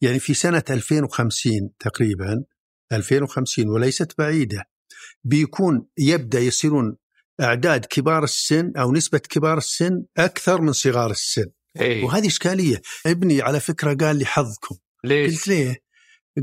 يعني 0.00 0.18
في 0.18 0.34
سنة 0.34 0.62
2050 0.70 1.52
تقريبا 1.80 2.44
2050 2.92 3.68
وليست 3.68 4.12
بعيدة 4.18 4.64
بيكون 5.24 5.86
يبدأ 5.98 6.40
يصيرون 6.40 6.96
أعداد 7.40 7.84
كبار 7.84 8.24
السن 8.24 8.72
أو 8.76 8.92
نسبة 8.92 9.18
كبار 9.18 9.58
السن 9.58 10.04
أكثر 10.18 10.60
من 10.60 10.72
صغار 10.72 11.10
السن. 11.10 11.46
اي 11.80 12.02
وهذه 12.02 12.26
إشكالية. 12.26 12.82
ابني 13.06 13.42
على 13.42 13.60
فكرة 13.60 13.94
قال 13.94 14.16
لي 14.16 14.24
حظكم. 14.26 14.76
ليش؟ 15.04 15.34
قلت 15.34 15.48
ليه؟ 15.48 15.76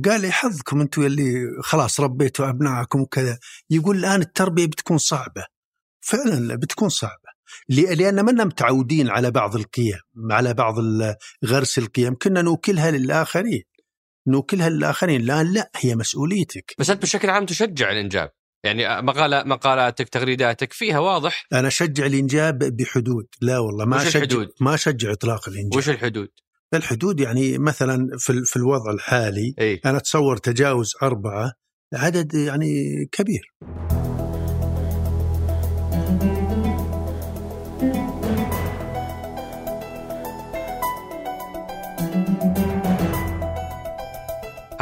قال 0.05 0.21
لي 0.21 0.31
حظكم 0.31 0.81
أنتم 0.81 1.05
اللي 1.05 1.47
خلاص 1.61 1.99
ربيتوا 1.99 2.49
أبنائكم 2.49 3.01
وكذا. 3.01 3.39
يقول 3.69 3.97
الآن 3.97 4.21
التربية 4.21 4.65
بتكون 4.65 4.97
صعبة. 4.97 5.45
فعلا 6.01 6.55
بتكون 6.55 6.89
صعبة. 6.89 7.24
ل- 7.69 7.97
لأن 7.97 8.25
منا 8.25 8.43
متعودين 8.43 9.09
على 9.09 9.31
بعض 9.31 9.55
القيم 9.55 9.99
على 10.31 10.53
بعض 10.53 10.75
غرس 11.45 11.77
القيم 11.77 12.15
كنا 12.21 12.41
نوكلها 12.41 12.91
للآخرين. 12.91 13.63
نوكلها 14.27 14.69
للآخرين. 14.69 15.21
الان 15.21 15.53
لا 15.53 15.71
هي 15.75 15.95
مسؤوليتك. 15.95 16.75
بس 16.79 16.89
أنت 16.89 17.01
بشكل 17.01 17.29
عام 17.29 17.45
تشجع 17.45 17.91
الإنجاب. 17.91 18.31
يعني 18.63 19.01
مقالة 19.01 19.43
مقالاتك 19.43 20.09
تغريداتك 20.09 20.73
فيها 20.73 20.99
واضح. 20.99 21.45
أنا 21.53 21.67
أشجع 21.67 22.05
الإنجاب 22.05 22.57
بحدود. 22.59 23.27
لا 23.41 23.59
والله 23.59 23.85
ما 23.85 23.97
أشجع 23.97 24.19
الحدود؟ 24.19 24.49
ما 24.61 24.73
أشجع 24.73 25.11
إطلاق 25.11 25.49
الإنجاب. 25.49 25.77
وش 25.77 25.89
الحدود؟ 25.89 26.29
الحدود 26.73 27.19
يعني 27.19 27.57
مثلا 27.57 28.07
في 28.17 28.29
ال- 28.29 28.45
في 28.45 28.55
الوضع 28.55 28.91
الحالي 28.91 29.55
اي 29.59 29.81
أنا 29.85 29.97
أتصور 29.97 30.37
تجاوز 30.37 30.93
أربعة 31.03 31.51
عدد 31.93 32.33
يعني 32.33 33.05
كبير. 33.11 33.53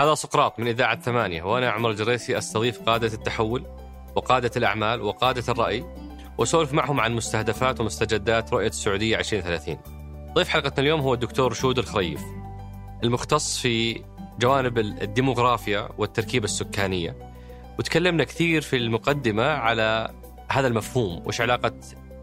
هذا 0.04 0.16
سقراط 0.16 0.60
من 0.60 0.68
إذاعة 0.68 1.00
ثمانية 1.00 1.44
وأنا 1.44 1.70
عمر 1.70 1.90
الجريسي 1.90 2.38
أستضيف 2.38 2.82
قادة 2.82 3.08
التحول 3.08 3.66
وقادة 4.16 4.52
الأعمال 4.58 5.02
وقادة 5.02 5.44
الرأي 5.50 5.86
وسولف 6.38 6.74
معهم 6.74 7.00
عن 7.00 7.14
مستهدفات 7.14 7.80
ومستجدات 7.82 8.54
رؤية 8.54 8.68
السعودية 8.68 9.18
2030 9.18 9.78
ضيف 10.34 10.50
حلقتنا 10.50 10.80
اليوم 10.80 11.02
هو 11.02 11.14
الدكتور 11.14 11.52
رشود 11.52 11.80
الخريف 11.80 12.22
المختص 13.04 13.58
في 13.58 14.04
جوانب 14.40 14.78
الديموغرافيا 14.78 15.90
والتركيبة 15.98 16.46
السكانية. 16.46 17.34
وتكلمنا 17.80 18.24
كثير 18.24 18.62
في 18.62 18.76
المقدمة 18.78 19.44
على 19.44 20.14
هذا 20.52 20.68
المفهوم 20.68 21.24
وش 21.26 21.42
علاقة 21.42 21.74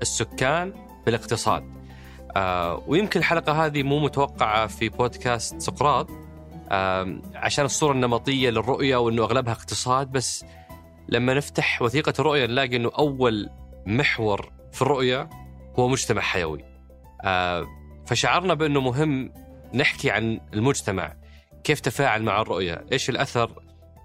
السكان 0.03 0.73
بالاقتصاد. 1.07 1.65
آه 2.37 2.83
ويمكن 2.87 3.21
الحلقة 3.21 3.67
هذه 3.67 3.83
مو 3.83 3.99
متوقعة 3.99 4.67
في 4.67 4.89
بودكاست 4.89 5.61
سقراط 5.61 6.11
عشان 7.35 7.65
الصورة 7.65 7.93
النمطية 7.93 8.51
للرؤية 8.51 8.97
وأنه 8.97 9.23
أغلبها 9.23 9.53
اقتصاد 9.53 10.13
بس 10.13 10.45
لما 11.09 11.35
نفتح 11.35 11.83
وثيقة 11.83 12.13
الرؤية 12.19 12.47
نلاقي 12.47 12.77
أنه 12.77 12.91
أول 12.99 13.51
محور 13.87 14.53
في 14.73 14.83
الرؤية 14.83 15.31
هو 15.79 15.89
مجتمع 15.89 16.21
حيوي. 16.21 16.65
فشعرنا 18.07 18.55
بأنه 18.55 18.81
مهم 18.81 19.33
نحكي 19.75 20.11
عن 20.11 20.41
المجتمع 20.55 21.17
كيف 21.65 21.81
تفاعل 21.81 22.23
مع 22.23 22.41
الرؤية 22.41 22.85
إيش 22.93 23.11
الأثر 23.11 23.63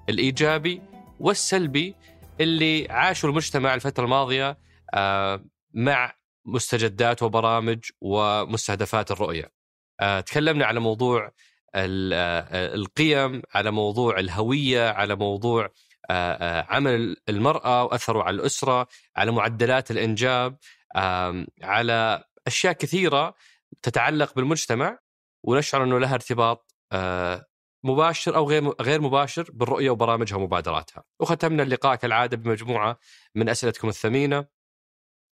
الإيجابي 0.10 0.82
والسلبي 1.20 1.96
اللي 2.42 2.88
عاشه 2.90 3.26
المجتمع 3.26 3.74
الفترة 3.74 4.04
الماضية 4.04 4.58
آه، 4.94 5.46
مع 5.74 6.14
مستجدات 6.46 7.24
وبرامج 7.24 7.80
ومستهدفات 8.02 9.12
الرؤية. 9.12 9.52
آه، 10.00 10.20
تكلمنا 10.20 10.66
على 10.66 10.80
موضوع 10.80 11.32
القيم 11.76 13.42
على 13.54 13.72
موضوع 13.72 14.20
الهوية 14.20 14.90
على 14.90 15.16
موضوع 15.16 15.70
آه، 16.10 16.14
آه، 16.34 16.66
عمل 16.70 17.18
المرأة 17.30 17.84
وأثره 17.84 18.24
على 18.24 18.36
الأسرة 18.36 18.88
على 19.16 19.32
معدلات 19.32 19.92
الإنجاب 19.92 20.58
آم، 20.96 21.48
على 21.64 22.24
أشياء 22.48 22.74
كثيرة 22.74 23.36
تتعلق 23.82 24.36
بالمجتمع. 24.36 25.00
ونشعر 25.44 25.84
أنه 25.84 26.00
لها 26.00 26.14
ارتباط 26.14 26.76
آه، 26.92 27.46
مباشر 27.84 28.36
أو 28.36 28.50
غير 28.50 28.70
غير 28.82 29.02
مباشر 29.02 29.50
بالرؤية 29.54 29.90
وبرامجها 29.90 30.36
ومبادراتها. 30.36 31.04
وختمنا 31.20 31.64
اللقاء 31.64 31.96
كالعادة 31.96 32.38
بمجموعة 32.38 33.00
من 33.36 33.50
أسئلتكم 33.50 33.90
الثمينة. 33.90 34.46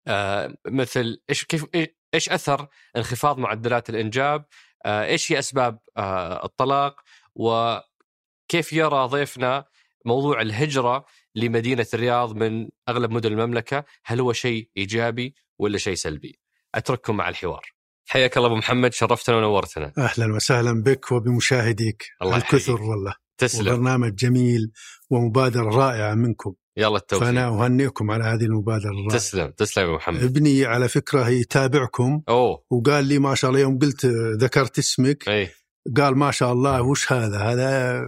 آه، 0.08 0.54
مثل 0.66 1.22
إيش 1.31 1.44
كيف 1.44 1.66
إيش 2.14 2.28
أثر 2.28 2.69
انخفاض 2.97 3.38
معدلات 3.38 3.91
الإنجاب؟ 3.91 4.41
آه، 4.41 4.47
إيش 4.87 5.32
هي 5.32 5.38
أسباب 5.38 5.78
آه، 5.97 6.44
الطلاق؟ 6.44 7.00
وكيف 7.34 8.72
يرى 8.72 9.06
ضيفنا 9.06 9.65
موضوع 10.04 10.41
الهجرة 10.41 11.04
لمدينة 11.34 11.87
الرياض 11.94 12.37
من 12.37 12.69
أغلب 12.88 13.10
مدن 13.10 13.32
المملكة؟ 13.32 13.84
هل 14.04 14.20
هو 14.20 14.32
شيء 14.32 14.70
إيجابي 14.76 15.34
ولا 15.59 15.78
شيء 15.78 15.94
سلبي؟ 15.94 16.38
أترككم 16.75 17.16
مع 17.16 17.28
الحوار. 17.28 17.72
حياك 18.09 18.37
الله 18.37 18.48
أبو 18.48 18.56
محمد 18.56 18.93
شرفتنا 18.93 19.37
ونورتنا. 19.37 19.93
أهلا 19.98 20.34
وسهلا 20.34 20.82
بك 20.82 21.12
وبمشاهديك. 21.12 22.04
الله 22.22 22.37
الكثر. 22.37 22.82
والله. 22.82 23.14
تسلم. 23.38 23.72
وبرنامج 23.72 24.14
جميل 24.14 24.72
ومبادرة 25.10 25.76
رائعة 25.76 26.14
منكم. 26.14 26.54
يلا 26.76 26.96
التوفيق. 26.96 27.26
فأنا 27.26 27.48
أهنئكم 27.48 28.10
على 28.10 28.24
هذه 28.24 28.44
المبادرة. 28.44 28.90
الرائعه 28.90 29.10
تسلم 29.18 29.50
تسلم 29.50 29.90
يا 29.90 29.94
محمد. 29.96 30.22
ابني 30.22 30.64
على 30.64 30.88
فكرة 30.88 31.28
يتابعكم 31.28 32.22
أوه. 32.28 32.64
وقال 32.70 33.04
لي 33.04 33.18
ما 33.18 33.34
شاء 33.34 33.50
الله 33.50 33.60
يوم 33.62 33.78
قلت 33.78 34.06
ذكرت 34.40 34.78
اسمك 34.78 35.28
اي 35.28 35.50
قال 35.96 36.18
ما 36.18 36.30
شاء 36.30 36.52
الله 36.52 36.82
وش 36.82 37.12
هذا؟ 37.12 37.38
هذا 37.38 38.00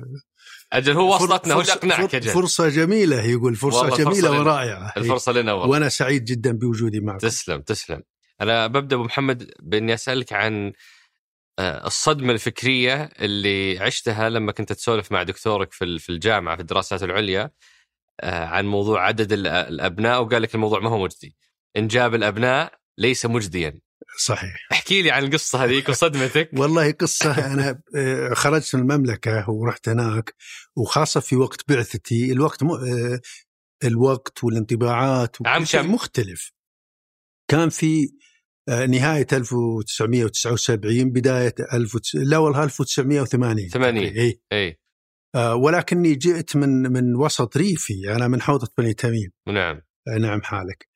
أجل 0.72 0.92
هو 0.92 1.14
وصلتنا 1.14 1.54
هو 1.54 1.60
اقنعك 1.60 2.14
أجل 2.14 2.30
فرصة 2.30 2.68
جميلة 2.68 3.22
يقول 3.22 3.54
فرصة 3.56 3.78
والله 3.78 3.90
فرصة 3.96 4.10
جميلة 4.10 4.28
لنا. 4.28 4.38
ورائعة. 4.40 4.92
الفرصة 4.96 5.32
لنا 5.32 5.52
والله. 5.52 5.68
وأنا 5.68 5.88
سعيد 5.88 6.24
جدا 6.24 6.52
بوجودي 6.52 7.00
معكم. 7.00 7.18
تسلم 7.18 7.60
تسلم. 7.60 8.02
أنا 8.40 8.66
ببدأ 8.66 8.96
أبو 8.96 9.04
محمد 9.04 9.50
بإني 9.62 9.94
أسألك 9.94 10.32
عن 10.32 10.72
آه، 11.58 11.86
الصدمة 11.86 12.32
الفكرية 12.32 13.10
اللي 13.20 13.78
عشتها 13.78 14.28
لما 14.28 14.52
كنت 14.52 14.72
تسولف 14.72 15.12
مع 15.12 15.22
دكتورك 15.22 15.72
في 15.72 15.84
ال- 15.84 15.98
في 16.00 16.10
الجامعة 16.12 16.56
في 16.56 16.62
الدراسات 16.62 17.02
العليا. 17.02 17.50
عن 18.22 18.66
موضوع 18.66 19.06
عدد 19.06 19.32
ال- 19.32 19.46
الأبناء 19.46 20.22
وقال 20.22 20.42
لك 20.42 20.54
الموضوع 20.54 20.80
ما 20.80 20.90
هو 20.90 21.02
مجدي 21.04 21.36
انجاب 21.76 22.14
الأبناء 22.14 22.72
ليس 22.98 23.26
مجديا 23.26 23.80
صحيح. 24.24 24.56
احكي 24.72 25.02
لي 25.02 25.10
عن 25.10 25.24
القصة 25.24 25.64
هذيك 25.64 25.88
وصدمتك. 25.88 26.50
والله 26.60 26.90
قصة. 26.92 27.52
أنا 27.52 27.80
آه، 27.96 28.34
خرجت 28.34 28.74
من 28.76 28.80
المملكة 28.82 29.50
ورحت 29.50 29.88
هناك 29.88 30.34
وخاصة 30.76 31.20
في 31.20 31.36
وقت 31.36 31.70
بعثتي 31.72 32.32
الوقت 32.32 32.62
م... 32.62 32.70
آه، 32.70 33.20
الوقت 33.84 34.44
والانطباعات 34.44 35.36
عام 35.46 35.64
كم؟ 35.64 35.92
مختلف. 35.94 36.52
كان 37.50 37.68
في 37.68 38.08
آه، 38.68 38.86
نهاية 38.86 39.26
1979 39.32 41.10
بداية 41.12 41.54
1000 41.72 41.94
وتس- 41.96 42.14
لا 42.14 42.38
والله 42.38 42.64
1980 42.64 43.68
80. 43.68 44.02
اي 44.04 44.18
اي 44.20 44.40
آه، 44.52 44.76
ولكني 45.34 46.14
جئت 46.14 46.56
من 46.56 46.92
من 46.92 47.16
وسط 47.16 47.56
ريفي 47.56 48.14
أنا 48.16 48.28
من 48.28 48.42
حوضة 48.42 48.68
بني 48.78 48.94
تميم. 48.94 49.30
نعم. 49.48 49.80
آه، 50.08 50.18
نعم 50.18 50.42
حالك. 50.42 50.88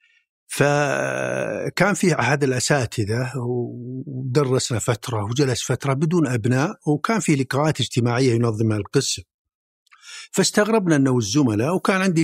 فكان 0.49 1.95
في 1.95 2.21
أحد 2.21 2.45
الأساتذة 2.45 3.33
ودرسنا 4.07 4.79
فترة 4.79 5.25
وجلس 5.25 5.63
فترة 5.63 5.93
بدون 5.93 6.27
أبناء 6.27 6.79
وكان 6.87 7.21
في 7.21 7.35
لقاءات 7.37 7.81
اجتماعية 7.81 8.35
ينظمها 8.35 8.77
القسم. 8.77 9.23
فاستغربنا 10.33 10.97
أنه 10.97 11.19
الزملاء 11.19 11.75
وكان 11.75 12.01
عندي. 12.01 12.23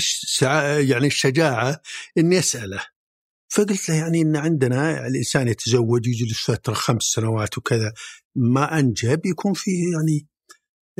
يعني 0.90 1.06
الشجاعة 1.06 1.80
أني 2.18 2.38
أسأله. 2.38 2.80
فقلت 3.48 3.88
له 3.88 3.94
يعني 3.94 4.22
أن 4.22 4.36
عندنا 4.36 5.06
الإنسان 5.06 5.48
يتزوج 5.48 6.06
يجلس 6.06 6.50
فترة 6.50 6.74
خمس 6.74 7.02
سنوات 7.02 7.58
وكذا 7.58 7.92
ما 8.36 8.78
أنجب 8.78 9.26
يكون 9.26 9.52
فيه 9.52 9.92
يعني 9.92 10.28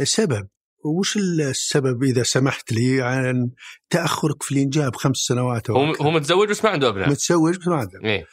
سبب. 0.04 0.48
وش 0.84 1.16
السبب 1.16 2.02
إذا 2.02 2.22
سمحت 2.22 2.72
لي 2.72 3.02
عن 3.02 3.50
تأخرك 3.90 4.42
في 4.42 4.52
الإنجاب 4.52 4.96
خمس 4.96 5.16
سنوات 5.16 5.70
هو؟ 5.70 5.94
هو 5.94 6.10
متزوج 6.10 6.48
بس 6.48 6.64
ما 6.64 6.70
عنده 6.70 6.88
أبناء. 6.88 7.10
متزوج 7.10 7.56
بس 7.56 7.68
ما 7.68 7.76
عنده. 7.76 8.00
إيه. 8.04 8.26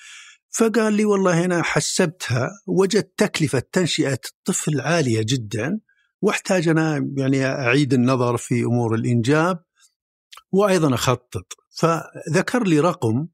فقال 0.58 0.94
لي 0.94 1.06
والله 1.06 1.46
أنا 1.46 1.64
حسبتها 1.64 2.50
وجدت 2.68 3.14
تكلفة 3.18 3.64
تنشئة 3.72 4.20
الطفل 4.34 4.82
عالية 4.82 5.22
جدا 5.28 5.80
واحتاج 6.22 6.68
أنا 6.68 7.12
يعني 7.18 7.46
أعيد 7.46 7.94
النظر 7.94 8.38
في 8.38 8.64
أمور 8.64 8.96
الإنجاب 8.96 9.64
وأيضا 10.52 10.94
أخطط. 10.94 11.54
فذكر 11.70 12.64
لي 12.64 12.80
رقم 12.80 13.28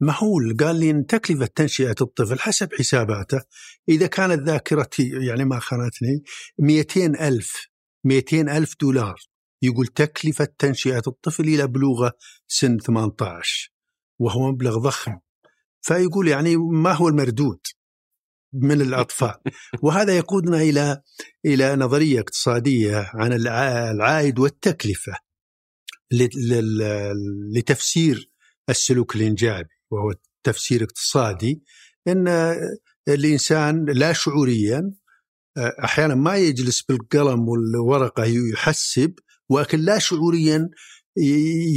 مهول 0.00 0.56
قال 0.60 0.76
لي 0.76 0.90
إن 0.90 1.06
تكلفة 1.06 1.46
تنشئة 1.46 1.94
الطفل 2.00 2.38
حسب 2.38 2.68
حساباته 2.78 3.40
إذا 3.88 4.06
كانت 4.06 4.48
ذاكرتي 4.48 5.08
يعني 5.08 5.44
ما 5.44 5.58
خانتني 5.58 6.22
200 6.58 7.06
ألف 7.06 7.68
200 8.04 8.56
ألف 8.56 8.74
دولار. 8.80 9.16
يقول 9.62 9.86
تكلفة 9.86 10.48
تنشئة 10.58 11.02
الطفل 11.06 11.44
إلى 11.44 11.66
بلوغة 11.66 12.12
سن 12.46 12.78
18 12.78 13.72
وهو 14.18 14.52
مبلغ 14.52 14.78
ضخم. 14.78 15.12
فيقول 15.82 16.28
يعني 16.28 16.56
ما 16.56 16.92
هو 16.92 17.08
المردود 17.08 17.60
من 18.52 18.80
الأطفال؟ 18.80 19.34
وهذا 19.84 20.16
يقودنا 20.16 20.56
إلى 20.56 21.02
إلى 21.46 21.76
نظرية 21.76 22.20
اقتصادية 22.20 23.10
عن 23.14 23.32
العائد 23.32 24.38
والتكلفة 24.38 25.12
لتفسير 27.56 28.30
السلوك 28.68 29.16
الإنجابي 29.16 29.68
وهو 29.90 30.12
تفسير 30.42 30.84
اقتصادي. 30.84 31.62
إن 32.08 32.28
الإنسان 33.08 33.84
لا 33.84 34.12
شعوريا 34.12 34.94
أحيانا 35.58 36.14
ما 36.14 36.36
يجلس 36.36 36.82
بالقلم 36.82 37.48
والورقة 37.48 38.24
يحسب 38.24 39.14
ولكن 39.48 39.80
لا 39.80 39.98
شعوريا 39.98 40.68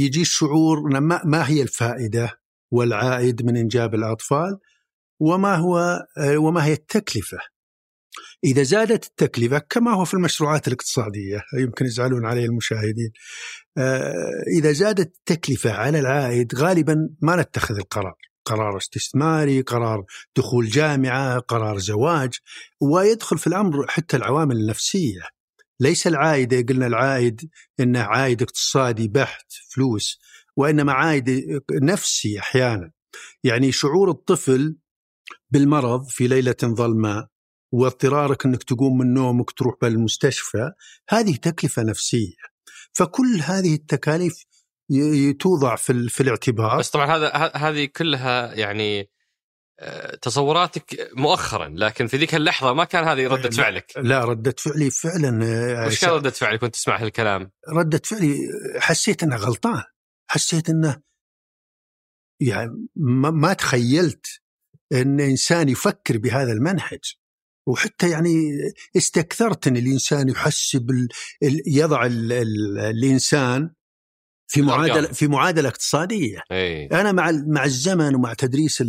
يجي 0.00 0.20
الشعور 0.20 1.00
ما 1.24 1.48
هي 1.48 1.62
الفائدة 1.62 2.40
والعائد 2.70 3.42
من 3.42 3.56
إنجاب 3.56 3.94
الأطفال 3.94 4.58
وما 5.20 5.54
هو 5.54 5.98
وما 6.36 6.64
هي 6.64 6.72
التكلفة. 6.72 7.38
إذا 8.44 8.62
زادت 8.62 9.06
التكلفة 9.06 9.58
كما 9.58 9.94
هو 9.94 10.04
في 10.04 10.14
المشروعات 10.14 10.68
الاقتصادية 10.68 11.42
يمكن 11.54 11.84
يزعلون 11.84 12.26
عليه 12.26 12.44
المشاهدين 12.44 13.10
آه، 13.78 14.12
إذا 14.58 14.72
زادت 14.72 15.16
التكلفة 15.16 15.72
على 15.72 15.98
العائد 15.98 16.54
غالبا 16.54 16.96
ما 17.22 17.36
نتخذ 17.36 17.76
القرار. 17.76 18.27
قرار 18.48 18.76
استثماري 18.76 19.60
قرار 19.60 20.04
دخول 20.36 20.68
جامعة 20.68 21.38
قرار 21.38 21.78
زواج 21.78 22.38
ويدخل 22.80 23.38
في 23.38 23.46
الأمر 23.46 23.86
حتى 23.88 24.16
العوامل 24.16 24.56
النفسية. 24.56 25.20
ليس 25.80 26.06
العائد 26.06 26.68
قلنا 26.68 26.86
العائد 26.86 27.50
انه 27.80 28.00
عائد 28.00 28.42
اقتصادي 28.42 29.08
بحت 29.08 29.52
فلوس 29.70 30.18
وإنما 30.56 30.92
عائد 30.92 31.60
نفسي 31.72 32.38
أحيانا. 32.38 32.90
يعني 33.44 33.72
شعور 33.72 34.10
الطفل 34.10 34.76
بالمرض 35.50 36.08
في 36.08 36.28
ليلة 36.28 36.56
ظلماء 36.64 37.28
واضطرارك 37.72 38.46
إنك 38.46 38.62
تقوم 38.62 38.98
من 38.98 39.14
نومك 39.14 39.50
تروح 39.50 39.74
بالمستشفى 39.82 40.70
هذه 41.08 41.36
تكلفة 41.36 41.82
نفسية. 41.82 42.36
فكل 42.92 43.40
هذه 43.42 43.74
التكاليف 43.74 44.44
توضع 45.40 45.76
في 45.76 46.08
في 46.08 46.22
الاعتبار. 46.22 46.78
بس 46.78 46.90
طبعا 46.90 47.16
هذا 47.16 47.28
هذه 47.56 47.84
كلها 47.84 48.54
يعني 48.54 49.10
آه، 49.80 50.14
تصوراتك 50.16 51.10
مؤخرا 51.16 51.68
لكن 51.68 52.06
في 52.06 52.16
ذيك 52.16 52.34
اللحظة 52.34 52.72
ما 52.72 52.84
كان 52.84 53.04
هذه 53.04 53.26
ردة 53.26 53.50
فعلك. 53.50 53.92
لا 53.96 54.24
ردة 54.24 54.54
فعلي 54.58 54.90
فعلا 54.90 55.44
آه، 55.44 55.86
وش 55.86 56.00
كان 56.00 56.10
ردة 56.10 56.30
فعلك 56.30 56.62
وأنت 56.62 56.74
تسمع 56.74 57.02
هالكلام؟ 57.02 57.50
ردة 57.68 58.00
فعلي 58.04 58.38
حسيت 58.78 59.22
إنه 59.22 59.36
غلطان. 59.36 59.82
حسيت 60.30 60.68
إنه 60.68 61.02
يعني 62.40 62.88
ما 63.34 63.52
تخيلت 63.52 64.26
إن 64.92 65.20
إنسان 65.20 65.68
يفكر 65.68 66.18
بهذا 66.18 66.52
المنهج 66.52 67.14
وحتى 67.66 68.10
يعني 68.10 68.50
استكثرت 68.96 69.66
ان 69.66 69.76
الانسان 69.76 70.28
يحسب 70.28 70.90
يضع 71.66 72.06
الإنسان 72.90 73.70
في 74.50 74.62
معادلة 74.62 75.06
في 75.06 75.28
معادلة 75.28 75.68
اقتصادية. 75.68 76.40
أي. 76.52 76.86
أنا 76.86 77.12
مع 77.12 77.32
مع 77.46 77.64
الزمن 77.64 78.14
ومع 78.14 78.34
تدريس 78.34 78.84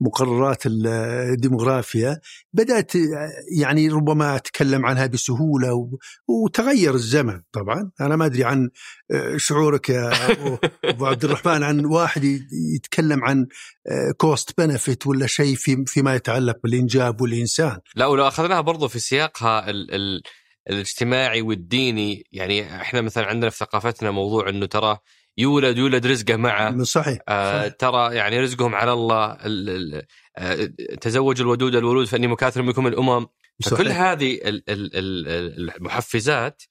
مقررات 0.00 0.62
الديموغرافيا 0.66 2.20
بدأت 2.52 2.92
يعني 3.58 3.88
ربما 3.88 4.36
أتكلم 4.36 4.86
عنها 4.86 5.06
بسهولة 5.06 5.90
وتغير 6.28 6.94
الزمن 6.94 7.40
طبعا. 7.52 7.90
أنا 8.00 8.16
ما 8.16 8.26
أدري 8.26 8.44
عن 8.44 8.70
شعورك 9.36 9.88
يا 9.88 10.32
أبو 10.84 11.06
عبد 11.06 11.24
الرحمن 11.24 11.62
عن 11.62 11.84
واحد 11.84 12.24
يتكلم 12.76 13.24
عن 13.24 13.46
cost 14.16 14.60
benefit 14.60 15.06
ولا 15.06 15.26
شيء 15.26 15.56
في 15.56 15.84
فيما 15.86 16.14
يتعلق 16.14 16.56
بالإنجاب 16.62 17.20
والإنسان. 17.20 17.78
لا 17.94 18.06
ولو 18.06 18.28
أخذناها 18.28 18.60
برضو 18.60 18.88
في 18.88 18.98
سياقها 18.98 19.70
ال 19.70 19.94
ال 19.94 20.22
الاجتماعي 20.70 21.42
والديني. 21.42 22.24
يعني 22.32 22.76
إحنا 22.80 23.00
مثلا 23.00 23.26
عندنا 23.26 23.50
في 23.50 23.56
ثقافتنا 23.56 24.10
موضوع 24.10 24.48
إنه 24.48 24.66
ترى 24.66 24.98
يولد 25.38 25.78
يولد 25.78 26.06
رزقه 26.06 26.36
معه. 26.36 26.82
صحيح, 26.82 27.18
آه 27.28 27.60
صحيح. 27.60 27.74
ترى 27.78 28.14
يعني 28.14 28.40
رزقهم 28.40 28.74
على 28.74 28.92
الله 28.92 29.32
ال 29.32 29.70
ال 29.70 30.02
آه 30.36 30.64
تزوج 31.00 31.40
الودود 31.40 31.74
الولود 31.74 32.06
فإني 32.06 32.26
مكاثر 32.26 32.62
منكم 32.62 32.86
الأمم. 32.86 33.26
صحيح. 33.62 33.78
فكل 33.78 33.88
هذه 33.88 34.34
ال 34.34 34.62
ال 34.70 34.96
ال 34.96 35.70
المحفزات 35.76 36.62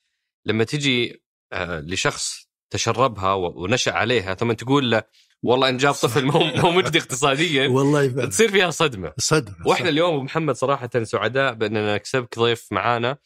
لما 0.45 0.63
تجي 0.63 1.23
آه 1.53 1.79
لشخص 1.79 2.47
تشربها 2.69 3.33
ونشأ 3.33 3.91
عليها 3.91 4.33
ثم 4.33 4.51
تقول 4.51 4.91
له 4.91 5.03
والله 5.43 5.69
إن 5.69 5.77
جاب 5.77 5.93
طفل 5.93 6.25
مو 6.25 6.71
مجدي 6.71 6.99
اقتصاديا 6.99 7.67
والله. 7.77 8.25
تصير 8.25 8.51
فيها 8.51 8.69
صدمة. 8.69 9.13
صدمة 9.17 9.55
وإحنا 9.65 9.89
اليوم 9.89 10.23
محمد 10.25 10.55
صراحة 10.55 10.89
سعداء 11.03 11.53
بأننا 11.53 11.95
نكسبك 11.95 12.39
ضيف 12.39 12.67
معانا. 12.71 13.17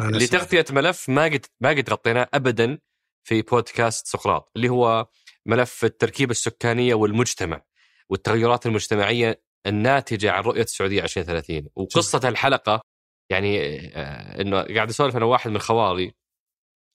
لتغطيه 0.00 0.64
ملف 0.70 1.08
ما 1.08 1.24
قد 1.24 1.46
ما 1.60 1.68
قد 1.70 1.90
غطيناه 1.90 2.28
ابدا 2.34 2.78
في 3.24 3.42
بودكاست 3.42 4.06
سقراط 4.06 4.52
اللي 4.56 4.68
هو 4.68 5.06
ملف 5.46 5.84
التركيبة 5.84 6.30
السكانية 6.30 6.94
والمجتمع 6.94 7.62
والتغيرات 8.08 8.66
المجتمعية 8.66 9.42
الناتجة 9.66 10.30
عن 10.32 10.42
رؤية 10.42 10.62
السعودية 10.62 11.02
2030 11.02 11.68
وقصة 11.76 12.28
الحلقة 12.28 12.80
يعني 13.30 13.78
آه، 13.96 14.40
إنه 14.40 14.62
قاعد 14.62 14.88
اسولف 14.88 15.16
أنا 15.16 15.24
واحد 15.24 15.50
من 15.50 15.58
خوالي 15.58 16.12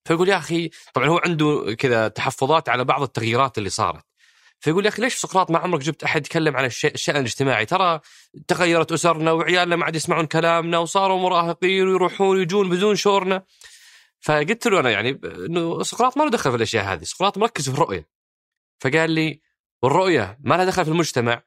فيقول 0.07 0.29
يا 0.29 0.37
أخي 0.37 0.69
طبعا 0.93 1.07
هو 1.07 1.17
عنده 1.17 1.75
كذا 1.79 2.07
تحفظات 2.07 2.69
على 2.69 2.83
بعض 2.83 3.01
التغييرات 3.01 3.57
اللي 3.57 3.69
صارت. 3.69 4.03
فيقول 4.65 4.85
يا 4.85 4.89
أخي 4.89 5.01
ليش 5.01 5.15
سقراط 5.15 5.51
ما 5.51 5.59
عمرك 5.59 5.81
جبت 5.81 6.03
أحد 6.03 6.21
يتكلم 6.25 6.57
عن 6.57 6.65
الشأن 6.65 7.15
الاجتماعي؟ 7.15 7.65
ترى 7.65 7.99
تغيرت 8.47 8.91
أسرنا 8.91 9.31
وعيالنا 9.31 9.75
ما 9.75 9.85
عاد 9.85 9.95
يسمعون 9.95 10.25
كلامنا 10.25 10.77
وصاروا 10.77 11.19
مراهقين 11.19 11.87
ويروحون 11.87 12.37
ويجون 12.37 12.69
بدون 12.69 12.95
شورنا. 12.95 13.43
فقلت 14.19 14.67
له 14.67 14.79
أنا 14.79 14.89
يعني 14.89 15.19
إنه 15.23 15.83
سقراط 15.83 16.17
ما 16.17 16.23
له 16.23 16.29
دخل 16.29 16.49
في 16.51 16.57
الأشياء 16.57 16.85
هذه 16.85 17.03
سقراط 17.03 17.37
مركز 17.37 17.69
في 17.69 17.75
الرؤية. 17.75 18.07
فقال 18.79 19.11
لي 19.11 19.41
والرؤية 19.81 20.37
ما 20.43 20.55
لها 20.55 20.65
دخل 20.65 20.85
في 20.85 20.91
المجتمع. 20.91 21.43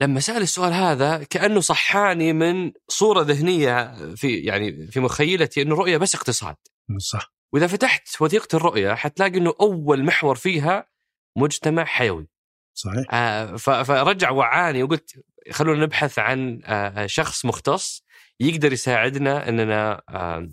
لما 0.00 0.20
سأل 0.20 0.42
السؤال 0.42 0.72
هذا 0.72 1.22
كأنه 1.22 1.60
صحاني 1.60 2.32
من 2.32 2.72
صورة 2.88 3.22
ذهنية 3.22 3.94
في 4.14 4.36
يعني 4.36 4.86
في 4.86 5.00
مخيلتي 5.00 5.62
إنه 5.62 5.74
الرؤية 5.74 5.96
بس 5.96 6.14
اقتصاد. 6.14 6.56
صح. 6.98 7.32
وإذا 7.52 7.66
فتحت 7.66 8.22
وثيقة 8.22 8.56
الرؤية 8.56 8.94
حتلاقي 8.94 9.38
إنه 9.38 9.54
أول 9.60 10.04
محور 10.04 10.34
فيها 10.34 10.93
مجتمع 11.36 11.84
حيوي. 11.84 12.28
صحيح. 12.74 13.14
آه 13.14 13.56
فرجع 13.56 14.30
وعاني 14.30 14.82
وقلت 14.82 15.24
خلونا 15.50 15.84
نبحث 15.84 16.18
عن 16.18 16.60
آه 16.64 17.06
شخص 17.06 17.44
مختص 17.44 18.04
يقدر 18.40 18.72
يساعدنا 18.72 19.48
إننا 19.48 20.02
آه 20.08 20.48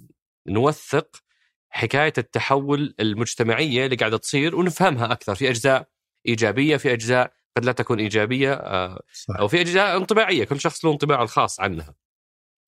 نوثق 0.47 1.23
حكاية 1.69 2.13
التحول 2.17 2.95
المجتمعية 2.99 3.85
اللي 3.85 3.95
قاعدة 3.95 4.17
تصير 4.17 4.55
ونفهمها 4.55 5.11
أكثر. 5.11 5.35
في 5.35 5.49
أجزاء 5.49 5.87
إيجابية 6.27 6.77
في 6.77 6.93
أجزاء 6.93 7.33
قد 7.57 7.65
لا 7.65 7.71
تكون 7.71 7.99
إيجابية 7.99 8.53
آه 8.53 9.01
صح. 9.13 9.35
أو 9.39 9.47
في 9.47 9.61
أجزاء 9.61 9.97
انطباعية 9.97 10.43
كل 10.43 10.59
شخص 10.59 10.85
له 10.85 10.91
انطباعه 10.91 11.23
الخاص 11.23 11.59
عنها. 11.59 11.95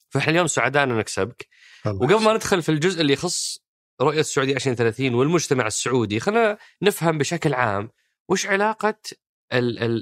فإحنا 0.10 0.32
اليوم 0.32 0.48
سعداء 0.48 0.84
ان 0.84 0.98
نكسبك 0.98 1.48
وقبل 1.86 2.24
ما 2.24 2.34
ندخل 2.34 2.62
في 2.62 2.70
الجزء 2.70 3.02
اللي 3.02 3.14
يخص 3.14 3.64
رؤية 4.02 4.20
السعودية 4.20 4.56
2030 4.56 5.14
والمجتمع 5.14 5.68
السعودي 5.68 6.20
خلينا 6.20 6.58
نفهم 6.82 7.18
بشكل 7.18 7.54
عام 7.54 7.90
وش 8.30 8.46
علاقة 8.46 9.00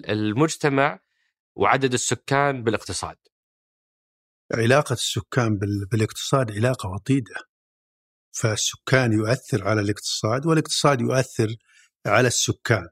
المجتمع 0.09 0.99
وعدد 1.55 1.93
السكان 1.93 2.63
بالاقتصاد؟ 2.63 3.17
علاقة 4.53 4.93
السكان 4.93 5.57
بالاقتصاد 5.91 6.51
علاقة 6.51 6.89
وطيدة 6.89 7.35
فالسكان 8.31 9.13
يؤثر 9.13 9.67
على 9.67 9.81
الاقتصاد 9.81 10.45
والاقتصاد 10.45 11.01
يؤثر 11.01 11.55
على 12.05 12.27
السكان 12.27 12.87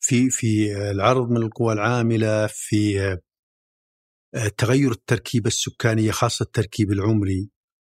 في 0.00 0.30
في 0.30 0.76
العرض 0.90 1.30
من 1.30 1.36
القوى 1.36 1.72
العاملة 1.72 2.46
في 2.46 3.00
آه، 4.34 4.48
تغير 4.48 4.92
التركيبة 4.92 5.48
السكانية 5.48 6.10
خاصة 6.10 6.42
التركيب 6.42 6.92
العمري 6.92 7.50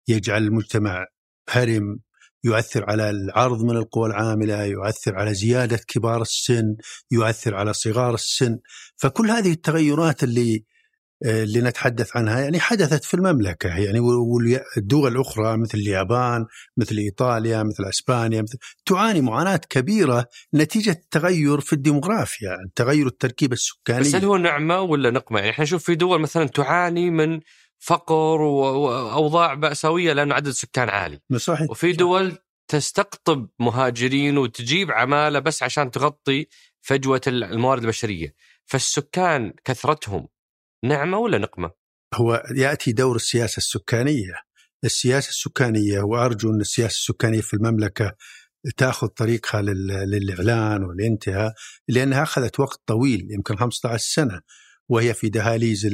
يجعل 0.09 0.43
المجتمع 0.43 1.07
هرم 1.49 2.01
يؤثر 2.45 2.91
على 2.91 3.11
العرض 3.11 3.63
من 3.63 3.77
القوى 3.77 4.07
العاملة، 4.07 4.65
يؤثر 4.65 5.15
على 5.15 5.35
زيادة 5.35 5.81
كبار 5.89 6.23
السن، 6.23 6.77
يؤثر 7.11 7.55
على 7.55 7.73
صغار 7.73 8.15
السن، 8.15 8.59
فكل 8.97 9.31
هذه 9.31 9.53
التغيرات 9.53 10.25
اللي 10.25 10.65
اللي 11.25 11.61
نتحدث 11.61 12.17
عنها 12.17 12.41
يعني 12.41 12.61
حدثت 12.61 13.05
في 13.05 13.15
المملكة. 13.15 13.69
يعني 13.69 14.01
والدول 14.01 15.13
الأخرى 15.13 15.57
مثل 15.57 15.79
اليابان 15.79 16.47
مثل 16.77 16.97
إيطاليا 16.97 17.63
مثل 17.63 17.89
إسبانيا 17.89 18.43
مثل 18.43 18.59
تعاني 18.87 19.21
معاناة 19.21 19.61
كبيرة 19.71 20.27
نتيجة 20.55 20.91
التغير 20.91 21.61
في 21.61 21.73
الديموغرافيا 21.73 22.57
تغير 22.75 23.07
التركيبة 23.07 23.53
السكانيه 23.53 24.01
بس 24.01 24.15
هل 24.15 24.25
هو 24.25 24.37
نعمة 24.37 24.81
ولا 24.81 25.11
نقمة؟ 25.11 25.39
يعني 25.39 25.51
إحنا 25.51 25.65
نشوف 25.65 25.85
في 25.85 25.95
دول 25.95 26.21
مثلا 26.21 26.47
تعاني 26.47 27.11
من 27.11 27.41
فقر 27.85 28.41
وأوضاع 28.41 29.55
مأساوية 29.55 30.13
لأنه 30.13 30.35
عدد 30.35 30.47
السكان 30.47 30.89
عالي. 30.89 31.21
صحيح 31.37 31.71
وفي 31.71 31.93
دول 31.93 32.39
تستقطب 32.69 33.49
مهاجرين 33.59 34.39
وتجيب 34.39 34.91
عمالة 34.91 35.39
بس 35.39 35.63
عشان 35.63 35.91
تغطي 35.91 36.47
فجوة 36.81 37.21
الموارد 37.27 37.83
البشرية. 37.83 38.35
فالسكان 38.65 39.53
كثرتهم 39.65 40.29
نعمة 40.85 41.19
ولا 41.19 41.39
نقمة؟ 41.39 41.71
هو 42.15 42.43
يأتي 42.57 42.93
دور 42.93 43.17
السياسة 43.17 43.57
السكانية. 43.57 44.35
السياسة 44.85 45.29
السكانية 45.29 46.01
وأرجو 46.01 46.51
أن 46.51 46.61
السياسة 46.61 46.95
السكانية 46.95 47.41
في 47.41 47.55
المملكة 47.55 48.15
تأخذ 48.77 49.07
طريقها 49.07 49.63
للإعلان 49.63 50.85
والانتهاء 50.85 51.55
لأنها 51.89 52.23
أخذت 52.23 52.61
وقت 52.61 52.81
طويل 52.87 53.29
يمكن 53.31 53.57
15 53.57 54.05
سنة 54.05 54.41
وهي 54.89 55.15
في 55.15 55.29
دهاليز 55.29 55.87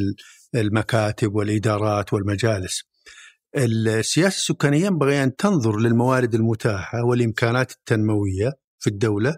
المكاتب 0.55 1.35
والإدارات 1.35 2.13
والمجالس. 2.13 2.83
السياسة 3.57 4.37
السكانية 4.37 4.87
ينبغي 4.87 5.23
أن 5.23 5.37
تنظر 5.37 5.77
للموارد 5.79 6.35
المتاحة 6.35 7.05
والإمكانات 7.05 7.73
التنموية 7.73 8.53
في 8.79 8.91
الدولة 8.91 9.37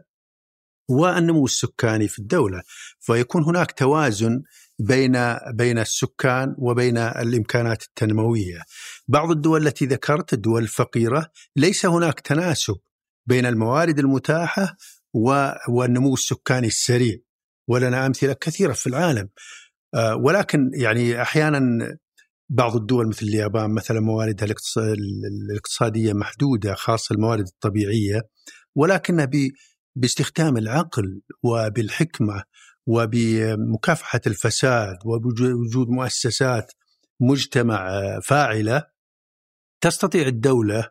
والنمو 0.89 1.45
السكاني 1.45 2.09
في 2.09 2.19
الدولة، 2.19 2.63
فيكون 3.01 3.45
هناك 3.45 3.73
توازن 3.73 4.43
بين 4.79 5.37
بين 5.55 5.79
السكان 5.79 6.55
وبين 6.59 6.99
الإمكانات 6.99 7.83
التنموية. 7.83 8.61
بعض 9.09 9.31
الدول 9.31 9.67
التي 9.67 9.87
ذكرت 9.87 10.33
الدول 10.33 10.63
الفقيرة 10.63 11.31
ليس 11.57 11.87
هناك 11.87 12.21
تناسب 12.21 12.77
بين 13.27 13.47
الموارد 13.47 13.99
المتاحة 13.99 14.77
والنمو 15.69 16.15
السكاني 16.15 16.67
السريع 16.67 17.17
ولنا 17.69 18.07
أمثلة 18.07 18.33
كثيرة 18.33 18.73
في 18.73 18.87
العالم 18.87 19.29
ولكن 20.25 20.71
يعني 20.75 21.23
أحيانا 21.23 21.61
بعض 22.51 22.77
الدول 22.77 23.09
مثل 23.09 23.27
اليابان 23.27 23.75
مثلا 23.75 24.01
مواردها 24.01 24.49
الاقتصادية 25.51 26.13
محدودة 26.13 26.75
خاصة 26.75 27.15
الموارد 27.15 27.47
الطبيعية 27.47 28.21
ولكنها 28.77 29.29
باستخدام 29.97 30.57
العقل 30.57 31.21
وبالحكمة 31.43 32.45
وبمكافحة 32.87 34.21
الفساد 34.27 34.97
وبوجود 35.05 35.89
مؤسسات 35.89 36.73
مجتمع 37.21 37.91
فاعلة 38.21 38.87
تستطيع 39.81 40.27
الدولة 40.27 40.91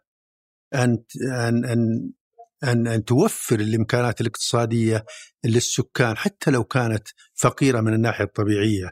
أن 0.74 1.04
ان 1.32 1.66
أن 1.66 2.12
ان 2.64 2.88
أن 2.88 3.06
توفر 3.06 3.60
الإمكانات 3.60 4.22
الاقتصادية 4.22 5.06
للسكان 5.46 6.18
حتى 6.18 6.52
لو 6.52 6.64
كانت 6.64 7.08
فقيرة 7.36 7.82
من 7.82 7.94
الناحية 7.94 8.24
الطبيعية. 8.24 8.92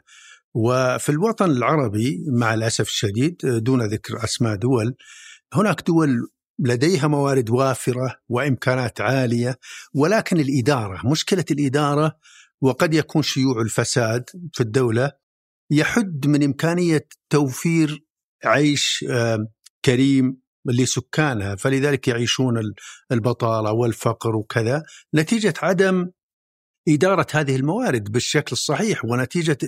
وفي 0.54 1.08
الوطن 1.08 1.50
العربي 1.50 2.24
مع 2.32 2.54
الأسف 2.54 2.88
الشديد 2.88 3.36
دون 3.44 3.82
ذكر 3.82 4.24
أسماء 4.24 4.56
دول 4.56 4.94
هناك 5.54 5.82
دول 5.86 6.28
لديها 6.58 7.06
موارد 7.06 7.50
وافرة 7.50 8.16
وإمكانات 8.28 9.00
عالية 9.00 9.58
ولكن 9.94 10.40
الإدارة 10.40 11.08
مشكلة 11.10 11.44
الإدارة 11.50 12.18
وقد 12.60 12.94
يكون 12.94 13.22
شيوع 13.22 13.60
الفساد 13.62 14.24
في 14.52 14.60
الدولة 14.60 15.12
يحد 15.70 16.26
من 16.26 16.42
إمكانية 16.42 17.08
توفير 17.30 18.04
عيش 18.44 19.04
كريم 19.84 20.40
لسكانها 20.66 21.56
فلذلك 21.56 22.08
يعيشون 22.08 22.74
البطالة 23.12 23.72
والفقر 23.72 24.36
وكذا 24.36 24.82
نتيجة 25.14 25.54
عدم 25.62 26.10
إدارة 26.88 27.26
هذه 27.32 27.56
الموارد 27.56 28.12
بالشكل 28.12 28.52
الصحيح 28.52 29.04
ونتيجة 29.04 29.58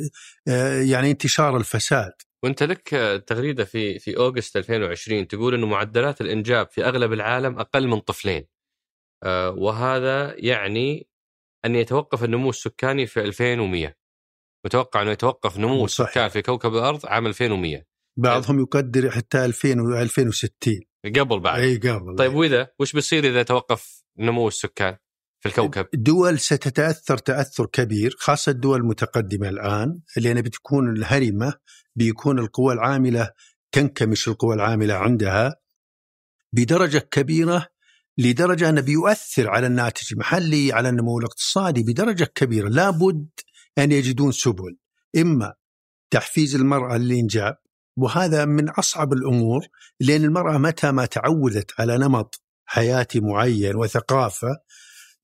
آه، 0.49 0.81
يعني 0.81 1.11
انتشار 1.11 1.57
الفساد. 1.57 2.13
وأنت 2.45 2.63
لك 2.63 2.89
تغريدة 3.27 3.65
في 3.65 3.99
في 3.99 4.17
أوغست 4.17 4.57
2020 4.57 5.29
تقول 5.29 5.55
إنه 5.55 5.67
معدلات 5.67 6.21
الإنجاب 6.21 6.71
في 6.71 6.85
أغلب 6.85 7.13
العالم 7.13 7.59
أقل 7.59 7.89
من 7.89 8.01
طفلين. 8.01 8.47
آه، 9.23 9.51
وهذا 9.51 10.35
يعني 10.39 11.09
أن 11.65 11.77
يتوقف 11.77 12.25
النمو 12.25 12.51
السكاني 12.51 13.07
في 13.07 13.21
2100. 13.21 13.97
متوقع 14.67 15.03
أنه 15.03 15.11
يتوقف 15.11 15.59
نمو 15.59 15.85
السكان 15.85 16.29
في 16.29 16.43
كوكب 16.43 16.75
الأرض 16.75 17.07
عام 17.07 17.27
2100. 17.27 17.90
بعضهم 18.17 18.61
يقدر 18.61 19.11
حتى 19.11 19.45
2000 19.45 19.81
و 19.81 20.01
2060 20.01 20.81
قبل 21.17 21.41
بعد. 21.41 21.61
إي 21.61 21.77
قبل 21.77 22.17
طيب 22.17 22.35
وإذا 22.35 22.69
وش 22.79 22.93
بيصير 22.93 23.25
إذا 23.25 23.43
توقف 23.43 24.05
نمو 24.19 24.49
السكان 24.49 24.97
في 25.41 25.49
الكوكب؟ 25.49 25.87
دول 25.95 26.39
ستتأثر 26.39 27.19
تأثر 27.19 27.67
كبير 27.67 28.15
خاصة 28.19 28.51
الدول 28.51 28.81
المتقدمة 28.81 29.49
الآن 29.49 30.01
لأن 30.17 30.43
بتكون 30.43 30.97
الهرمة 30.97 31.55
بيكون 31.97 32.39
القوى 32.39 32.75
العاملة 32.75 33.31
تنكمش 33.73 34.29
القوى 34.29 34.55
العاملة 34.55 34.95
عندها 34.95 35.57
بدرجة 36.53 36.99
كبيرة 36.99 37.67
لدرجة 38.19 38.69
أنه 38.69 38.81
بيؤثر 38.81 39.51
على 39.51 39.67
الناتج 39.67 40.13
المحلي 40.13 40.73
على 40.73 40.89
النمو 40.89 41.19
الاقتصادي 41.19 41.83
بدرجة 41.83 42.25
كبيرة. 42.25 42.69
لابد 42.69 43.29
أن 43.79 43.93
يجدون 43.93 44.33
سبل. 44.33 44.77
إما 45.17 45.55
تحفيز 46.11 46.55
المرأة 46.55 46.97
للإنجاب 46.97 47.57
وهذا 47.97 48.45
من 48.45 48.69
أصعب 48.69 49.13
الأمور 49.13 49.67
لأن 50.01 50.25
المرأة 50.25 50.59
متى 50.59 50.93
ما 50.93 51.07
تعودت 51.07 51.71
على 51.79 51.99
نمط 51.99 52.43
حياتي 52.67 53.21
معين 53.21 53.77
وثقافة 53.77 54.57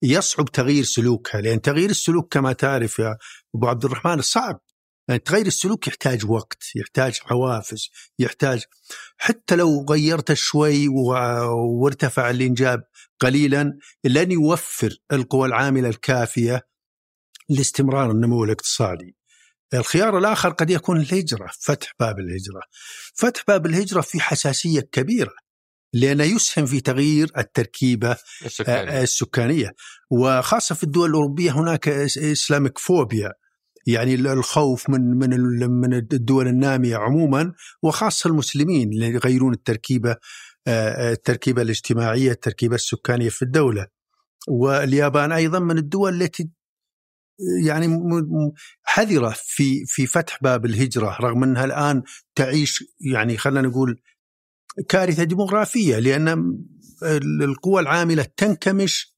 يصعب 0.01 0.45
تغيير 0.45 0.83
سلوكها 0.83 1.41
لأن 1.41 1.61
تغيير 1.61 1.89
السلوك 1.89 2.33
كما 2.33 2.53
تعرف 2.53 2.99
يا 2.99 3.17
أبو 3.55 3.67
عبد 3.67 3.85
الرحمن 3.85 4.21
صعب. 4.21 4.61
يعني 5.07 5.19
تغير 5.19 5.45
السلوك 5.45 5.87
يحتاج 5.87 6.25
وقت 6.25 6.63
يحتاج 6.75 7.19
حوافز 7.19 7.89
يحتاج 8.19 8.63
حتى 9.17 9.55
لو 9.55 9.85
غيرت 9.89 10.33
شوي 10.33 10.87
وارتفع 11.81 12.29
الإنجاب 12.29 12.83
قليلا 13.19 13.79
لن 14.03 14.31
يوفر 14.31 14.97
القوى 15.11 15.47
العاملة 15.47 15.89
الكافية 15.89 16.67
لاستمرار 17.49 18.11
النمو 18.11 18.43
الاقتصادي. 18.43 19.16
الخيار 19.73 20.17
الآخر 20.17 20.49
قد 20.49 20.69
يكون 20.69 20.97
الهجرة 21.01 21.49
فتح 21.59 21.93
باب 21.99 22.19
الهجرة. 22.19 22.61
فتح 23.15 23.43
باب 23.47 23.65
الهجرة 23.65 24.01
في 24.01 24.19
حساسية 24.19 24.81
كبيرة 24.81 25.33
لأنه 25.93 26.23
يسهم 26.23 26.65
في 26.65 26.79
تغيير 26.79 27.31
التركيبة 27.37 28.17
السكانية, 28.45 29.01
السكانية. 29.01 29.71
وخاصة 30.11 30.75
في 30.75 30.83
الدول 30.83 31.09
الأوروبية 31.09 31.51
هناك 31.51 31.87
إسلامك 31.87 32.77
فوبيا 32.77 33.31
يعني 33.87 34.15
الخوف 34.15 34.89
من 34.89 35.01
من 35.01 35.29
من 35.69 35.93
الدول 35.93 36.47
النامية 36.47 36.95
عموما 36.95 37.53
وخاصة 37.83 38.29
المسلمين 38.29 38.89
اللي 38.89 39.07
يغيرون 39.07 39.53
التركيبة 39.53 40.15
التركيبة 40.67 41.61
الاجتماعية 41.61 42.31
التركيبة 42.31 42.75
السكانية 42.75 43.29
في 43.29 43.41
الدولة. 43.41 43.87
واليابان 44.47 45.31
أيضا 45.31 45.59
من 45.59 45.77
الدول 45.77 46.21
التي 46.21 46.49
يعني 47.65 47.87
حذرة 48.97 49.33
في 49.37 49.85
في 49.85 50.07
فتح 50.07 50.39
باب 50.41 50.65
الهجرة 50.65 51.17
رغم 51.21 51.43
أنها 51.43 51.65
الآن 51.65 52.03
تعيش 52.35 52.83
يعني 53.13 53.37
خلينا 53.37 53.67
نقول 53.67 54.01
كارثة 54.89 55.23
ديموغرافية 55.23 55.99
لأن 55.99 56.57
القوى 57.41 57.81
العاملة 57.81 58.27
تنكمش 58.37 59.17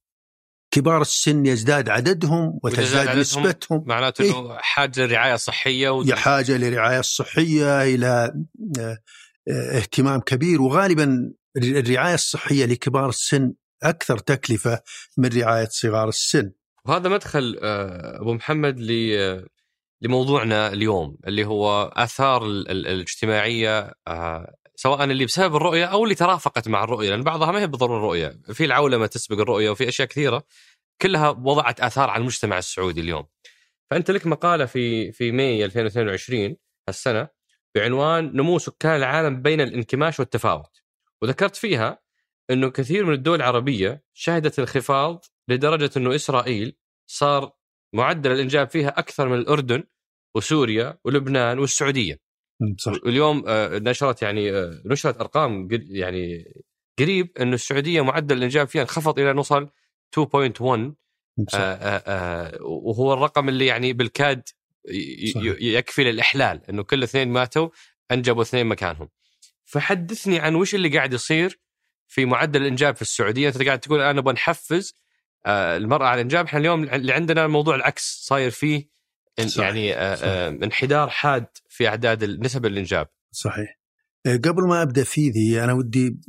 كبار 0.72 1.02
السن 1.02 1.46
يزداد 1.46 1.90
عددهم 1.90 2.60
وتزداد 2.64 3.18
نسبتهم 3.18 3.84
معناته 3.88 4.22
إيه؟ 4.22 4.40
إنه 4.40 4.58
حاجة 4.58 5.06
لرعاية 5.06 5.36
صحية 5.36 5.90
و... 5.90 6.04
حاجة 6.16 6.58
لرعاية 6.58 7.02
صحية 7.02 7.84
إلى 7.84 8.34
آه، 8.80 8.98
اهتمام 9.78 10.20
كبير 10.20 10.62
وغالبا 10.62 11.34
الرعاية 11.58 12.14
الصحية 12.14 12.66
لكبار 12.66 13.10
السن 13.10 13.54
أكثر 13.84 14.18
تكلفة 14.18 14.82
من 15.18 15.30
رعاية 15.30 15.68
صغار 15.72 16.10
السن. 16.10 16.52
وهذا 16.86 17.10
مدخل 17.10 17.60
آه، 17.64 18.22
أبو 18.22 18.34
محمد 18.34 18.80
لموضوعنا 20.02 20.74
اليوم 20.74 21.18
اللي 21.28 21.46
هو 21.46 21.94
آثار 21.96 22.46
الاجتماعية 22.46 23.94
آه، 24.08 24.56
سواء 24.76 25.04
اللي 25.04 25.26
بسبب 25.26 25.56
الرؤية 25.56 25.86
أو 25.86 26.04
اللي 26.04 26.16
ترافقت 26.16 26.68
مع 26.68 26.84
الرؤية 26.84 27.10
لأن 27.10 27.24
بعضها 27.24 27.52
ما 27.52 27.60
هي 27.62 27.68
بالضروره 27.68 28.02
رؤية، 28.02 28.40
في 28.54 28.66
العولمة 28.66 29.06
تسبق 29.06 29.40
الرؤية 29.40 29.70
وفي 29.70 29.90
أشياء 29.90 30.08
كثيرة 30.08 30.44
كلها 31.02 31.30
وضعت 31.30 31.82
آثار 31.82 32.10
على 32.10 32.22
المجتمع 32.22 32.58
السعودي 32.58 33.02
اليوم. 33.02 33.26
فأنت 33.92 34.12
لك 34.12 34.28
مقالة 34.28 34.66
في 34.66 35.12
في 35.12 35.32
ماي 35.32 35.66
2022 35.66 36.56
السنة 36.90 37.28
بعنوان 37.76 38.32
نمو 38.36 38.60
سكان 38.60 38.96
العالم 38.96 39.42
بين 39.42 39.62
الانكماش 39.62 40.20
والتفاوت. 40.20 40.82
وذكرت 41.22 41.56
فيها 41.56 42.00
إنه 42.50 42.70
كثير 42.70 43.06
من 43.06 43.14
الدول 43.14 43.36
العربية 43.36 44.04
شهدت 44.14 44.60
انخفاض 44.60 45.26
لدرجة 45.48 45.90
إنه 45.98 46.16
إسرائيل 46.16 46.78
صار 47.08 47.52
معدل 47.94 48.32
الإنجاب 48.32 48.70
فيها 48.70 48.90
أكثر 49.00 49.30
من 49.30 49.38
الأردن 49.38 49.84
وسوريا 50.36 50.98
ولبنان 51.06 51.60
والسعودية. 51.60 52.20
صح. 52.78 52.92
واليوم 53.06 53.44
آه، 53.48 53.80
نشرت 53.80 54.22
يعني 54.22 54.52
آه، 54.52 54.82
نشرت 54.86 55.22
أرقام 55.22 55.68
يعني 55.72 56.54
قريب 57.00 57.38
انه 57.40 57.54
السعودية 57.54 58.02
معدل 58.02 58.38
الإنجاب 58.38 58.68
فيها 58.68 58.82
انخفض 58.82 59.20
إلى 59.20 59.34
نوصل 59.34 59.70
2.1 60.12 60.96
آه، 61.54 62.58
وهو 62.62 63.14
الرقم 63.14 63.50
اللي 63.50 63.66
يعني 63.66 63.94
بالكاد 63.94 64.50
يكفي 65.60 66.04
للإحلال 66.04 66.62
إنه 66.70 66.84
كل 66.84 67.04
اثنين 67.04 67.30
ماتوا 67.30 67.70
أنجبوا 68.12 68.42
اثنين 68.42 68.66
مكانهم. 68.66 69.10
فحدثني 69.66 70.40
عن 70.40 70.56
وش 70.56 70.76
اللي 70.76 70.90
قاعد 70.90 71.14
يصير 71.14 71.60
في 72.08 72.26
معدل 72.26 72.62
الإنجاب 72.62 72.96
في 72.96 73.02
السعودية 73.02 73.48
أنت 73.48 73.64
قاعد 73.64 73.80
تقول 73.80 74.02
أنا 74.02 74.20
نبغى 74.20 74.34
نحفز 74.34 74.94
آه، 74.94 75.09
المرأة 75.48 76.06
على 76.06 76.16
الإنجاب 76.16 76.46
إحنا 76.46 76.60
اليوم 76.60 76.84
اللي 76.84 77.14
عندنا 77.14 77.46
الموضوع 77.46 77.76
العكس 77.76 78.20
صاير 78.24 78.52
فيه 78.52 78.90
صحيح. 79.48 79.66
يعني 79.66 79.96
آه، 79.96 80.16
صحيح. 80.16 80.64
انحدار 80.64 81.10
حاد 81.10 81.46
في 81.70 81.88
أعداد 81.88 82.24
نسب 82.24 82.66
الإنجاب 82.66 83.08
صحيح 83.32 83.80
قبل 84.26 84.68
ما 84.68 84.82
أبدأ 84.82 85.04
في 85.04 85.30
ذي 85.30 85.64
أنا 85.64 85.74
ودي 85.74 86.20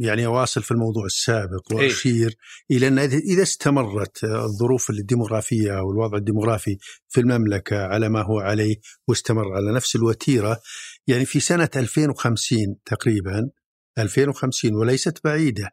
يعني 0.00 0.26
أواصل 0.26 0.62
في 0.62 0.70
الموضوع 0.70 1.04
السابق 1.04 1.72
إيه. 1.72 1.76
وأشير 1.78 2.36
إلى 2.70 2.88
أن 2.88 2.98
إذا 2.98 3.42
استمرت 3.42 4.24
الظروف 4.24 4.90
الديموغرافية 4.90 5.78
أو 5.78 5.90
الوضع 5.92 6.18
الديموغرافي 6.18 6.78
في 7.08 7.20
المملكة 7.20 7.86
على 7.86 8.08
ما 8.08 8.22
هو 8.22 8.38
عليه 8.38 8.76
واستمر 9.08 9.56
على 9.56 9.72
نفس 9.72 9.96
الوتيرة 9.96 10.60
يعني 11.06 11.24
في 11.24 11.40
سنة 11.40 11.70
2050 11.76 12.58
تقريبا 12.84 13.50
2050 13.98 14.74
وليست 14.74 15.24
بعيدة 15.24 15.70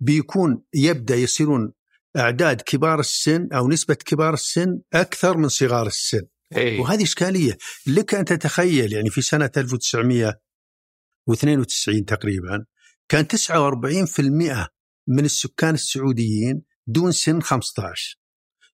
بيكون 0.00 0.62
يبدأ 0.74 1.16
يصيرون 1.16 1.72
أعداد 2.16 2.60
كبار 2.60 3.00
السن 3.00 3.48
أو 3.52 3.68
نسبة 3.68 3.94
كبار 3.94 4.34
السن 4.34 4.80
أكثر 4.94 5.36
من 5.36 5.48
صغار 5.48 5.86
السن. 5.86 6.22
إيه. 6.56 6.80
وهذه 6.80 7.02
إشكالية، 7.02 7.58
لك 7.86 8.14
أن 8.14 8.24
تتخيل 8.24 8.92
يعني 8.92 9.10
في 9.10 9.22
سنة 9.22 9.50
1992 9.56 12.04
تقريبا 12.04 12.64
كان 13.08 13.26
49% 13.26 14.68
من 15.08 15.24
السكان 15.24 15.74
السعوديين 15.74 16.62
دون 16.86 17.12
سن 17.12 17.42
15 17.42 18.18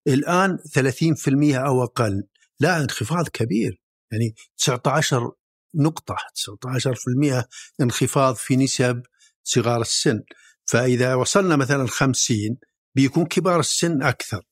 الآن 0.07 0.59
30% 0.59 1.59
أو 1.59 1.85
أقل. 1.85 2.23
لا 2.61 2.81
انخفاض 2.81 3.29
كبير. 3.29 3.81
يعني 4.13 4.35
19 4.57 5.33
نقطة 5.75 6.15
19% 6.15 7.45
انخفاض 7.81 8.35
في 8.35 8.57
نسب 8.57 9.03
صغار 9.43 9.81
السن. 9.81 10.21
فإذا 10.65 11.15
وصلنا 11.15 11.57
مثلا 11.57 11.87
50 11.87 12.59
بيكون 12.95 13.27
كبار 13.27 13.61
السن 13.61 14.03
أكثر 14.03 14.43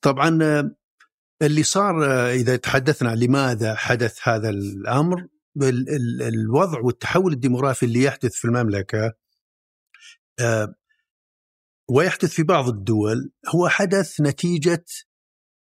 طبعا 0.00 0.38
اللي 1.42 1.62
صار 1.62 2.04
إذا 2.30 2.56
تحدثنا 2.56 3.14
لماذا 3.14 3.74
حدث 3.74 4.28
هذا 4.28 4.50
الأمر 4.50 5.26
الوضع 6.20 6.80
والتحول 6.80 7.32
الديموغرافي 7.32 7.86
اللي 7.86 8.02
يحدث 8.02 8.34
في 8.34 8.44
المملكة 8.44 9.12
ويحدث 11.90 12.30
في 12.30 12.42
بعض 12.42 12.68
الدول 12.68 13.30
هو 13.54 13.68
حدث 13.68 14.20
نتيجة 14.20 14.84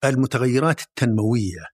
المتغيرات 0.04 0.80
التنموية 0.80 1.64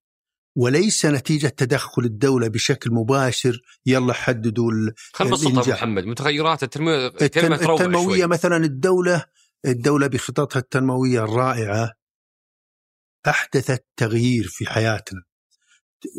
وليس 0.57 1.07
نتيجة 1.07 1.47
تدخل 1.47 2.03
الدولة 2.03 2.49
بشكل 2.49 2.91
مباشر 2.91 3.63
يلا 3.87 4.13
حددوا 4.13 4.71
خل 5.13 5.31
بسطها 5.31 5.75
محمد 5.75 6.05
متغيرات 6.05 6.63
التنموية 6.63 7.07
التن... 7.07 7.53
التنموية 7.53 8.19
شوي. 8.19 8.27
مثلا 8.27 8.57
الدولة 8.57 9.25
الدولة 9.67 10.07
بخططها 10.07 10.61
التنموية 10.61 11.25
الرائعة 11.25 11.93
أحدثت 13.29 13.85
تغيير 13.97 14.49
في 14.49 14.67
حياتنا 14.67 15.23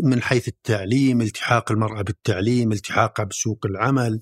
من 0.04 0.22
حيث 0.22 0.48
التعليم 0.48 1.22
التحاق 1.22 1.72
المرأة 1.72 2.02
بالتعليم 2.02 2.72
التحاقها 2.72 3.24
بسوق 3.24 3.66
العمل 3.66 4.22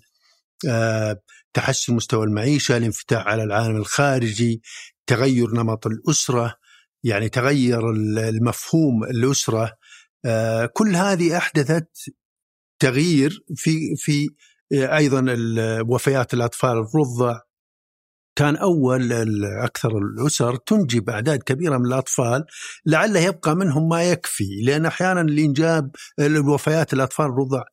أه، 0.67 1.21
تحسن 1.53 1.93
مستوى 1.93 2.25
المعيشة 2.25 2.77
الانفتاح 2.77 3.27
على 3.27 3.43
العالم 3.43 3.75
الخارجي 3.75 4.61
تغير 5.07 5.51
نمط 5.51 5.87
الأسرة 5.87 6.55
يعني 7.03 7.29
تغير 7.29 7.91
المفهوم 7.91 9.03
الأسرة 9.03 9.77
آه، 10.25 10.65
كل 10.65 10.95
هذه 10.95 11.37
أحدثت 11.37 11.89
تغيير 12.79 13.43
في 13.55 13.95
في 13.97 14.29
آه، 14.73 14.97
أيضا 14.97 15.25
وفيات 15.89 16.33
الأطفال 16.33 16.71
الرضع 16.71 17.39
كان 18.35 18.55
أول 18.55 19.11
أكثر 19.63 19.97
الأسر 19.97 20.55
تنجب 20.55 21.09
اعداد 21.09 21.43
كبيرة 21.43 21.77
من 21.77 21.85
الأطفال 21.85 22.45
لعله 22.85 23.19
يبقى 23.19 23.55
منهم 23.55 23.89
ما 23.89 24.03
يكفي 24.03 24.61
لأن 24.63 24.85
أحيانا 24.85 25.21
الإنجاب 25.21 25.91
الوفيات 26.19 26.93
الأطفال 26.93 27.25
الرضع 27.25 27.63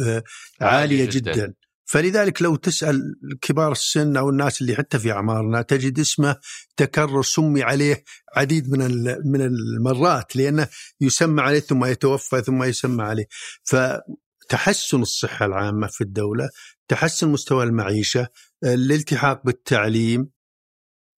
آه، 0.00 0.22
عالية 0.60 1.04
جدا, 1.04 1.32
جداً. 1.32 1.54
فلذلك 1.84 2.42
لو 2.42 2.56
تسأل 2.56 3.14
كبار 3.42 3.72
السن 3.72 4.16
أو 4.16 4.30
الناس 4.30 4.60
اللي 4.60 4.76
حتى 4.76 4.98
في 4.98 5.12
أعمارنا 5.12 5.62
تجد 5.62 5.98
اسمه 5.98 6.36
تكرر 6.76 7.22
سمي 7.22 7.62
عليه 7.62 8.04
عديد 8.36 8.70
من 8.70 9.04
من 9.24 9.40
المرات 9.42 10.36
لأنه 10.36 10.68
يسمى 11.00 11.42
عليه 11.42 11.60
ثم 11.60 11.84
يتوفى 11.84 12.42
ثم 12.42 12.62
يسمى 12.62 13.02
عليه 13.02 13.26
فتحسن 13.64 15.02
الصحة 15.02 15.46
العامة 15.46 15.86
في 15.86 16.00
الدولة 16.00 16.48
تحسن 16.88 17.28
مستوى 17.28 17.64
المعيشة 17.64 18.28
الالتحاق 18.64 19.42
بالتعليم 19.44 20.30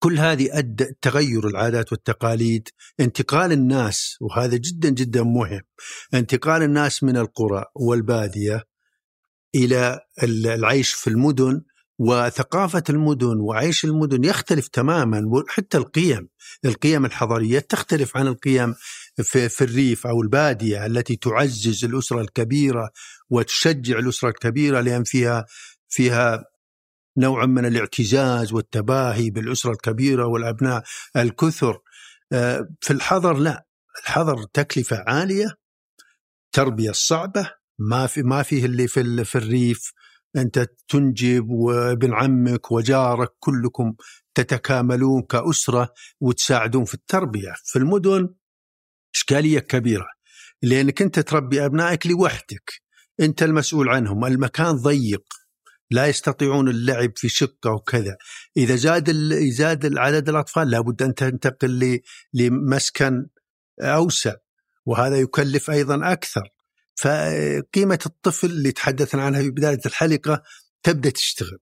كل 0.03 0.19
هذه 0.19 0.57
أدى 0.57 0.85
تغير 1.01 1.47
العادات 1.47 1.91
والتقاليد. 1.91 2.69
انتقال 2.99 3.51
الناس 3.51 4.17
وهذا 4.21 4.57
جدا 4.57 4.89
جدا 4.89 5.23
مهم 5.23 5.61
انتقال 6.13 6.63
الناس 6.63 7.03
من 7.03 7.17
القرى 7.17 7.65
والبادية 7.75 8.63
إلى 9.55 9.99
العيش 10.23 10.93
في 10.93 11.09
المدن 11.09 11.61
وثقافة 11.99 12.83
المدن 12.89 13.39
وعيش 13.39 13.85
المدن 13.85 14.23
يختلف 14.23 14.67
تماما 14.67 15.23
وحتى 15.27 15.77
القيم 15.77 16.29
القيم 16.65 17.05
الحضارية 17.05 17.59
تختلف 17.59 18.17
عن 18.17 18.27
القيم 18.27 18.73
في, 19.23 19.49
في 19.49 19.63
الريف 19.63 20.07
أو 20.07 20.21
البادية 20.21 20.85
التي 20.85 21.15
تعزز 21.15 21.85
الأسرة 21.85 22.21
الكبيرة 22.21 22.91
وتشجع 23.29 23.99
الأسرة 23.99 24.29
الكبيرة 24.29 24.81
لأن 24.81 25.03
فيها 25.03 25.45
فيها 25.89 26.43
نوع 27.17 27.45
من 27.45 27.65
الاعتزاز 27.65 28.53
والتباهي 28.53 29.29
بالأسرة 29.29 29.71
الكبيرة 29.71 30.25
والأبناء. 30.25 30.83
الكثر 31.15 31.79
آه، 32.33 32.69
في 32.81 32.93
الحضر 32.93 33.33
لا. 33.33 33.65
الحضر 34.03 34.43
تكلفة 34.43 35.03
عالية 35.07 35.55
تربية 36.51 36.91
صعبة 36.91 37.51
ما 37.79 38.07
في 38.07 38.23
ما 38.23 38.43
فيه 38.43 38.65
اللي 38.65 38.87
في 38.87 39.25
في 39.25 39.37
الريف. 39.37 39.91
أنت 40.35 40.67
تنجب 40.87 41.49
وابن 41.49 42.13
عمك 42.13 42.71
وجارك 42.71 43.29
كلكم 43.39 43.93
تتكاملون 44.35 45.21
كأسرة 45.21 45.93
وتساعدون 46.19 46.85
في 46.85 46.93
التربية، 46.93 47.53
في 47.63 47.79
المدن 47.79 48.29
إشكالية 49.15 49.59
كبيرة 49.59 50.07
لأنك 50.61 51.01
أنت 51.01 51.19
تربي 51.19 51.65
أبنائك 51.65 52.07
لوحدك، 52.07 52.81
أنت 53.19 53.43
المسؤول 53.43 53.89
عنهم، 53.89 54.25
المكان 54.25 54.71
ضيق. 54.71 55.23
لا 55.91 56.07
يستطيعون 56.07 56.69
اللعب 56.69 57.11
في 57.15 57.29
شقة 57.29 57.71
وكذا، 57.71 58.17
إذا 58.57 58.75
زاد 58.75 59.11
زاد 59.49 59.97
عدد 59.97 60.29
الأطفال 60.29 60.69
لابد 60.69 61.01
أن 61.01 61.13
تنتقل 61.13 61.99
لمسكن 62.33 63.27
أوسع 63.81 64.35
وهذا 64.85 65.17
يكلف 65.17 65.69
أيضا 65.69 66.11
أكثر. 66.11 66.43
فقيمة 66.95 67.99
الطفل 68.05 68.47
اللي 68.47 68.71
تحدثنا 68.71 69.23
عنها 69.23 69.41
في 69.41 69.49
بداية 69.49 69.79
الحلقة 69.85 70.43
تبدأ 70.83 71.09
تشتغل 71.09 71.57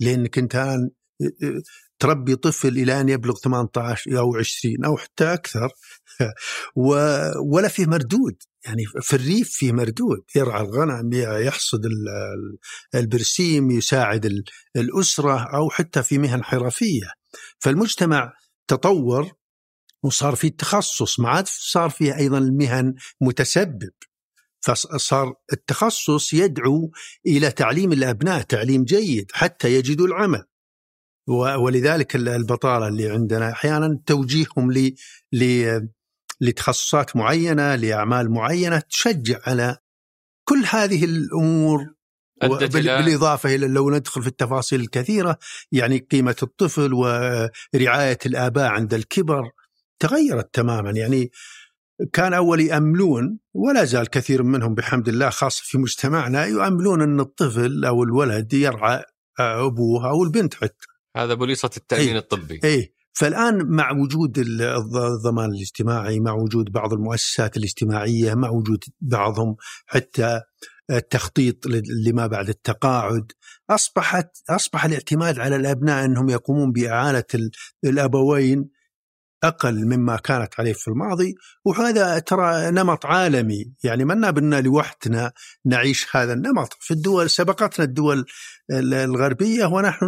لأنك 0.00 0.38
أنت 0.38 0.54
الآن 0.54 0.90
تربي 2.04 2.36
طفل 2.36 2.68
إلى 2.68 3.00
أن 3.00 3.08
يبلغ 3.08 3.34
18 3.34 4.18
أو 4.18 4.36
20 4.36 4.84
أو 4.84 4.96
حتى 4.96 5.32
أكثر. 5.32 5.68
ولا 7.52 7.68
فيه 7.68 7.86
مردود 7.86 8.36
يعني 8.64 8.84
في 9.00 9.16
الريف 9.16 9.50
فيه 9.50 9.72
مردود. 9.72 10.24
يرعى 10.36 10.62
الغنم 10.62 11.10
يحصد 11.46 11.80
البرسيم 12.94 13.70
يساعد 13.70 14.44
الأسرة 14.76 15.56
أو 15.56 15.70
حتى 15.70 16.02
في 16.02 16.18
مهن 16.18 16.44
حرفية. 16.44 17.06
فالمجتمع 17.58 18.32
تطور 18.68 19.32
وصار 20.02 20.34
فيه 20.34 20.56
تخصص. 20.56 21.20
ما 21.20 21.28
عاد 21.28 21.46
صار 21.48 21.90
فيه 21.90 22.16
أيضا 22.16 22.38
المهن 22.38 22.94
متسبب. 23.20 23.92
فصار 24.60 25.34
التخصص 25.52 26.32
يدعو 26.32 26.90
إلى 27.26 27.50
تعليم 27.50 27.92
الأبناء 27.92 28.42
تعليم 28.42 28.84
جيد 28.84 29.30
حتى 29.32 29.74
يجدوا 29.74 30.06
العمل. 30.06 30.44
ولذلك 31.58 32.16
البطالة 32.16 32.88
اللي 32.88 33.10
عندنا. 33.10 33.50
أحيانا 33.50 33.98
توجيههم 34.06 34.72
ل 34.72 34.92
لتخصصات 36.40 37.16
معينة 37.16 37.74
لأعمال 37.74 38.30
معينة 38.30 38.78
تشجع 38.78 39.38
على 39.46 39.76
كل 40.44 40.64
هذه 40.70 41.04
الأمور 41.04 41.94
بالإضافة 42.42 43.54
إلى 43.54 43.66
لو 43.66 43.90
ندخل 43.90 44.22
في 44.22 44.28
التفاصيل 44.28 44.80
الكثيرة 44.80 45.38
يعني 45.72 45.98
قيمة 45.98 46.36
الطفل 46.42 46.94
ورعاية 46.94 48.18
الآباء 48.26 48.66
عند 48.70 48.94
الكبر 48.94 49.50
تغيرت 49.98 50.54
تماما. 50.54 50.90
يعني 50.90 51.30
كان 52.12 52.34
أول 52.34 52.60
يأملون 52.60 53.38
ولا 53.54 53.84
زال 53.84 54.10
كثير 54.10 54.42
منهم 54.42 54.74
بحمد 54.74 55.08
الله 55.08 55.30
خاصة 55.30 55.62
في 55.64 55.78
مجتمعنا 55.78 56.44
يؤملون 56.44 57.02
أن 57.02 57.20
الطفل 57.20 57.84
أو 57.84 58.02
الولد 58.02 58.52
يرعى 58.52 59.02
أبوه 59.40 60.10
أو 60.10 60.24
البنت 60.24 60.54
حتى. 60.54 60.93
هذا 61.16 61.34
بوليصة 61.34 61.70
التأمين 61.76 62.08
أي 62.08 62.18
الطبي. 62.18 62.60
أي 62.64 62.94
فالآن 63.12 63.66
مع 63.66 63.92
وجود 63.92 64.38
الضمان 64.38 65.50
الاجتماعي 65.50 66.20
مع 66.20 66.32
وجود 66.32 66.72
بعض 66.72 66.92
المؤسسات 66.92 67.56
الاجتماعية 67.56 68.34
مع 68.34 68.50
وجود 68.50 68.84
بعضهم 69.00 69.56
حتى 69.86 70.40
التخطيط 70.90 71.66
لما 72.06 72.26
بعد 72.26 72.48
التقاعد 72.48 73.32
أصبحت 73.70 74.30
أصبح 74.50 74.84
الاعتماد 74.84 75.38
على 75.38 75.56
الأبناء 75.56 76.04
أنهم 76.04 76.30
يقومون 76.30 76.72
بإعانة 76.72 77.24
الأبوين 77.84 78.73
أقل 79.44 79.86
مما 79.86 80.16
كانت 80.16 80.54
عليه 80.58 80.72
في 80.72 80.88
الماضي 80.88 81.34
وهذا 81.64 82.18
ترى 82.18 82.70
نمط 82.70 83.06
عالمي. 83.06 83.72
يعني 83.84 84.04
ما 84.04 84.30
بنا 84.30 84.60
لوحدنا 84.60 85.32
نعيش 85.64 86.16
هذا 86.16 86.32
النمط. 86.32 86.76
في 86.80 86.90
الدول 86.90 87.30
سبقتنا 87.30 87.84
الدول 87.84 88.26
الغربية 88.70 89.66
ونحن 89.66 90.06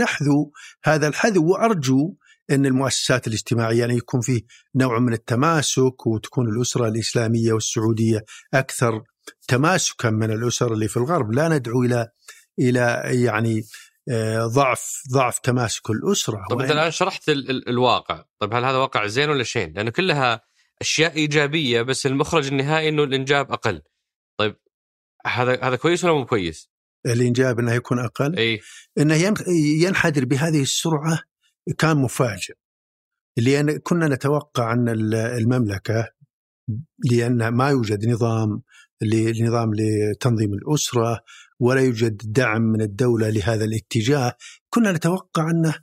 نحذو 0.00 0.52
هذا 0.84 1.08
الحذو 1.08 1.52
وأرجو 1.52 2.14
إن 2.50 2.66
المؤسسات 2.66 3.26
الاجتماعية 3.26 3.80
يعني 3.80 3.96
يكون 3.96 4.20
فيه 4.20 4.42
نوع 4.74 4.98
من 4.98 5.12
التماسك 5.12 6.06
وتكون 6.06 6.48
الأسرة 6.48 6.88
الإسلامية 6.88 7.52
والسعودية 7.52 8.24
أكثر 8.54 9.02
تماسكا 9.48 10.10
من 10.10 10.30
الأسر 10.30 10.72
اللي 10.72 10.88
في 10.88 10.96
الغرب. 10.96 11.32
لا 11.32 11.48
ندعو 11.48 11.82
إلى 11.82 12.08
إلى 12.58 13.02
يعني 13.04 13.62
ضعف 14.46 15.02
ضعف 15.12 15.38
تماسك 15.38 15.90
الأسرة 15.90 16.44
طيب 16.50 16.60
أنت 16.60 16.70
الآن 16.70 16.90
شرحت 16.90 17.28
ال 17.28 17.50
ال 17.50 17.68
الواقع، 17.68 18.24
طيب 18.38 18.54
هل 18.54 18.64
هذا 18.64 18.76
واقع 18.76 19.06
زين 19.06 19.30
ولا 19.30 19.44
شين؟ 19.44 19.72
لأنه 19.72 19.90
كلها 19.90 20.40
أشياء 20.80 21.16
إيجابية 21.16 21.82
بس 21.82 22.06
المخرج 22.06 22.46
النهائي 22.46 22.88
إنه 22.88 23.04
الإنجاب 23.04 23.52
أقل. 23.52 23.82
طيب 24.38 24.56
هذا 25.26 25.64
هذا 25.64 25.76
كويس 25.76 26.04
ولا 26.04 26.14
مو 26.14 26.26
كويس؟ 26.26 26.70
الإنجاب 27.06 27.58
إنه 27.58 27.72
يكون 27.72 27.98
أقل؟ 27.98 28.38
إي 28.38 28.60
إنه 28.98 29.14
ينحدر 29.82 30.24
بهذه 30.24 30.62
السرعة 30.62 31.20
كان 31.78 31.96
مفاجئ. 31.96 32.54
لأن 33.36 33.78
كنا 33.78 34.08
نتوقع 34.08 34.72
أن 34.72 34.88
المملكة 35.14 36.08
لأن 37.10 37.48
ما 37.48 37.70
يوجد 37.70 38.08
نظام 38.08 38.62
لنظام 39.02 39.70
لتنظيم 39.74 40.52
الأسرة 40.52 41.20
ولا 41.60 41.80
يوجد 41.80 42.22
دعم 42.24 42.62
من 42.62 42.82
الدولة 42.82 43.30
لهذا 43.30 43.64
الاتجاه. 43.64 44.36
كنا 44.70 44.92
نتوقع 44.92 45.50
أنه 45.50 45.74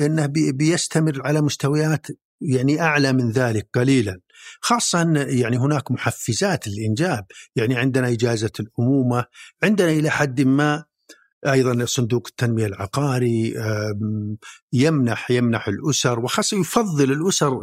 أنه 0.00 0.26
بيستمر 0.52 1.26
على 1.26 1.40
مستويات 1.40 2.06
يعني 2.40 2.80
أعلى 2.80 3.12
من 3.12 3.30
ذلك 3.30 3.68
قليلا. 3.74 4.20
خاصة 4.60 5.02
أن 5.02 5.16
يعني 5.16 5.56
هناك 5.58 5.90
محفزات 5.90 6.68
للإنجاب. 6.68 7.24
يعني 7.56 7.76
عندنا 7.76 8.08
إجازة 8.08 8.52
الأمومة 8.60 9.24
عندنا 9.62 9.90
إلى 9.90 10.10
حد 10.10 10.40
ما 10.40 10.84
أيضا 11.46 11.84
صندوق 11.84 12.26
التنمية 12.28 12.66
العقاري 12.66 13.54
يمنح 14.72 15.30
يمنح 15.30 15.68
الأسر 15.68 16.20
وخاصة 16.20 16.60
يفضل 16.60 17.12
الأسر 17.12 17.60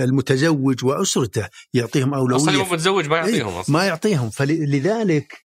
المتزوج 0.00 0.84
وأسرته 0.84 1.48
يعطيهم 1.74 2.14
أولوية. 2.14 2.36
أصلا 2.36 2.72
متزوج 2.72 3.08
ما 3.08 3.16
يعطيهم 3.16 3.48
إيه، 3.48 3.60
أصلا. 3.60 3.76
ما 3.76 3.86
يعطيهم. 3.86 4.30
فلذلك 4.30 5.44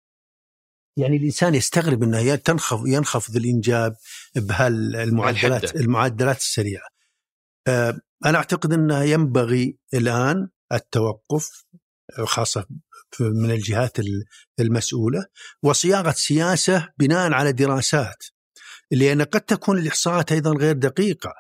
يعني 0.99 1.17
الإنسان 1.17 1.55
يستغرب 1.55 2.03
أنه 2.03 2.35
تنخفض 2.35 2.87
ينخفض 2.87 3.37
الإنجاب 3.37 3.97
بهالمعدلات 4.37 5.77
المعدلات 5.77 6.37
السريعة. 6.37 6.89
أنا 8.25 8.37
أعتقد 8.39 8.73
أنه 8.73 9.03
ينبغي 9.03 9.79
الآن 9.95 10.49
التوقف 10.73 11.65
خاصة 12.25 12.67
من 13.21 13.51
الجهات 13.51 13.97
المسؤولة 14.61 15.27
وصياغة 15.63 16.15
سياسة 16.17 16.89
بناء 16.99 17.33
على 17.33 17.53
دراسات 17.53 18.25
لأن 18.91 19.23
قد 19.23 19.41
تكون 19.41 19.79
الإحصاءات 19.79 20.33
أيضا 20.33 20.53
غير 20.53 20.75
دقيقة 20.75 21.33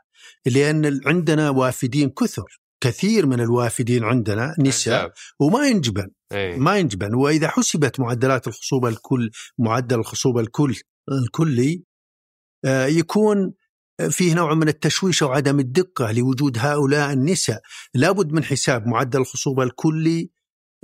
لأن 0.47 1.01
عندنا 1.07 1.51
وافدين 1.51 2.11
كثر 2.11 2.61
كثير 2.81 3.27
من 3.27 3.41
الوافدين 3.41 4.05
عندنا 4.05 4.55
نساء 4.59 5.13
وما 5.41 5.67
ينجبن 5.67 6.11
أي. 6.33 6.57
ما 6.57 6.79
ينجبن. 6.79 7.15
وإذا 7.15 7.49
حسبت 7.49 8.01
معدلات 8.01 8.49
الخصوبه 8.49 8.89
الكل 8.89 9.31
معدل 9.59 9.99
الخصوبه 9.99 10.41
الكل 10.41 10.77
الكلي 11.13 11.83
آه، 12.65 12.87
يكون 12.87 13.53
فيه 14.11 14.35
نوع 14.35 14.55
من 14.55 14.69
التشويش 14.69 15.23
أو 15.23 15.33
عدم 15.33 15.61
الدقة 15.61 16.13
لوجود 16.13 16.59
هؤلاء 16.59 17.13
النساء. 17.13 17.61
لابد 17.95 18.33
من 18.33 18.45
حساب 18.45 18.87
معدل 18.87 19.21
الخصوبه 19.21 19.63
الكلي 19.63 20.31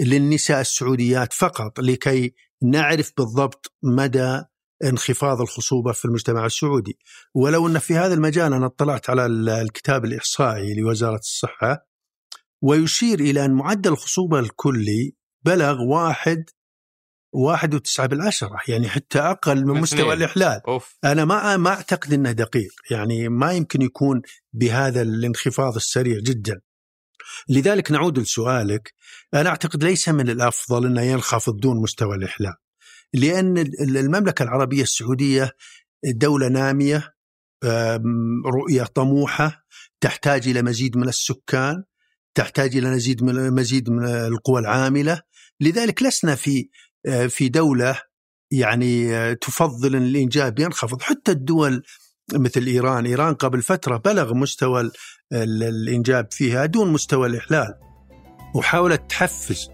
للنساء 0.00 0.60
السعوديات 0.60 1.32
فقط 1.32 1.80
لكي 1.80 2.34
نعرف 2.62 3.12
بالضبط 3.16 3.74
مدى 3.82 4.42
انخفاض 4.84 5.40
الخصوبة 5.40 5.92
في 5.92 6.04
المجتمع 6.04 6.46
السعودي. 6.46 6.98
ولو 7.34 7.66
أن 7.66 7.78
في 7.78 7.96
هذا 7.96 8.14
المجال 8.14 8.52
أنا 8.52 8.66
اطلعت 8.66 9.10
على 9.10 9.26
الكتاب 9.62 10.04
الإحصائي 10.04 10.74
لوزارة 10.74 11.18
الصحة 11.18 11.86
ويشير 12.62 13.20
إلى 13.20 13.44
أن 13.44 13.54
معدل 13.54 13.92
الخصوبة 13.92 14.38
الكلي 14.38 15.14
بلغ 15.44 15.82
واحد 15.82 16.44
واحد 17.32 17.74
وتسعة 17.74 18.06
بالعشرة 18.06 18.56
يعني 18.68 18.88
حتى 18.88 19.18
أقل 19.18 19.66
من 19.66 19.80
مستوى 19.80 20.14
الإحلال. 20.14 20.60
أوف. 20.68 20.96
أنا 21.04 21.24
ما 21.24 21.56
ما 21.56 21.70
أعتقد 21.70 22.12
أنه 22.12 22.32
دقيق 22.32 22.72
يعني 22.90 23.28
ما 23.28 23.52
يمكن 23.52 23.82
يكون 23.82 24.22
بهذا 24.52 25.02
الانخفاض 25.02 25.74
السريع 25.76 26.18
جدا. 26.18 26.60
لذلك 27.48 27.92
نعود 27.92 28.18
لسؤالك. 28.18 28.94
أنا 29.34 29.50
أعتقد 29.50 29.84
ليس 29.84 30.08
من 30.08 30.30
الأفضل 30.30 30.86
أنه 30.86 31.02
ينخفض 31.02 31.56
دون 31.56 31.82
مستوى 31.82 32.16
الإحلال 32.16 32.54
لأن 33.14 33.58
المملكة 33.80 34.42
العربية 34.42 34.82
السعودية 34.82 35.52
دولة 36.04 36.48
نامية 36.48 37.14
رؤية 38.46 38.82
طموحة 38.82 39.64
تحتاج 40.00 40.48
إلى 40.48 40.62
مزيد 40.62 40.96
من 40.96 41.08
السكان 41.08 41.84
تحتاج 42.34 42.76
إلى 42.76 42.90
مزيد 42.90 43.22
من 43.22 43.50
مزيد 43.50 43.90
من 43.90 44.04
القوى 44.04 44.60
العاملة. 44.60 45.22
لذلك 45.60 46.02
لسنا 46.02 46.34
في 46.34 46.68
في 47.28 47.48
دولة 47.48 48.00
يعني 48.50 49.34
تفضل 49.34 49.96
أن 49.96 50.02
الإنجاب 50.02 50.58
ينخفض. 50.58 51.02
حتى 51.02 51.32
الدول 51.32 51.82
مثل 52.34 52.66
إيران 52.66 53.06
إيران 53.06 53.34
قبل 53.34 53.62
فترة 53.62 53.96
بلغ 53.96 54.34
مستوى 54.34 54.90
الإنجاب 55.32 56.26
فيها 56.30 56.66
دون 56.66 56.92
مستوى 56.92 57.26
الإحلال 57.26 57.74
وحاولت 58.54 59.02
تحفز 59.08 59.68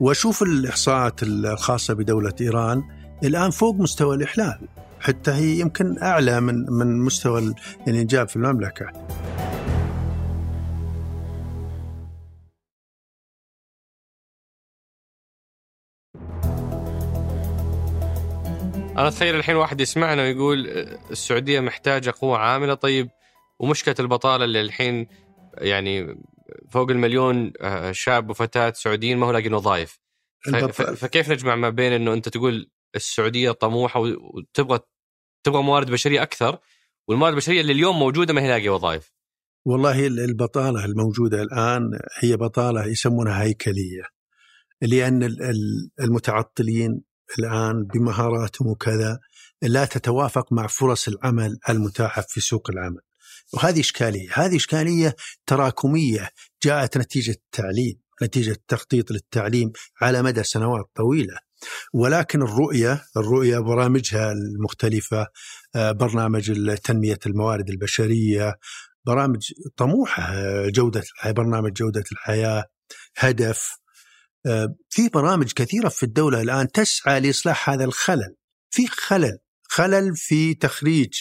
وأشوف 0.00 0.42
الإحصاءات 0.42 1.22
الخاصة 1.22 1.94
بدولة 1.94 2.34
إيران 2.40 2.82
الآن 3.24 3.50
فوق 3.50 3.74
مستوى 3.74 4.16
الإحلال 4.16 4.58
حتى 5.00 5.30
هي 5.30 5.60
يمكن 5.60 6.02
أعلى 6.02 6.40
من 6.40 6.54
من 6.70 6.98
مستوى 6.98 7.54
الإنجاب 7.88 8.28
في 8.28 8.36
المملكة. 8.36 8.86
أنا 18.98 19.08
أتخيل 19.08 19.34
الحين 19.34 19.56
واحد 19.56 19.80
يسمعنا 19.80 20.22
ويقول 20.22 20.66
السعودية 21.10 21.60
محتاجة 21.60 22.14
قوة 22.20 22.38
عاملة 22.38 22.74
طيب 22.74 23.08
ومشكلة 23.58 23.94
البطالة 24.00 24.44
اللي 24.44 24.60
الحين 24.60 25.06
يعني 25.54 26.24
فوق 26.70 26.90
المليون 26.90 27.52
آه، 27.60 27.92
شاب 27.92 28.30
وفتاة 28.30 28.72
سعوديين 28.76 29.18
ما 29.18 29.26
هو 29.26 29.30
لاقين 29.30 29.54
وظائف 29.54 30.00
فكيف 30.72 31.30
نجمع 31.30 31.54
ما 31.54 31.70
بين 31.70 31.92
إنه 31.92 32.12
أنت 32.12 32.28
تقول 32.28 32.70
السعودية 32.96 33.50
طموحة 33.50 34.00
وتبغى 34.00 34.78
تبغى 35.44 35.62
موارد 35.62 35.90
بشرية 35.90 36.22
أكثر 36.22 36.58
والموارد 37.08 37.32
البشرية 37.32 37.60
اللي 37.60 37.72
اليوم 37.72 37.98
موجودة 37.98 38.34
ما 38.34 38.42
هي 38.42 38.48
لاقية 38.48 38.70
وظائف 38.70 39.12
والله 39.66 40.06
البطالة 40.06 40.84
الموجودة 40.84 41.42
الآن 41.42 41.98
هي 42.20 42.36
بطالة 42.36 42.86
يسمونها 42.86 43.42
هيكلية 43.42 44.02
لأن 44.82 45.36
المتعطلين 46.00 47.13
الآن 47.38 47.84
بمهاراتهم 47.84 48.68
وكذا 48.68 49.18
لا 49.62 49.84
تتوافق 49.84 50.52
مع 50.52 50.66
فرص 50.66 51.08
العمل 51.08 51.58
المتاحة 51.68 52.24
في 52.28 52.40
سوق 52.40 52.70
العمل. 52.70 53.00
وهذه 53.52 53.80
إشكالية، 53.80 54.28
هذه 54.32 54.56
إشكالية 54.56 55.16
تراكمية 55.46 56.30
جاءت 56.62 56.98
نتيجة 56.98 57.30
التعليم، 57.30 57.94
نتيجة 58.22 58.56
تخطيط 58.68 59.10
للتعليم 59.10 59.72
على 60.02 60.22
مدى 60.22 60.42
سنوات 60.42 60.84
طويلة. 60.94 61.36
ولكن 61.92 62.42
الرؤية 62.42 63.04
الرؤية 63.16 63.58
برامجها 63.58 64.32
المختلفة 64.32 65.26
آه، 65.74 65.92
برنامج 65.92 66.76
تنمية 66.76 67.18
الموارد 67.26 67.70
البشرية 67.70 68.54
برامج 69.06 69.52
طموحة 69.76 70.32
جودة 70.68 71.02
برنامج 71.26 71.72
جودة 71.72 72.04
الحياة 72.12 72.64
هدف 73.16 73.70
آه، 73.70 73.83
في 74.88 75.08
برامج 75.08 75.52
كثيرة 75.52 75.88
في 75.88 76.02
الدولة 76.02 76.42
الآن 76.42 76.72
تسعى 76.72 77.20
لإصلاح 77.20 77.70
هذا 77.70 77.84
الخلل. 77.84 78.36
في 78.70 78.86
خلل 78.86 79.38
خلل 79.62 80.16
في 80.16 80.54
تخريج 80.54 81.14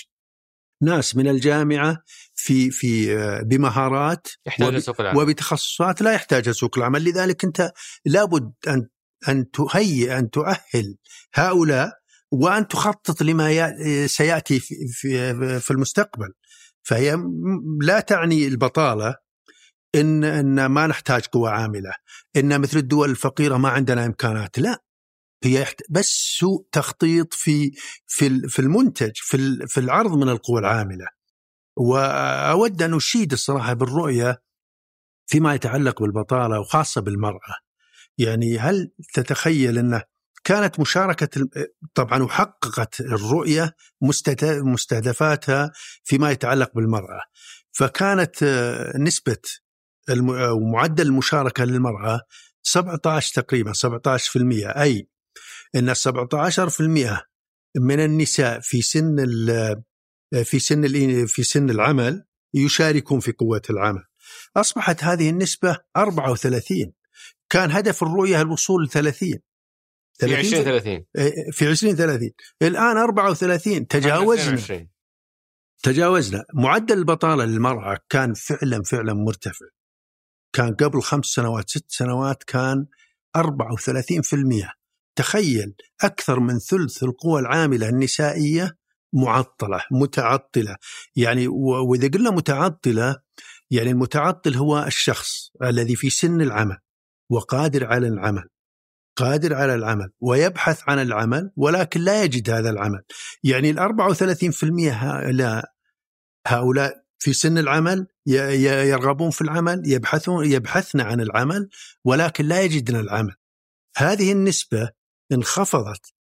ناس 0.81 1.15
من 1.15 1.27
الجامعة 1.27 2.03
في 2.35 2.71
في 2.71 3.17
آه، 3.17 3.41
بمهارات 3.41 4.27
يحتاج 4.45 4.77
سوق 4.77 5.01
العمل. 5.01 5.17
وبتخصصات 5.17 6.01
لا 6.01 6.13
يحتاجها 6.13 6.51
سوق 6.51 6.77
العمل. 6.77 7.03
لذلك 7.03 7.45
أنت 7.45 7.71
لابد 8.05 8.53
أن 8.67 8.87
أن 9.27 9.51
تهيئ 9.51 10.19
أن 10.19 10.29
تؤهل 10.29 10.97
هؤلاء 11.33 11.91
وأن 12.31 12.67
تخطط 12.67 13.21
لما 13.21 14.07
سيأتي 14.07 14.59
في 14.59 14.75
في, 14.87 15.59
في 15.59 15.71
المستقبل. 15.71 16.33
فهي 16.83 17.17
لا 17.81 17.99
تعني 17.99 18.47
البطالة 18.47 19.15
إن 19.95 20.23
إن 20.23 20.65
ما 20.65 20.87
نحتاج 20.87 21.25
قوى 21.25 21.51
عاملة 21.51 21.93
إن 22.35 22.61
مثل 22.61 22.77
الدول 22.77 23.09
الفقيرة 23.09 23.57
ما 23.57 23.69
عندنا 23.69 24.05
إمكانات 24.05 24.59
لا. 24.59 24.83
هي 25.43 25.65
بس 25.89 26.35
سوء 26.39 26.65
تخطيط 26.71 27.33
في 27.33 27.71
في 28.07 28.41
في 28.47 28.59
المنتج 28.59 29.11
في 29.15 29.67
في 29.67 29.79
العرض 29.79 30.11
من 30.17 30.29
القوى 30.29 30.59
العاملة. 30.59 31.05
وأود 31.77 32.81
أن 32.81 32.93
أشيد 32.93 33.31
الصراحة 33.33 33.73
بالرؤية 33.73 34.41
فيما 35.25 35.53
يتعلق 35.53 36.01
بالبطالة 36.01 36.59
وخاصة 36.59 37.01
بالمرأة. 37.01 37.55
يعني 38.17 38.59
هل 38.59 38.91
تتخيل 39.13 39.77
إنه 39.77 40.03
كانت 40.43 40.79
مشاركة 40.79 41.49
طبعا 41.95 42.23
وحققت 42.23 43.01
الرؤية 43.01 43.75
مستهدفاتها 44.63 45.71
فيما 46.03 46.31
يتعلق 46.31 46.71
بالمرأة. 46.75 47.21
فكانت 47.71 48.43
نسبة 48.99 49.37
ومعدل 50.61 51.07
المشاركة 51.07 51.65
للمرأة 51.65 52.21
17 52.63 53.41
تقريبا 53.41 53.73
17% 53.73 54.77
أي 54.77 55.07
أن 55.75 55.93
17% 55.93 55.99
من 57.77 57.99
النساء 57.99 58.59
في 58.59 58.81
سن 58.81 59.25
في 60.43 60.59
سن 60.59 61.25
في 61.25 61.43
سن 61.43 61.69
العمل 61.69 62.25
يشاركون 62.53 63.19
في 63.19 63.31
قوة 63.31 63.61
العمل. 63.69 64.03
أصبحت 64.57 65.03
هذه 65.03 65.29
النسبة 65.29 65.79
34 65.97 66.93
كان 67.49 67.71
هدف 67.71 68.03
الرؤية 68.03 68.41
الوصول 68.41 68.83
ل 68.83 68.89
30 68.89 69.39
في 70.19 70.35
20 70.35 70.63
30 70.63 71.05
في 71.51 71.67
20 71.67 71.95
30 71.95 72.29
الآن 72.61 72.97
34 72.97 73.87
تجاوزنا. 73.87 74.55
تجاوزنا. 75.83 76.45
معدل 76.53 76.97
البطالة 76.97 77.45
للمرأة 77.45 77.97
كان 78.09 78.33
فعلا 78.33 78.83
فعلا 78.83 79.13
مرتفع. 79.13 79.65
كان 80.53 80.75
قبل 80.75 81.01
خمس 81.01 81.25
سنوات 81.25 81.69
ست 81.69 81.85
سنوات 81.87 82.43
كان 82.43 82.85
34% 83.37 83.41
تخيل 85.15 85.75
أكثر 86.03 86.39
من 86.39 86.59
ثلث 86.59 87.03
القوى 87.03 87.41
العاملة 87.41 87.89
النسائية 87.89 88.77
معطلة 89.13 89.81
متعطلة. 89.91 90.75
يعني 91.15 91.47
وإذا 91.89 92.07
قلنا 92.07 92.31
متعطلة 92.31 93.19
يعني 93.71 93.91
المتعطل 93.91 94.55
هو 94.55 94.83
الشخص 94.83 95.51
الذي 95.63 95.95
في 95.95 96.09
سن 96.09 96.41
العمل 96.41 96.77
وقادر 97.29 97.85
على 97.85 98.07
العمل 98.07 98.43
قادر 99.15 99.53
على 99.53 99.75
العمل 99.75 100.09
ويبحث 100.21 100.81
عن 100.87 100.99
العمل 100.99 101.51
ولكن 101.55 102.01
لا 102.01 102.23
يجد 102.23 102.49
هذا 102.49 102.69
العمل. 102.69 103.03
يعني 103.43 103.69
ال 103.69 103.79
34% 103.79 104.93
هؤلاء 104.93 105.65
هؤلاء 106.47 107.02
في 107.23 107.33
سن 107.33 107.57
العمل 107.57 108.07
يرغبون 108.25 109.29
في 109.29 109.41
العمل 109.41 109.81
يبحثون 109.85 110.51
يبحثن 110.51 111.01
عن 111.01 111.21
العمل 111.21 111.69
ولكن 112.03 112.45
لا 112.45 112.61
يجدن 112.61 112.95
العمل. 112.95 113.35
هذه 113.97 114.31
النسبة 114.31 114.89
انخفضت 115.31 116.13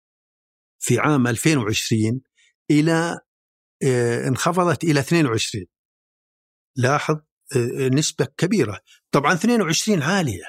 في 0.79 0.99
عام 0.99 1.27
2020 1.27 2.21
إلى 2.71 3.19
آه، 3.83 4.27
انخفضت 4.27 4.83
إلى 4.83 4.99
22 4.99 5.65
لاحظ 6.75 7.15
آه، 7.55 7.89
نسبة 7.89 8.25
كبيرة. 8.37 8.79
طبعا 9.11 9.33
22 9.33 10.01
عالية 10.01 10.45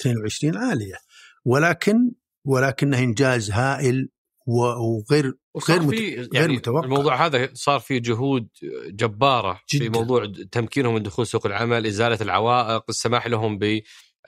22 0.00 0.56
عالية. 0.56 0.96
ولكن 1.44 2.12
ولكنه 2.46 2.98
إنجاز 2.98 3.50
هائل 3.50 4.08
وغير 4.46 5.34
غير 5.68 5.82
مت... 5.82 5.94
يعني 5.94 6.28
غير 6.34 6.52
متوقع. 6.52 6.84
الموضوع 6.84 7.26
هذا 7.26 7.48
صار 7.52 7.80
فيه 7.80 7.98
جهود 7.98 8.48
جبارة 8.86 9.60
جدا. 9.72 9.84
في 9.84 9.90
موضوع 9.90 10.32
تمكينهم 10.52 10.94
من 10.94 11.02
دخول 11.02 11.26
سوق 11.26 11.46
العمل، 11.46 11.86
إزالة 11.86 12.18
العوائق، 12.20 12.84
السماح 12.88 13.26
لهم 13.26 13.58
ب 13.58 13.80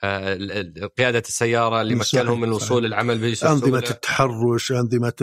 آه، 0.03 0.61
قيادة 0.97 1.19
السيارة 1.19 1.81
اللي 1.81 1.95
مكنهم 1.95 2.41
من 2.41 2.47
الوصول 2.47 2.83
للعمل 2.83 3.31
بسهوله 3.31 3.55
أنظمة 3.55 3.83
التحرش 3.89 4.71
أنظمة 4.71 5.13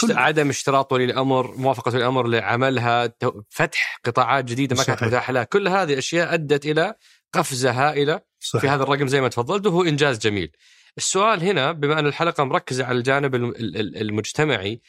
كل... 0.00 0.12
عدم 0.12 0.48
اشتراط 0.48 0.92
ولي 0.92 1.04
الأمر 1.04 1.56
موافقة 1.56 1.88
ولي 1.88 1.98
الأمر 1.98 2.26
لعملها 2.26 3.14
فتح 3.48 4.00
قطاعات 4.04 4.44
جديدة 4.44 4.76
ما 4.76 4.84
كانت 4.84 5.04
متاحة 5.04 5.32
لها. 5.32 5.44
كل 5.44 5.68
هذه 5.68 5.92
الاشياء 5.92 6.34
أدت 6.34 6.66
إلى 6.66 6.94
قفزه 7.32 7.70
هائله 7.70 8.20
صحيح. 8.40 8.60
في 8.60 8.68
هذا 8.68 8.82
الرقم 8.82 9.08
زي 9.08 9.20
ما 9.20 9.28
تفضلت 9.28 9.66
وهو 9.66 9.82
إنجاز 9.82 10.18
جميل. 10.18 10.52
السؤال 10.98 11.42
هنا 11.42 11.72
بما 11.72 11.98
أن 11.98 12.06
الحلقة 12.06 12.44
مركزة 12.44 12.84
على 12.84 12.98
الجانب 12.98 13.34
المجتمعي 13.34 14.80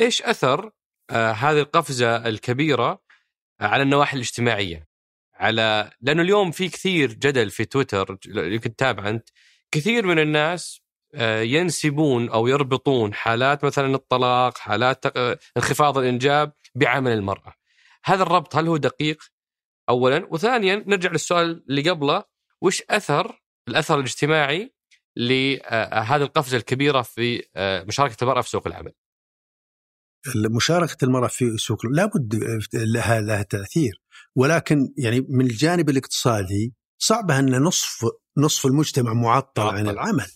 إيش 0.00 0.22
أثر 0.22 0.70
آه 1.10 1.32
هذه 1.32 1.60
القفزة 1.60 2.16
الكبيرة 2.28 3.02
على 3.60 3.82
النواحي 3.82 4.16
الاجتماعية 4.16 4.88
على 5.34 5.90
لأنه 6.00 6.22
اليوم 6.22 6.50
في 6.50 6.68
كثير 6.68 7.12
جدل 7.12 7.50
في 7.50 7.64
تويتر 7.64 8.18
يمكن 8.26 8.76
تتابع 8.76 9.08
أنت 9.08 9.28
كثير 9.70 10.06
من 10.06 10.18
الناس 10.18 10.82
آه، 11.14 11.40
ينسبون 11.40 12.28
أو 12.28 12.46
يربطون 12.46 13.14
حالات 13.14 13.64
مثلا 13.64 13.94
الطلاق، 13.94 14.58
حالات 14.58 15.16
انخفاض 15.56 15.98
الإنجاب 15.98 16.52
بعمل 16.74 17.12
المرأة. 17.12 17.54
هذا 18.04 18.22
الربط 18.22 18.56
هل 18.56 18.68
هو 18.68 18.76
دقيق؟ 18.76 19.22
اولا، 19.88 20.26
وثانيا 20.30 20.84
نرجع 20.86 21.10
للسؤال 21.10 21.64
اللي 21.68 21.90
قبله 21.90 22.24
وش 22.60 22.82
أثر 22.90 23.42
الأثر 23.68 23.98
الاجتماعي 23.98 24.74
لهذه 25.16 26.22
القفزة 26.22 26.56
الكبيرة 26.56 27.02
في 27.02 27.42
آه، 27.56 27.84
مشاركة 27.84 28.16
المرأة 28.22 28.40
في 28.40 28.50
سوق 28.50 28.66
العمل؟ 28.66 28.92
مشاركة 30.36 31.04
المرأة 31.04 31.28
في 31.28 31.56
سوق 31.56 31.86
لابد 31.86 32.34
لها 32.74 33.20
لها 33.20 33.42
تأثير. 33.42 34.02
ولكن 34.36 34.94
يعني 34.98 35.26
من 35.28 35.46
الجانب 35.46 35.90
الاقتصادي 35.90 36.74
صعب 36.98 37.30
أن 37.30 37.62
نصف 37.62 38.04
نصف 38.38 38.66
المجتمع 38.66 39.12
معطل 39.12 39.62
عن 39.62 39.88
العمل. 39.88 40.26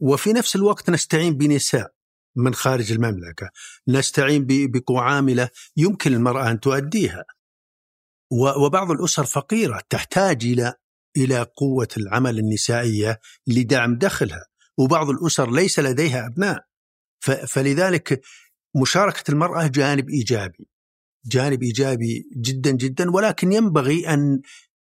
وفي 0.00 0.32
نفس 0.32 0.56
الوقت 0.56 0.90
نستعين 0.90 1.36
بنساء 1.36 1.92
من 2.36 2.54
خارج 2.54 2.92
المملكة. 2.92 3.50
نستعين 3.88 4.46
بقوى 4.48 4.98
عاملة 4.98 5.48
يمكن 5.76 6.12
المرأة 6.12 6.50
أن 6.50 6.60
تؤديها. 6.60 7.24
وبعض 8.64 8.90
الأسر 8.90 9.24
فقيرة 9.24 9.82
تحتاج 9.90 10.44
إلى 10.44 10.74
إلى 11.16 11.46
قوة 11.56 11.88
العمل 11.96 12.38
النسائية 12.38 13.20
لدعم 13.46 13.98
دخلها 13.98 14.46
وبعض 14.78 15.10
الأسر 15.10 15.50
ليس 15.50 15.78
لديها 15.78 16.26
أبناء 16.26 16.64
فلذلك 17.48 18.20
مشاركة 18.76 19.30
المرأة 19.30 19.66
جانب 19.66 20.10
إيجابي 20.10 20.68
جانب 21.26 21.62
إيجابي 21.62 22.24
جدا 22.36 22.70
جدا 22.70 23.10
ولكن 23.10 23.52
ينبغي 23.52 24.08
ان 24.08 24.40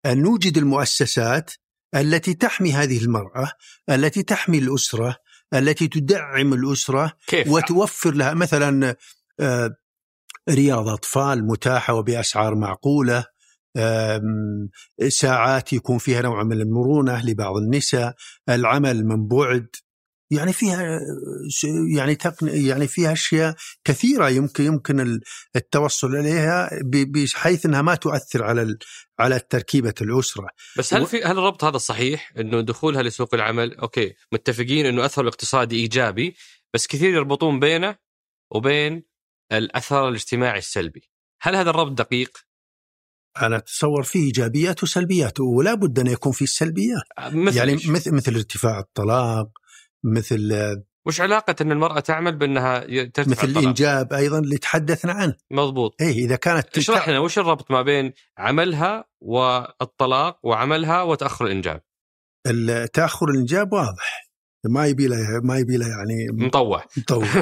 أن 0.06 0.22
نوجد 0.22 0.58
المؤسسات 0.58 1.50
التي 1.94 2.34
تحمي 2.34 2.72
هذه 2.72 3.04
المرأة 3.04 3.52
التي 3.90 4.22
تحمي 4.22 4.58
الأسرة 4.58 5.16
التي 5.54 5.88
تدعم 5.88 6.52
الأسرة 6.52 7.12
كيف؟ 7.26 7.48
وتوفر 7.48 8.14
لها 8.14 8.34
مثلا 8.34 8.96
آه، 9.40 9.70
رياض 10.50 10.88
أطفال 10.88 11.46
متاحة 11.46 11.94
وبأسعار 11.94 12.54
معقولة 12.54 13.24
ساعات 15.08 15.72
يكون 15.72 15.98
فيها 15.98 16.22
نوع 16.22 16.42
من 16.42 16.60
المرونة 16.60 17.26
لبعض 17.26 17.56
النساء 17.56 18.14
العمل 18.48 19.04
من 19.04 19.28
بعد 19.28 19.66
يعني 20.32 20.52
فيها 20.52 21.00
يعني 21.96 22.14
تقن 22.14 22.48
يعني 22.48 22.88
فيها 22.88 23.12
أشياء 23.12 23.54
كثيرة 23.84 24.28
يمكن 24.28 24.64
يمكن 24.64 25.20
التوصل 25.56 26.16
إليها 26.16 26.70
بحيث 26.84 27.66
إنها 27.66 27.82
ما 27.82 27.94
تؤثر 27.94 28.44
على 28.44 28.76
على 29.18 29.38
تركيبة 29.38 29.94
الأسرة. 30.00 30.48
بس 30.78 30.94
هل 30.94 31.06
في 31.06 31.22
هل 31.22 31.38
الربط 31.38 31.64
هذا 31.64 31.78
صحيح 31.78 32.32
إنه 32.38 32.60
دخولها 32.60 33.02
لسوق 33.02 33.34
العمل 33.34 33.74
أوكي 33.74 34.14
متفقين 34.32 34.86
إنه 34.86 35.04
اثر 35.04 35.22
الاقتصادي 35.22 35.76
إيجابي 35.76 36.34
بس 36.74 36.86
كثير 36.86 37.10
يربطون 37.10 37.60
بينه 37.60 37.96
وبين 38.50 39.02
الأثر 39.52 40.08
الاجتماعي 40.08 40.58
السلبي. 40.58 41.10
هل 41.42 41.56
هذا 41.56 41.70
الربط 41.70 41.92
دقيق؟ 41.92 42.38
أنا 43.42 43.56
اتصور 43.56 44.02
فيه 44.02 44.24
إيجابيات 44.24 44.82
وسلبيات 44.82 45.40
ولا 45.40 45.74
بد 45.74 45.98
أن 45.98 46.06
يكون 46.06 46.32
فيه 46.32 46.44
السلبيات 46.44 47.02
مثل 47.20 47.56
يعني 47.56 47.74
مثل 47.74 48.14
مثل 48.14 48.34
ارتفاع 48.34 48.78
الطلاق 48.78 49.48
مثل 50.04 50.52
وش 51.06 51.20
علاقة 51.20 51.56
أن 51.60 51.72
المرأة 51.72 52.00
تعمل 52.00 52.36
بأنها 52.36 52.80
ترتفع 53.04 53.30
مثل 53.30 53.32
الطلاق. 53.32 53.58
الإنجاب 53.58 54.12
أيضا 54.12 54.38
اللي 54.38 54.58
تحدثنا 54.58 55.12
عنه. 55.12 55.34
مضبوط. 55.50 55.94
إيه 56.00 56.12
إذا 56.12 56.36
كانت 56.36 56.78
اشرح 56.78 57.08
لنا 57.08 57.18
وش 57.18 57.38
الربط 57.38 57.70
ما 57.70 57.82
بين 57.82 58.12
عملها 58.38 59.04
والطلاق 59.20 60.38
وعملها 60.42 61.02
وتأخر 61.02 61.46
الإنجاب؟ 61.46 61.82
تأخر 62.92 63.28
الإنجاب 63.28 63.72
واضح. 63.72 64.31
ما 64.64 64.86
يبي 64.86 65.06
له 65.06 65.40
ما 65.42 65.58
يبي 65.58 65.76
له 65.76 65.86
يعني 65.88 66.26
مطوع. 66.32 66.84
مطوع. 66.96 67.26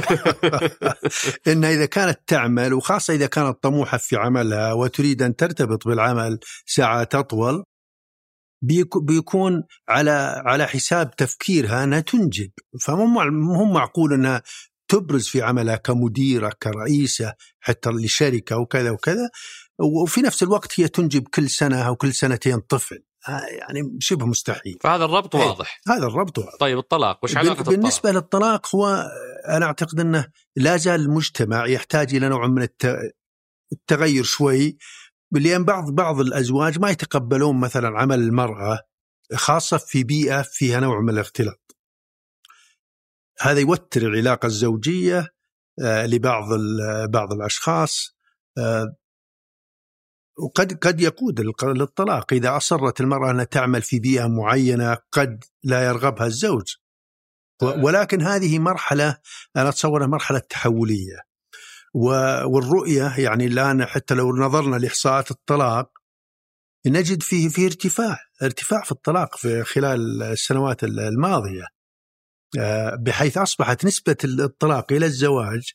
ان 1.52 1.64
إذا 1.64 1.86
كانت 1.86 2.20
تعمل 2.26 2.74
وخاصة 2.74 3.14
إذا 3.14 3.26
كانت 3.26 3.62
طموحة 3.62 3.98
في 3.98 4.16
عملها 4.16 4.72
وتريد 4.72 5.22
أن 5.22 5.36
ترتبط 5.36 5.88
بالعمل 5.88 6.38
ساعات 6.66 7.14
أطول 7.14 7.64
بيكون 9.02 9.62
على 9.88 10.42
على 10.46 10.66
حساب 10.66 11.16
تفكيرها 11.16 11.84
أنها 11.84 12.00
تنجب. 12.00 12.50
فمو 12.80 13.20
هم 13.54 13.72
معقول 13.72 14.12
أنها 14.12 14.42
تبرز 14.88 15.28
في 15.28 15.42
عملها 15.42 15.76
كمديرة 15.76 16.52
كرئيسة 16.62 17.34
حتى 17.60 17.90
لشركة 17.90 18.58
وكذا 18.58 18.90
وكذا. 18.90 19.30
وفي 19.78 20.20
نفس 20.20 20.42
الوقت 20.42 20.80
هي 20.80 20.88
تنجب 20.88 21.28
كل 21.28 21.50
سنة 21.50 21.82
أو 21.82 21.96
كل 21.96 22.12
سنتين 22.14 22.60
طفل. 22.60 23.02
يعني 23.28 23.96
شبه 24.00 24.26
مستحيل 24.26 24.78
فهذا 24.82 25.04
الربط 25.04 25.36
إيه، 25.36 25.46
واضح 25.46 25.80
هذا 25.88 26.06
الربط 26.06 26.38
واضح 26.38 26.56
طيب 26.60 26.78
الطلاق 26.78 27.24
وش 27.24 27.36
علاقة 27.36 27.60
الطلاق؟ 27.60 27.76
بالنسبة 27.76 28.10
للطلاق 28.10 28.76
هو 28.76 29.10
أنا 29.48 29.66
أعتقد 29.66 30.00
أنه 30.00 30.26
لا 30.56 30.76
زال 30.76 31.00
المجتمع 31.00 31.66
يحتاج 31.66 32.14
إلى 32.14 32.28
نوع 32.28 32.46
من 32.46 32.68
التغير 33.72 34.24
شوي 34.24 34.78
لأن 35.32 35.64
بعض 35.64 35.90
بعض 35.90 36.20
الأزواج 36.20 36.78
ما 36.78 36.90
يتقبلون 36.90 37.60
مثلا 37.60 37.88
عمل 38.00 38.18
المرأة 38.18 38.78
خاصة 39.34 39.76
في 39.76 40.04
بيئة 40.04 40.42
فيها 40.42 40.80
نوع 40.80 41.00
من 41.00 41.10
الاختلاط. 41.10 41.76
هذا 43.40 43.60
يوتر 43.60 44.02
العلاقة 44.02 44.46
الزوجية 44.46 45.28
آه، 45.82 46.06
لبعض 46.06 46.44
بعض 47.08 47.32
الأشخاص 47.32 48.16
آه، 48.58 48.96
وقد 50.42 50.72
قد 50.72 51.00
يقود 51.00 51.40
للطلاق. 51.64 52.32
إذا 52.32 52.56
أصرت 52.56 53.00
المرأة 53.00 53.30
انها 53.30 53.44
تعمل 53.44 53.82
في 53.82 53.98
بيئة 53.98 54.26
معينة 54.26 54.96
قد 55.12 55.44
لا 55.64 55.86
يرغبها 55.86 56.26
الزوج. 56.26 56.74
ولكن 57.62 58.22
هذه 58.22 58.58
مرحلة 58.58 59.18
أنا 59.56 59.68
اتصورها 59.68 60.06
مرحلة 60.06 60.38
تحولية. 60.38 61.16
والرؤية 62.44 63.14
يعني 63.18 63.46
الان 63.46 63.84
حتى 63.86 64.14
لو 64.14 64.36
نظرنا 64.36 64.76
لإحصاءات 64.76 65.30
الطلاق 65.30 65.90
نجد 66.86 67.22
فيه 67.22 67.48
في 67.48 67.66
ارتفاع 67.66 68.18
ارتفاع 68.42 68.82
في 68.82 68.92
الطلاق 68.92 69.36
في 69.36 69.64
خلال 69.64 70.22
السنوات 70.22 70.84
الماضية. 70.84 71.64
آه، 72.58 72.94
بحيث 72.94 73.38
أصبحت 73.38 73.84
نسبة 73.84 74.16
الطلاق 74.24 74.92
إلى 74.92 75.06
الزواج 75.06 75.72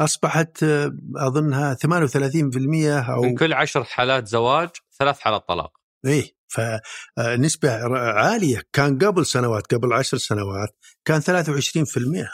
أصبحت 0.00 0.62
آه، 0.62 0.96
أظنها 1.16 1.74
38% 1.74 3.00
أو 3.00 3.22
من 3.22 3.34
كل 3.34 3.52
عشر 3.52 3.84
حالات 3.84 4.28
زواج 4.28 4.68
ثلاث 4.98 5.18
حالات 5.18 5.48
طلاق. 5.48 5.72
إيه 6.06 6.38
فنسبة 6.48 7.70
عالية. 7.98 8.62
كان 8.72 8.98
قبل 8.98 9.26
سنوات 9.26 9.74
قبل 9.74 9.92
عشر 9.92 10.18
سنوات 10.18 10.76
كان 11.04 11.20
23% 11.20 12.28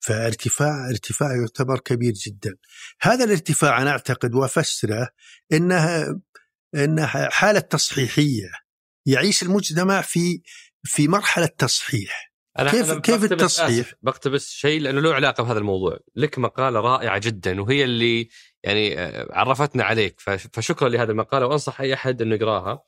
فارتفاع 0.00 0.88
ارتفاع 0.90 1.28
يعتبر 1.40 1.78
كبير 1.78 2.12
جدا. 2.12 2.56
هذا 3.00 3.24
الارتفاع 3.24 3.82
أنا 3.82 3.90
أعتقد 3.90 4.34
وأفسره 4.34 5.08
إنها 5.52 6.20
إنها 6.74 7.28
حالة 7.30 7.60
تصحيحية. 7.60 8.50
يعيش 9.06 9.42
المجتمع 9.42 10.00
في 10.00 10.42
في 10.84 11.08
مرحلة 11.08 11.46
تصحيح. 11.46 12.27
أنا 12.58 12.70
كيف 12.70 12.90
أنا 12.90 13.00
كيف 13.00 13.32
التصحيح؟ 13.32 13.94
بقتبس 14.02 14.50
شيء 14.50 14.80
لأنه 14.80 15.00
له 15.00 15.14
علاقة 15.14 15.44
بهذا 15.44 15.58
الموضوع، 15.58 15.98
لك 16.16 16.38
مقالة 16.38 16.80
رائعة 16.80 17.18
جدا 17.18 17.60
وهي 17.60 17.84
اللي 17.84 18.28
يعني 18.64 19.00
آه، 19.00 19.28
عرفتنا 19.30 19.84
عليك 19.84 20.20
فشكرا 20.20 20.88
لهذه 20.88 21.10
المقالة 21.10 21.46
وأنصح 21.46 21.80
أي 21.80 21.94
أحد 21.94 22.22
إنه 22.22 22.34
يقراها. 22.34 22.82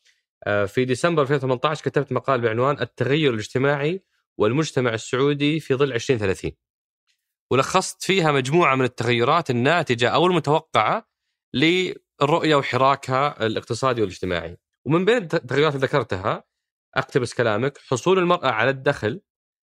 آه، 0.47 0.65
في 0.65 0.85
ديسمبر 0.85 1.23
2018 1.23 1.85
كتبت 1.85 2.13
مقال 2.13 2.41
بعنوان 2.41 2.81
التغير 2.81 3.35
الاجتماعي 3.35 4.05
والمجتمع 4.39 4.95
السعودي 4.95 5.61
في 5.61 5.75
ظل 5.75 5.93
2030 5.93 6.53
ولخصت 7.51 8.03
فيها 8.03 8.33
مجموعة 8.33 8.75
من 8.75 8.85
التغيرات 8.85 9.51
الناتجة 9.51 10.09
أو 10.09 10.27
المتوقعة 10.27 11.09
للرؤية 11.55 12.55
وحراكها 12.55 13.47
الاقتصادي 13.47 14.01
والاجتماعي 14.01 14.57
ومن 14.85 15.05
بين 15.05 15.17
التغيرات 15.17 15.75
اللي 15.75 15.87
ذكرتها 15.87 16.45
أقتبس 16.97 17.35
كلامك 17.35 17.79
حصول 17.79 18.19
المرأة 18.19 18.51
على 18.51 18.71
الدخل 18.71 19.21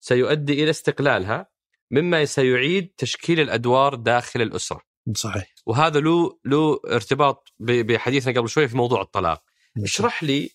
سيؤدي 0.04 0.62
إلى 0.62 0.70
استقلالها 0.70 1.50
مما 1.90 2.24
سيعيد 2.24 2.92
تشكيل 2.96 3.40
الأدوار 3.40 3.94
داخل 3.94 4.42
الأسرة. 4.42 4.80
صحيح. 5.16 5.54
وهذا 5.66 6.00
له 6.00 6.38
له 6.44 6.80
ارتباط 6.86 7.48
بحديثنا 7.60 8.40
قبل 8.40 8.48
شوي 8.48 8.68
في 8.68 8.76
موضوع 8.76 9.02
الطلاق. 9.02 9.44
اشرح 9.84 10.22
لي 10.24 10.50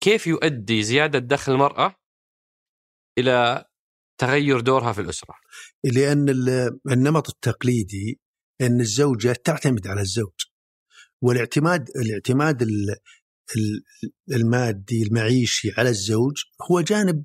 كيف 0.00 0.26
يؤدي 0.26 0.82
زيادة 0.82 1.18
دخل 1.18 1.52
المرأة 1.52 1.94
إلى 3.18 3.64
تغير 4.18 4.60
دورها 4.60 4.92
في 4.92 5.00
الأسرة 5.00 5.34
لأن 5.84 6.28
النمط 6.92 7.28
التقليدي 7.28 8.20
أن 8.60 8.80
الزوجة 8.80 9.32
تعتمد 9.32 9.86
على 9.86 10.00
الزوج 10.00 10.40
والاعتماد 11.22 11.90
الاعتماد 11.96 12.66
المادي 14.32 15.02
المعيشي 15.02 15.70
على 15.78 15.88
الزوج 15.88 16.42
هو 16.70 16.80
جانب 16.80 17.24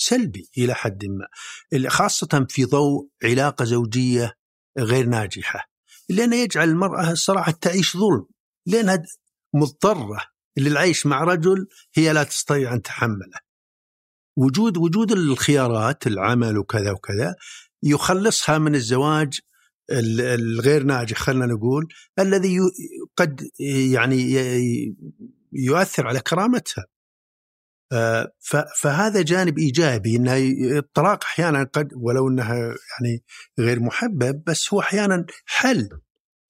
سلبي 0.00 0.50
إلى 0.58 0.74
حد 0.74 1.04
ما 1.04 1.88
خاصة 1.88 2.46
في 2.48 2.64
ضوء 2.64 3.08
علاقة 3.24 3.64
زوجية 3.64 4.34
غير 4.78 5.06
ناجحة 5.06 5.70
لأنه 6.08 6.36
يجعل 6.36 6.68
المرأة 6.68 7.10
الصراحة 7.10 7.52
تعيش 7.52 7.96
ظلم 7.96 8.26
لأنها 8.66 9.02
مضطرة 9.54 10.20
للعيش 10.56 11.06
مع 11.06 11.24
رجل 11.24 11.66
هي 11.94 12.12
لا 12.12 12.24
تستطيع 12.24 12.74
أن 12.74 12.82
تحمله. 12.82 13.38
وجود 14.36 14.76
وجود 14.76 15.12
الخيارات 15.12 16.06
العمل 16.06 16.58
وكذا 16.58 16.90
وكذا 16.92 17.34
يخلصها 17.82 18.58
من 18.58 18.74
الزواج 18.74 19.40
الغير 19.90 20.82
ناجح 20.82 21.18
خلينا 21.18 21.46
نقول 21.46 21.88
الذي 22.18 22.58
قد 23.16 23.50
يعني 23.92 24.34
يؤثر 25.52 26.06
على 26.06 26.20
كرامتها. 26.20 26.86
آه، 27.92 28.32
فهذا 28.76 29.22
جانب 29.22 29.58
إيجابي 29.58 30.16
إن 30.16 30.28
الطلاق 30.76 31.24
أحيانا 31.24 31.64
قد 31.72 31.88
ولو 31.96 32.28
إنها 32.28 32.56
يعني 32.56 33.24
غير 33.58 33.80
محبب 33.80 34.42
بس 34.46 34.74
هو 34.74 34.80
أحيانا 34.80 35.26
حل 35.46 35.88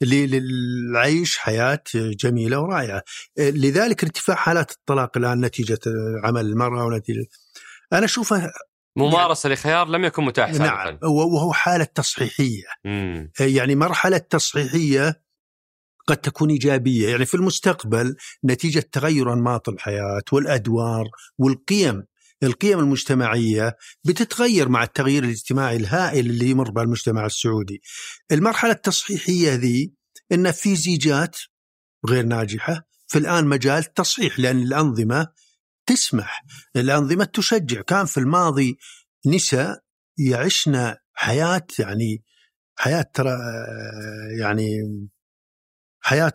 للعيش 0.03 1.38
حياة 1.38 1.83
جميلة 1.94 2.61
ورائعة. 2.61 3.03
لذلك 3.38 4.05
ارتفاع 4.05 4.37
حالات 4.37 4.70
الطلاق 4.70 5.16
الآن 5.16 5.44
نتيجة 5.44 5.81
عمل 6.24 6.46
المرأة 6.46 6.85
ونتيجة 6.85 7.26
أنا 7.92 8.05
أشوفها 8.05 8.53
ممارسة 8.96 9.46
يعني 9.46 9.61
لخيار 9.61 9.88
لم 9.88 10.05
يكن 10.05 10.24
متاح 10.24 10.50
نعم 10.50 10.98
وهو 11.03 11.53
حالة 11.53 11.85
تصحيحية. 11.85 12.64
مم. 12.85 13.33
يعني 13.40 13.74
مرحلة 13.74 14.18
تصحيحية 14.18 15.22
قد 16.10 16.16
تكون 16.16 16.50
إيجابية. 16.50 17.08
يعني 17.08 17.26
في 17.26 17.34
المستقبل 17.34 18.16
نتيجة 18.44 18.80
تغير 18.92 19.32
أنماط 19.32 19.68
الحياة 19.68 20.22
والأدوار 20.32 21.04
والقيم. 21.38 22.02
القيم 22.42 22.78
المجتمعية 22.78 23.76
بتتغير 24.04 24.68
مع 24.68 24.82
التغيير 24.82 25.24
الاجتماعي 25.24 25.76
الهائل 25.76 26.30
اللي 26.30 26.50
يمر 26.50 26.70
به 26.70 26.82
المجتمع 26.82 27.26
السعودي. 27.26 27.82
المرحلة 28.32 28.72
التصحيحية 28.72 29.54
ذي 29.54 29.94
أن 30.32 30.50
في 30.50 30.76
زيجات 30.76 31.36
غير 32.08 32.24
ناجحة. 32.24 32.86
في 33.06 33.18
الآن 33.18 33.46
مجال 33.46 33.84
تصحيح 33.84 34.38
لأن 34.38 34.62
الأنظمة 34.62 35.28
تسمح. 35.86 36.44
الأنظمة 36.76 37.24
تشجع. 37.24 37.80
كان 37.80 38.06
في 38.06 38.20
الماضي 38.20 38.78
نساء 39.26 39.80
يعشن 40.18 40.94
حياة 41.12 41.66
يعني 41.78 42.24
حياة 42.78 43.02
ترى 43.14 43.36
يعني 44.40 44.66
حياة 46.00 46.32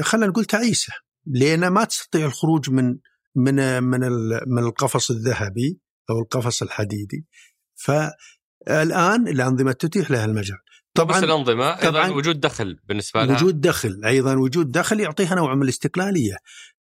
خلينا 0.00 0.26
نقول 0.26 0.44
تعيسة 0.44 0.92
لأن 1.26 1.68
ما 1.68 1.84
تستطيع 1.84 2.26
الخروج 2.26 2.70
من 2.70 2.98
من 3.34 3.82
من 3.82 4.00
من 4.46 4.58
القفص 4.58 5.10
الذهبي 5.10 5.80
أو 6.10 6.18
القفص 6.18 6.62
الحديدي. 6.62 7.26
فالآن 7.74 9.28
الأنظمة 9.28 9.72
تتيح 9.72 10.10
لها 10.10 10.24
المجال. 10.24 10.58
طبعا 10.94 11.18
بس 11.18 11.24
الأنظمة 11.24 11.80
طبعا 11.80 12.10
وجود 12.10 12.40
دخل 12.40 12.78
بالنسبة 12.84 13.24
لها. 13.24 13.36
وجود 13.36 13.60
دخل 13.60 14.04
أيضا 14.04 14.34
وجود 14.34 14.70
دخل 14.70 15.00
يعطيها 15.00 15.34
نوع 15.34 15.54
من 15.54 15.62
الاستقلالية. 15.62 16.36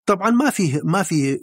طبعا 0.06 0.30
ما 0.30 0.50
في 0.50 0.80
ما 0.84 1.02
في 1.02 1.38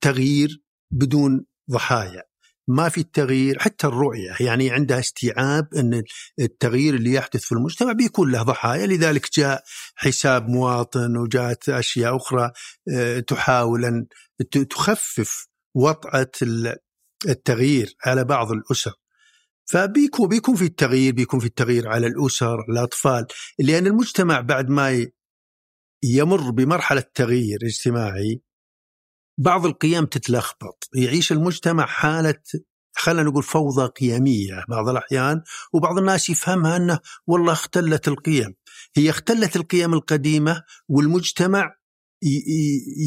تغيير 0.00 0.62
بدون 0.90 1.44
ضحايا. 1.70 2.22
ما 2.70 2.88
في 2.88 3.00
التغيير 3.00 3.58
حتى 3.58 3.86
الرؤية. 3.86 4.34
يعني 4.40 4.70
عندها 4.70 4.98
استيعاب 4.98 5.74
أن 5.76 6.02
التغيير 6.40 6.94
اللي 6.94 7.12
يحدث 7.12 7.40
في 7.42 7.52
المجتمع 7.52 7.92
بيكون 7.92 8.32
له 8.32 8.42
ضحايا. 8.42 8.86
لذلك 8.86 9.28
جاء 9.32 9.62
حساب 9.94 10.48
مواطن 10.48 11.16
وجاءت 11.16 11.68
أشياء 11.68 12.16
أخرى 12.16 12.50
آه، 12.94 13.20
تحاول 13.20 13.84
أن 13.84 14.06
تخفف 14.70 15.46
وطأة 15.74 16.30
التغيير 17.28 17.94
على 18.04 18.24
بعض 18.24 18.52
الأسر. 18.52 18.92
فبيكون 19.64 20.28
بيكون 20.28 20.54
في 20.54 20.64
التغيير 20.64 21.14
بيكون 21.14 21.40
في 21.40 21.46
التغيير 21.46 21.88
على 21.88 22.06
الأسر 22.06 22.60
الأطفال. 22.68 23.26
لأن 23.58 23.86
المجتمع 23.86 24.40
بعد 24.40 24.68
ما 24.68 25.06
يمر 26.02 26.50
بمرحلة 26.50 27.04
تغيير 27.14 27.58
اجتماعي 27.62 28.40
بعض 29.40 29.66
القيم 29.66 30.04
تتلخبط. 30.04 30.88
يعيش 30.94 31.32
المجتمع 31.32 31.86
حالة 31.86 32.42
خلينا 32.92 33.22
نقول 33.22 33.42
فوضى 33.42 33.86
قيمية 33.86 34.64
بعض 34.68 34.88
الأحيان 34.88 35.42
وبعض 35.72 35.98
الناس 35.98 36.30
يفهمها 36.30 36.76
أنه 36.76 36.98
والله 37.26 37.52
اختلت 37.52 38.08
القيم. 38.08 38.54
هي 38.96 39.10
اختلت 39.10 39.56
القيم 39.56 39.94
القديمة 39.94 40.62
والمجتمع 40.88 41.74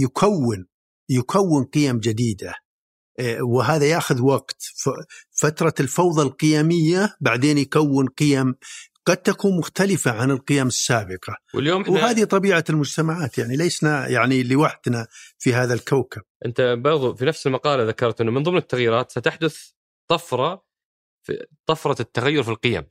يكون 0.01 0.65
يكون 1.09 1.63
قيم 1.63 1.99
جديدة. 1.99 2.53
إيه، 3.19 3.41
وهذا 3.41 3.85
ياخذ 3.85 4.21
وقت. 4.21 4.63
فترة 5.31 5.73
الفوضى 5.79 6.21
القيمية 6.21 7.17
بعدين 7.21 7.57
يكون 7.57 8.07
قيم 8.07 8.55
قد 9.05 9.17
تكون 9.17 9.57
مختلفة 9.57 10.11
عن 10.11 10.31
القيم 10.31 10.67
السابقة. 10.67 11.37
واليوم 11.53 11.81
إحنا 11.81 11.93
وهذه 11.93 12.23
طبيعة 12.23 12.63
المجتمعات 12.69 13.37
يعني 13.37 13.57
ليسنا 13.57 14.07
يعني 14.07 14.43
لوحدنا 14.43 15.07
في 15.39 15.53
هذا 15.53 15.73
الكوكب. 15.73 16.21
أنت 16.45 16.61
برضو 16.77 17.15
في 17.15 17.25
نفس 17.25 17.47
المقالة 17.47 17.83
ذكرت 17.83 18.21
أنه 18.21 18.31
من 18.31 18.43
ضمن 18.43 18.57
التغييرات 18.57 19.11
ستحدث 19.11 19.69
طفرة 20.07 20.63
في 21.23 21.45
طفرة 21.65 22.01
التغير 22.01 22.43
في 22.43 22.49
القيم. 22.49 22.83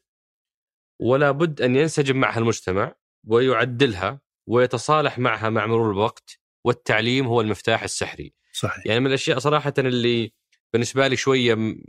ولا 1.01 1.31
بد 1.31 1.61
أن 1.63 1.77
ينسجم 1.77 2.17
معها 2.17 2.39
المجتمع 2.39 2.95
ويعدلها 3.27 4.21
ويتصالح 4.47 5.19
معها 5.19 5.51
مع 5.51 5.67
مرور 5.67 5.91
الوقت 5.91 6.39
والتعليم 6.65 7.27
هو 7.27 7.41
المفتاح 7.41 7.83
السحري. 7.83 8.35
صحيح. 8.53 8.87
يعني 8.87 9.01
من 9.01 9.07
الأشياء 9.07 9.39
صراحة 9.39 9.75
اللي 9.79 10.33
بالنسبة 10.73 11.09
لي 11.09 11.17
شوية 11.17 11.55
م- 11.55 11.83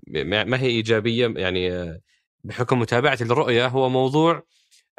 ما 0.47 0.59
هي 0.61 0.67
إيجابية 0.67 1.34
يعني 1.38 1.71
آه، 1.71 2.01
بحكم 2.43 2.79
متابعتي 2.79 3.23
للرؤيه 3.23 3.67
هو 3.67 3.89
موضوع 3.89 4.43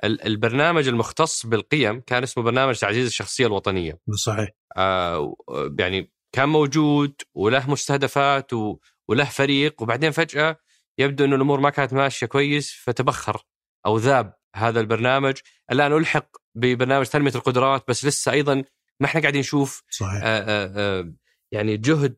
ال- 0.05 0.27
البرنامج 0.27 0.89
المختص 0.89 1.47
بالقيم 1.47 2.01
كان 2.01 2.23
اسمه 2.23 2.45
برنامج 2.45 2.79
تعزيز 2.79 3.07
الشخصية 3.07 3.47
الوطنية. 3.47 3.99
صحيح. 4.17 4.49
آه 4.77 5.35
يعني 5.79 6.13
كان 6.33 6.49
موجود 6.49 7.15
وله 7.35 7.71
مستهدفات 7.71 8.53
و- 8.53 8.79
وله 9.09 9.25
فريق 9.25 9.83
وبعدين 9.83 10.11
فجأة 10.11 10.57
يبدو 10.99 11.25
إنه 11.25 11.37
الأمور 11.37 11.61
ما 11.61 11.71
كانت 11.71 11.93
ماشية 11.93 12.27
كويس 12.27 12.73
فتبخر 12.85 13.43
أو 13.87 13.99
ذاب 13.99 14.35
هذا 14.57 14.81
البرنامج. 14.81 15.35
الآن 15.73 15.93
ألحق 15.93 16.29
ببرنامج 16.55 17.07
تنمية 17.07 17.33
القدرات 17.35 17.85
بس 17.89 18.05
لسه 18.05 18.33
أيضا 18.33 18.55
ما 19.01 19.07
إحنا 19.07 19.21
قاعدين 19.21 19.41
نشوف 19.41 19.83
صحيح. 19.91 20.21
آه، 20.23 20.41
آه، 20.41 20.73
آه، 20.77 21.13
يعني 21.53 21.77
جهد 21.77 22.17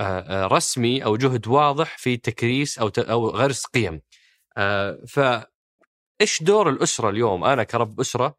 آه، 0.00 0.46
رسمي 0.46 1.04
أو 1.04 1.16
جهد 1.16 1.48
واضح 1.48 1.98
في 1.98 2.16
تكريس 2.16 2.74
ت- 2.74 2.98
أو 2.98 3.28
غرس 3.28 3.66
قيم. 3.66 4.00
آه، 4.56 4.98
ف 5.08 5.20
إيش 6.20 6.42
دور 6.42 6.68
الأسرة 6.70 7.10
اليوم 7.10 7.44
أنا 7.44 7.62
كرب 7.64 8.00
أسرة 8.00 8.38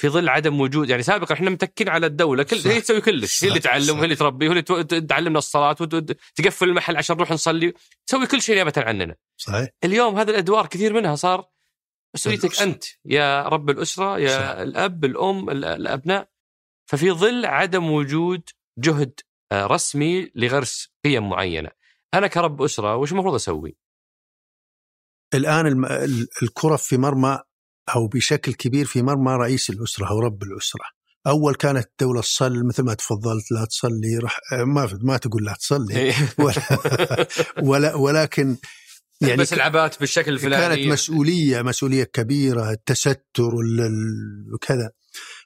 في 0.00 0.08
ظل 0.08 0.28
عدم 0.28 0.60
وجود 0.60 0.90
يعني 0.90 1.02
سابقا 1.02 1.34
إحنا 1.34 1.50
متكين 1.50 1.88
على 1.88 2.06
الدولة 2.06 2.42
كل. 2.42 2.56
هي 2.56 2.80
تسوي 2.80 3.00
كلش 3.00 3.44
هي 3.44 3.48
اللي 3.48 3.60
تعلم. 3.60 3.94
وهي 3.96 4.04
اللي 4.04 4.16
تربي 4.16 4.48
وهي 4.48 4.64
اللي 4.70 5.00
تعلمنا 5.00 5.38
الصلاة 5.38 5.76
وتقفل 5.80 6.68
المحل 6.68 6.96
عشان 6.96 7.16
نروح 7.16 7.30
نصلي 7.32 7.72
تسوي 8.06 8.26
كل 8.26 8.42
شيء 8.42 8.54
نيابه 8.54 8.72
عننا. 8.76 9.16
صحيح 9.36 9.68
اليوم 9.84 10.18
هذه 10.18 10.30
الأدوار 10.30 10.66
كثير 10.66 10.92
منها 10.92 11.14
صار 11.14 11.44
مسؤوليتك. 12.14 12.62
أنت 12.62 12.84
يا 13.04 13.42
رب 13.48 13.70
الأسرة 13.70 14.18
يا 14.18 14.28
صح. 14.38 14.58
الأب 14.60 15.04
الأم 15.04 15.50
ال- 15.50 15.64
الأبناء 15.64 16.28
ففي 16.90 17.10
ظل 17.12 17.46
عدم 17.46 17.90
وجود 17.90 18.42
جهد 18.78 19.20
آه، 19.52 19.66
رسمي 19.66 20.30
لغرس 20.34 20.92
قيم 21.04 21.28
معينة 21.30 21.70
أنا 22.14 22.26
كرب 22.26 22.62
أسرة 22.62 22.96
وش 22.96 23.12
المفروض 23.12 23.34
أسوي؟ 23.34 23.76
الآن 25.34 25.84
الكره 26.42 26.76
في 26.76 26.96
مرمى 26.96 27.38
أو 27.94 28.06
بشكل 28.06 28.52
كبير 28.52 28.86
في 28.86 29.02
مرمى 29.02 29.32
رئيس 29.32 29.70
الأسرة 29.70 30.08
أو 30.10 30.18
رب 30.18 30.42
الأسرة. 30.42 30.84
أول 31.26 31.54
كانت 31.54 31.86
الدولة 31.86 32.20
تصلي 32.20 32.64
مثل 32.64 32.82
ما 32.82 32.94
تفضلت 32.94 33.52
لا 33.52 33.64
تصلي 33.64 34.18
رح 34.18 34.38
ما 34.66 34.98
ما 35.02 35.16
تقول 35.16 35.44
لا 35.44 35.54
تصلي. 35.54 36.14
ولا 36.38 36.62
ولا 37.62 37.94
ولكن 37.94 38.56
يعني 39.20 39.36
بس 39.36 39.52
العبات 39.52 40.00
بالشكل 40.00 40.32
الفلاني. 40.32 40.76
كانت 40.76 40.92
مسؤولية 40.92 41.62
مسؤولية 41.62 42.04
كبيرة 42.04 42.70
التستر 42.70 43.50
وكذا. 44.54 44.90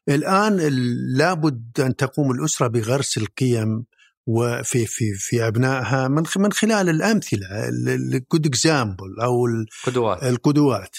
الآن 0.09 0.61
ال- 0.61 1.17
لابد 1.17 1.81
أن 1.81 1.97
تقوم 1.97 2.31
الأسرة 2.31 2.67
بغرس 2.67 3.19
القيم 3.19 3.85
وفي 4.27 4.87
في 4.87 5.15
في 5.15 5.47
أبنائها 5.47 6.09
من 6.09 6.23
من 6.37 6.53
خلال 6.53 6.89
الأمثلة 6.89 7.47
الجود 7.69 8.47
اكزامبل 8.47 9.21
أو 9.23 9.47
ال- 9.47 9.67
قدوات. 9.87 10.23
القدوات. 10.23 10.97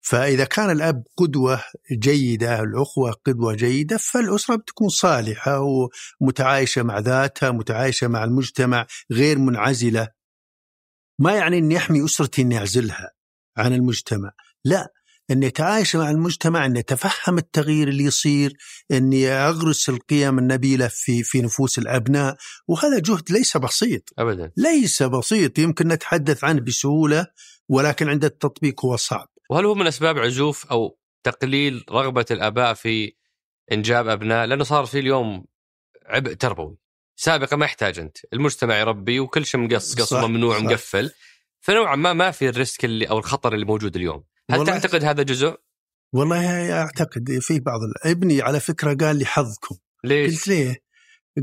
فإذا 0.00 0.44
كان 0.44 0.70
الأب 0.70 1.02
قدوة 1.16 1.62
جيدة 1.92 2.60
الأخوة 2.62 3.12
قدوة 3.12 3.54
جيدة 3.54 3.96
فالأسرة 3.96 4.56
بتكون 4.56 4.88
صالحة 4.88 5.60
ومتعايشة 6.20 6.82
مع 6.82 6.98
ذاتها 6.98 7.50
متعايشة 7.50 8.08
مع 8.08 8.24
المجتمع 8.24 8.86
غير 9.12 9.38
منعزلة. 9.38 10.08
ما 11.18 11.32
يعني 11.36 11.58
اني 11.58 11.76
احمي 11.76 12.04
أسرتي 12.04 12.42
إني 12.42 12.58
أعزلها 12.58 13.10
عن 13.56 13.72
المجتمع. 13.72 14.30
لا 14.64 14.92
إني 15.30 15.46
اتعايش 15.46 15.96
مع 15.96 16.10
المجتمع 16.10 16.66
إني 16.66 16.78
أتفهم 16.80 17.38
التغيير 17.38 17.88
اللي 17.88 18.04
يصير 18.04 18.56
إني 18.90 19.28
أغرس 19.28 19.88
القيم 19.88 20.38
النبيلة 20.38 20.88
في 20.88 21.22
في 21.22 21.42
نفوس 21.42 21.78
الأبناء 21.78 22.36
وهذا 22.68 22.98
جهد 22.98 23.30
ليس 23.30 23.56
بسيط. 23.56 24.02
ابدا. 24.18 24.52
ليس 24.56 25.02
بسيط 25.02 25.58
يمكن 25.58 25.88
نتحدث 25.88 26.44
عنه 26.44 26.60
بسهولة 26.60 27.26
ولكن 27.68 28.08
عند 28.08 28.24
التطبيق 28.24 28.84
هو 28.84 28.96
صعب. 28.96 29.28
وهل 29.50 29.64
هو 29.66 29.74
من 29.74 29.86
أسباب 29.86 30.18
عزوف 30.18 30.66
أو 30.66 30.98
تقليل 31.24 31.84
رغبة 31.90 32.26
الآباء 32.30 32.74
في 32.74 33.12
إنجاب 33.72 34.08
أبناء؟ 34.08 34.46
لأنه 34.46 34.64
صار 34.64 34.86
في 34.86 34.98
اليوم 34.98 35.44
عبء 36.06 36.32
تربوي. 36.32 36.76
سابقا 37.16 37.56
ما 37.56 37.64
يحتاج 37.64 37.98
أنت. 37.98 38.18
المجتمع 38.32 38.78
يربي 38.78 39.20
وكل 39.20 39.46
شيء 39.46 39.60
مقص 39.60 39.94
قص 39.94 40.12
ممنوع 40.12 40.58
صح. 40.58 40.64
مقفل. 40.64 41.10
فنوعا 41.60 41.96
ما 41.96 42.12
ما 42.12 42.30
في 42.30 42.48
الريسك 42.48 42.84
اللي 42.84 43.08
أو 43.10 43.18
الخطر 43.18 43.54
اللي 43.54 43.64
موجود 43.64 43.96
اليوم. 43.96 44.24
هل 44.50 44.66
تعتقد 44.66 45.04
هذا 45.04 45.22
جزء؟ 45.22 45.56
والله 46.12 46.72
أعتقد 46.82 47.38
في 47.40 47.60
بعض 47.60 47.80
ابني 48.04 48.42
على 48.42 48.60
فكرة 48.60 48.94
قال 48.94 49.16
لي 49.16 49.24
حظكم. 49.24 49.76
ليش؟ 50.04 50.34
قلت 50.34 50.48
ليه؟ 50.48 50.76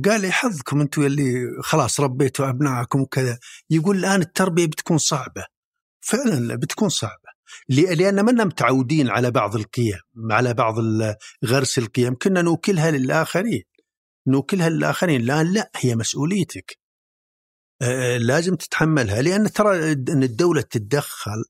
قال 0.06 0.22
لي 0.22 0.32
حظكم 0.32 0.82
أنتم 0.82 1.06
اللي 1.06 1.48
خلاص 1.62 2.00
ربيتوا 2.00 2.50
أبنائكم 2.50 3.02
وكذا. 3.02 3.40
يقول 3.70 3.98
الآن 3.98 4.22
التربية 4.22 4.66
بتكون 4.66 4.98
صعبة. 4.98 5.46
فعلا 6.02 6.56
بتكون 6.56 6.90
صعبة. 6.90 7.34
لأن 7.70 8.26
منا 8.26 8.44
متعودين 8.44 9.10
على 9.10 9.32
بعض 9.32 9.56
القيم 9.56 10.00
على 10.32 10.54
بعض 10.54 10.76
غرس 11.46 11.78
القيم. 11.78 12.16
كنا 12.16 12.42
نوكلها 12.42 12.92
للآخرين. 12.92 13.64
نوكلها 14.28 14.70
للآخرين. 14.70 15.22
الآن 15.22 15.54
لا 15.54 15.72
هي 15.76 15.96
مسؤوليتك. 15.96 16.80
آه، 17.82 18.18
لازم 18.18 18.56
تتحملها. 18.56 19.22
لأن 19.22 19.52
ترى 19.52 19.92
إن 19.92 20.24
الدولة 20.24 20.62
تتدخل 20.62 21.44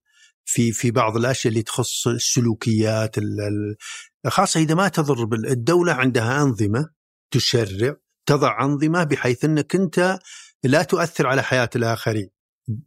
في 0.45 0.71
في 0.71 0.91
بعض 0.91 1.17
الأشياء 1.17 1.51
اللي 1.51 1.63
تخص 1.63 2.07
السلوكيات 2.07 3.17
ال- 3.17 3.41
ال- 3.41 4.31
خاصة 4.31 4.59
إذا 4.59 4.75
ما 4.75 4.87
تضر 4.87 5.23
الدولة 5.33 5.93
عندها 5.93 6.41
أنظمة 6.41 6.89
تشرع 7.31 7.95
تضع 8.25 8.65
أنظمة 8.65 9.03
بحيث 9.03 9.45
إنك 9.45 9.75
أنت 9.75 10.19
لا 10.63 10.83
تؤثر 10.83 11.27
على 11.27 11.43
حياة 11.43 11.69
الآخرين 11.75 12.29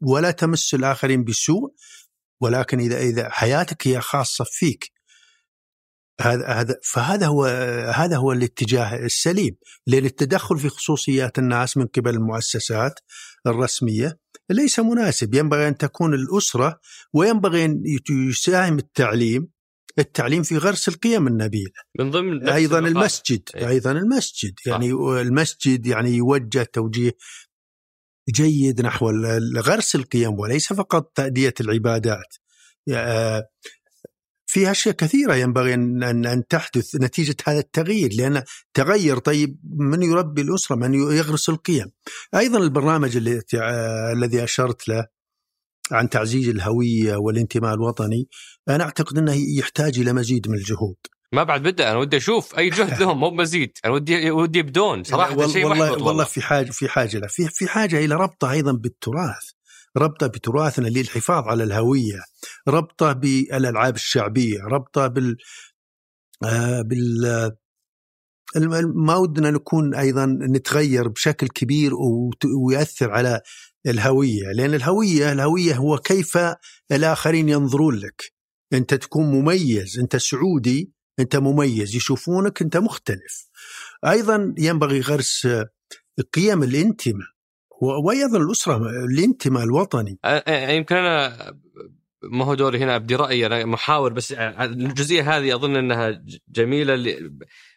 ولا 0.02 0.30
تمس 0.30 0.74
الآخرين 0.74 1.24
بسوء 1.24 1.74
ولكن 2.40 2.80
إذا 2.80 2.98
إذا 2.98 3.30
حياتك 3.30 3.88
هي 3.88 4.00
خاصة 4.00 4.44
فيك. 4.44 4.92
هذا 6.20 6.46
هذا 6.46 6.76
فهذا 6.82 7.26
هو 7.26 7.44
هذا 7.94 8.16
هو 8.16 8.32
الاتجاه 8.32 9.04
السليم 9.04 9.56
لأن 9.86 10.04
التدخل 10.04 10.58
في 10.58 10.68
خصوصيات 10.68 11.38
الناس 11.38 11.76
من 11.76 11.86
قبل 11.86 12.10
المؤسسات 12.10 13.00
الرسمية. 13.46 14.18
ليس 14.50 14.78
مناسب. 14.78 15.34
ينبغي 15.34 15.68
أن 15.68 15.76
تكون 15.76 16.14
الأسرة 16.14 16.80
وينبغي 17.12 17.64
أن 17.64 17.82
يساهم 18.10 18.78
التعليم 18.78 19.48
التعليم 19.98 20.42
في 20.42 20.58
غرس 20.58 20.88
القيم 20.88 21.26
النبيلة. 21.26 21.72
من 21.98 22.10
ضمن 22.10 22.48
أيضا 22.48 22.78
المقال. 22.78 22.96
المسجد 22.96 23.42
إيه. 23.54 23.68
أيضا 23.68 23.92
المسجد. 23.92 24.54
يعني 24.66 24.90
المسجد 25.20 25.86
يعني 25.86 26.10
يوجه 26.10 26.62
توجيه 26.62 27.12
جيد 28.34 28.80
نحو 28.80 29.10
غرس 29.56 29.94
القيم 29.94 30.40
وليس 30.40 30.72
فقط 30.72 31.12
تأدية 31.14 31.54
العبادات. 31.60 32.34
آه، 32.90 33.48
في 34.56 34.70
أشياء 34.70 34.94
كثيرة 34.94 35.34
ينبغي 35.34 35.74
أن 35.74 36.02
أن 36.02 36.26
أن 36.26 36.46
تحدث 36.46 36.96
نتيجة 36.96 37.36
هذا 37.46 37.58
التغيير 37.58 38.10
لأن 38.18 38.42
تغير 38.74 39.18
طيب 39.18 39.58
من 39.78 40.02
يربي 40.02 40.42
الأسرة 40.42 40.76
من 40.76 40.94
يغرس 40.94 41.48
القيم. 41.48 41.86
أيضا 42.34 42.58
البرنامج 42.58 43.16
اللي 43.16 43.42
الذي 44.12 44.44
أشرت 44.44 44.88
له 44.88 45.06
عن 45.92 46.08
تعزيز 46.08 46.48
الهوية 46.48 47.16
والانتماء 47.16 47.74
الوطني 47.74 48.28
أنا 48.68 48.84
أعتقد 48.84 49.18
أنه 49.18 49.34
يحتاج 49.58 49.98
إلى 49.98 50.12
مزيد 50.12 50.48
من 50.48 50.54
الجهود. 50.54 50.96
ما 51.32 51.42
بعد 51.42 51.62
بدأ 51.62 51.90
أنا 51.90 51.98
ودي 51.98 52.16
أشوف 52.16 52.58
أي 52.58 52.70
جهد 52.70 52.98
لهم 53.00 53.20
مو 53.20 53.30
مزيد. 53.30 53.72
أنا 53.84 53.92
ودي 53.94 54.30
ودي 54.30 54.58
يبدون 54.58 55.04
صراحة 55.04 55.36
وال- 55.36 55.50
شيء 55.50 55.66
والله 55.66 55.90
والله. 55.90 56.06
والله 56.06 56.24
في 56.24 56.40
حاجة 56.42 56.70
في 56.70 56.88
حاجة 56.88 57.18
له. 57.18 57.26
في 57.26 57.48
في 57.48 57.66
حاجة 57.68 58.04
إلى 58.04 58.14
ربطه 58.14 58.50
أيضا 58.50 58.72
بالتراث. 58.72 59.55
ربطة 59.96 60.26
بتراثنا 60.26 60.88
للحفاظ 60.88 61.44
على 61.44 61.64
الهوية 61.64 62.20
ربطة 62.68 63.12
بالألعاب 63.12 63.94
الشعبية 63.94 64.58
ربطة 64.62 65.06
بال 65.06 65.36
آه 66.44 66.82
بال 66.82 67.56
ما 68.94 69.16
ودنا 69.16 69.50
نكون 69.50 69.94
أيضا 69.94 70.26
نتغير 70.26 71.08
بشكل 71.08 71.48
كبير 71.48 71.92
ويؤثر 72.66 73.10
على 73.10 73.40
الهوية 73.86 74.52
لأن 74.54 74.74
الهوية 74.74 75.32
الهوية 75.32 75.76
هو 75.76 75.98
كيف 75.98 76.38
الآخرين 76.92 77.48
ينظرون 77.48 77.94
لك. 77.94 78.32
أنت 78.72 78.94
تكون 78.94 79.26
مميز 79.26 79.98
أنت 79.98 80.16
سعودي 80.16 80.92
أنت 81.20 81.36
مميز 81.36 81.96
يشوفونك 81.96 82.62
أنت 82.62 82.76
مختلف. 82.76 83.48
أيضا 84.06 84.54
ينبغي 84.58 85.00
غرس 85.00 85.48
قيم 86.34 86.62
الانتماء. 86.62 87.35
وأيضا 87.80 88.38
الأسرة 88.38 88.76
الانتماء 89.12 89.64
الوطني. 89.64 90.18
يمكن 90.48 90.96
أنا 90.96 91.36
ما 92.22 92.44
هو 92.44 92.54
دوري 92.54 92.78
هنا 92.78 92.96
أبدي 92.96 93.16
رأيي 93.16 93.46
أنا 93.46 93.64
محاور 93.64 94.12
بس 94.12 94.32
الجزئية 94.32 95.36
هذه 95.36 95.54
أظن 95.54 95.76
إنها 95.76 96.22
جميلة 96.48 96.96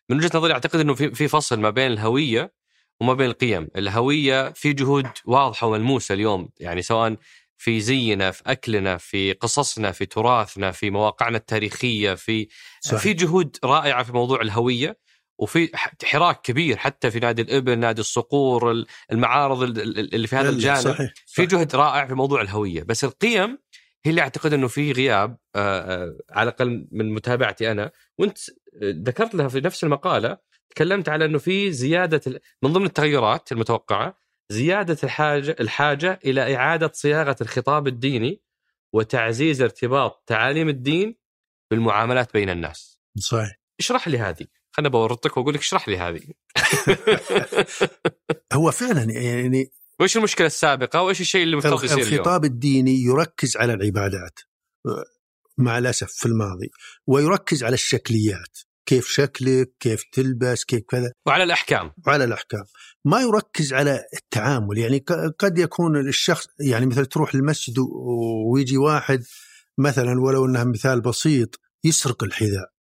من 0.09 0.17
وجهة 0.17 0.31
نظري 0.35 0.53
أعتقد 0.53 0.79
إنه 0.79 0.93
في 0.93 1.11
في 1.11 1.27
فصل 1.27 1.59
ما 1.59 1.69
بين 1.69 1.91
الهوية 1.91 2.53
وما 3.01 3.13
بين 3.13 3.29
القيم، 3.29 3.67
الهوية 3.75 4.51
في 4.51 4.73
جهود 4.73 5.07
واضحة 5.25 5.67
وملموسة 5.67 6.13
اليوم 6.13 6.49
يعني 6.59 6.81
سواء 6.81 7.15
في 7.57 7.79
زينا 7.79 8.31
في 8.31 8.43
أكلنا 8.47 8.97
في 8.97 9.33
قصصنا 9.33 9.91
في 9.91 10.05
تراثنا 10.05 10.71
في 10.71 10.89
مواقعنا 10.89 11.37
التاريخية 11.37 12.13
في 12.13 12.47
صحيح. 12.81 13.01
في 13.01 13.13
جهود 13.13 13.57
رائعة 13.63 14.03
في 14.03 14.13
موضوع 14.13 14.41
الهوية. 14.41 14.97
وفي 15.39 15.71
حراك 16.03 16.41
كبير 16.41 16.77
حتى 16.77 17.11
في 17.11 17.19
نادي 17.19 17.41
الابن 17.41 17.79
نادي 17.79 18.01
الصقور 18.01 18.85
المعارض 19.11 19.61
اللي 19.61 20.27
في 20.27 20.35
هذا 20.35 20.49
الجانب 20.49 20.79
صحيح. 20.79 20.95
صحيح. 20.95 21.13
في 21.27 21.45
جهد 21.45 21.75
رائع 21.75 22.07
في 22.07 22.13
موضوع 22.13 22.41
الهوية 22.41 22.83
بس 22.83 23.03
القيم 23.03 23.57
هي 24.05 24.09
اللي 24.09 24.21
أعتقد 24.21 24.53
إنه 24.53 24.67
في 24.67 24.91
غياب 24.91 25.37
آه، 25.55 26.03
آه، 26.03 26.17
على 26.29 26.49
الأقل 26.49 26.87
من 26.91 27.13
متابعتي 27.13 27.71
أنا 27.71 27.91
وأنت 28.17 28.37
ذكرت 28.83 29.35
لها 29.35 29.47
في 29.47 29.59
نفس 29.61 29.83
المقالة 29.83 30.37
تكلمت 30.69 31.09
على 31.09 31.25
إنه 31.25 31.37
في 31.37 31.71
زيادة 31.71 32.41
من 32.63 32.73
ضمن 32.73 32.85
التغيرات 32.85 33.51
المتوقعة 33.51 34.17
زيادة 34.51 34.97
الحاجة 35.03 35.55
الحاجة 35.59 36.19
إلى 36.25 36.55
إعادة 36.55 36.91
صياغة 36.93 37.35
الخطاب 37.41 37.87
الديني 37.87 38.41
وتعزيز 38.93 39.61
ارتباط 39.61 40.23
تعاليم 40.27 40.69
الدين 40.69 41.15
بالمعاملات 41.71 42.33
بين 42.33 42.49
الناس. 42.49 43.01
صحيح. 43.17 43.59
اشرح 43.79 44.07
لي 44.07 44.17
هذه. 44.17 44.45
خلنا 44.79 44.89
بورطك 44.89 45.37
وأقول 45.37 45.53
لك 45.53 45.59
اشرح 45.59 45.89
لي 45.89 45.97
هذه. 45.97 46.21
هو 48.53 48.71
فعلا 48.71 49.03
يعني 49.11 49.71
وش 49.99 50.17
المشكلة 50.17 50.47
السابقة 50.47 51.01
وإيش 51.01 51.21
الشيء 51.21 51.43
اللي 51.43 51.55
مفترض 51.55 51.83
يصير 51.83 51.97
الخطاب 51.97 52.45
اليوم؟ 52.45 52.53
الديني 52.53 53.03
يركز 53.03 53.57
على 53.57 53.73
العبادات 53.73 54.39
مع 55.57 55.77
الأسف 55.77 56.11
في 56.11 56.25
الماضي 56.25 56.69
ويركز 57.07 57.63
على 57.63 57.73
الشكليات 57.73 58.57
كيف 58.85 59.07
شكلك 59.07 59.71
كيف 59.79 60.03
تلبس 60.11 60.63
كيف 60.63 60.81
كذا 60.89 61.11
وعلى 61.25 61.43
الأحكام 61.43 61.91
وعلى 62.07 62.23
الأحكام 62.23 62.63
ما 63.05 63.21
يركز 63.21 63.73
على 63.73 64.03
التعامل 64.13 64.77
يعني 64.77 64.97
قد 65.39 65.57
يكون 65.57 66.07
الشخص 66.07 66.47
يعني 66.59 66.85
مثل 66.85 67.05
تروح 67.05 67.35
المسجد 67.35 67.75
ويجي 68.51 68.77
واحد 68.77 69.23
مثلا 69.77 70.21
ولو 70.21 70.45
انها 70.45 70.63
مثال 70.63 71.01
بسيط 71.01 71.59
يسرق 71.83 72.23
الحذاء 72.23 72.78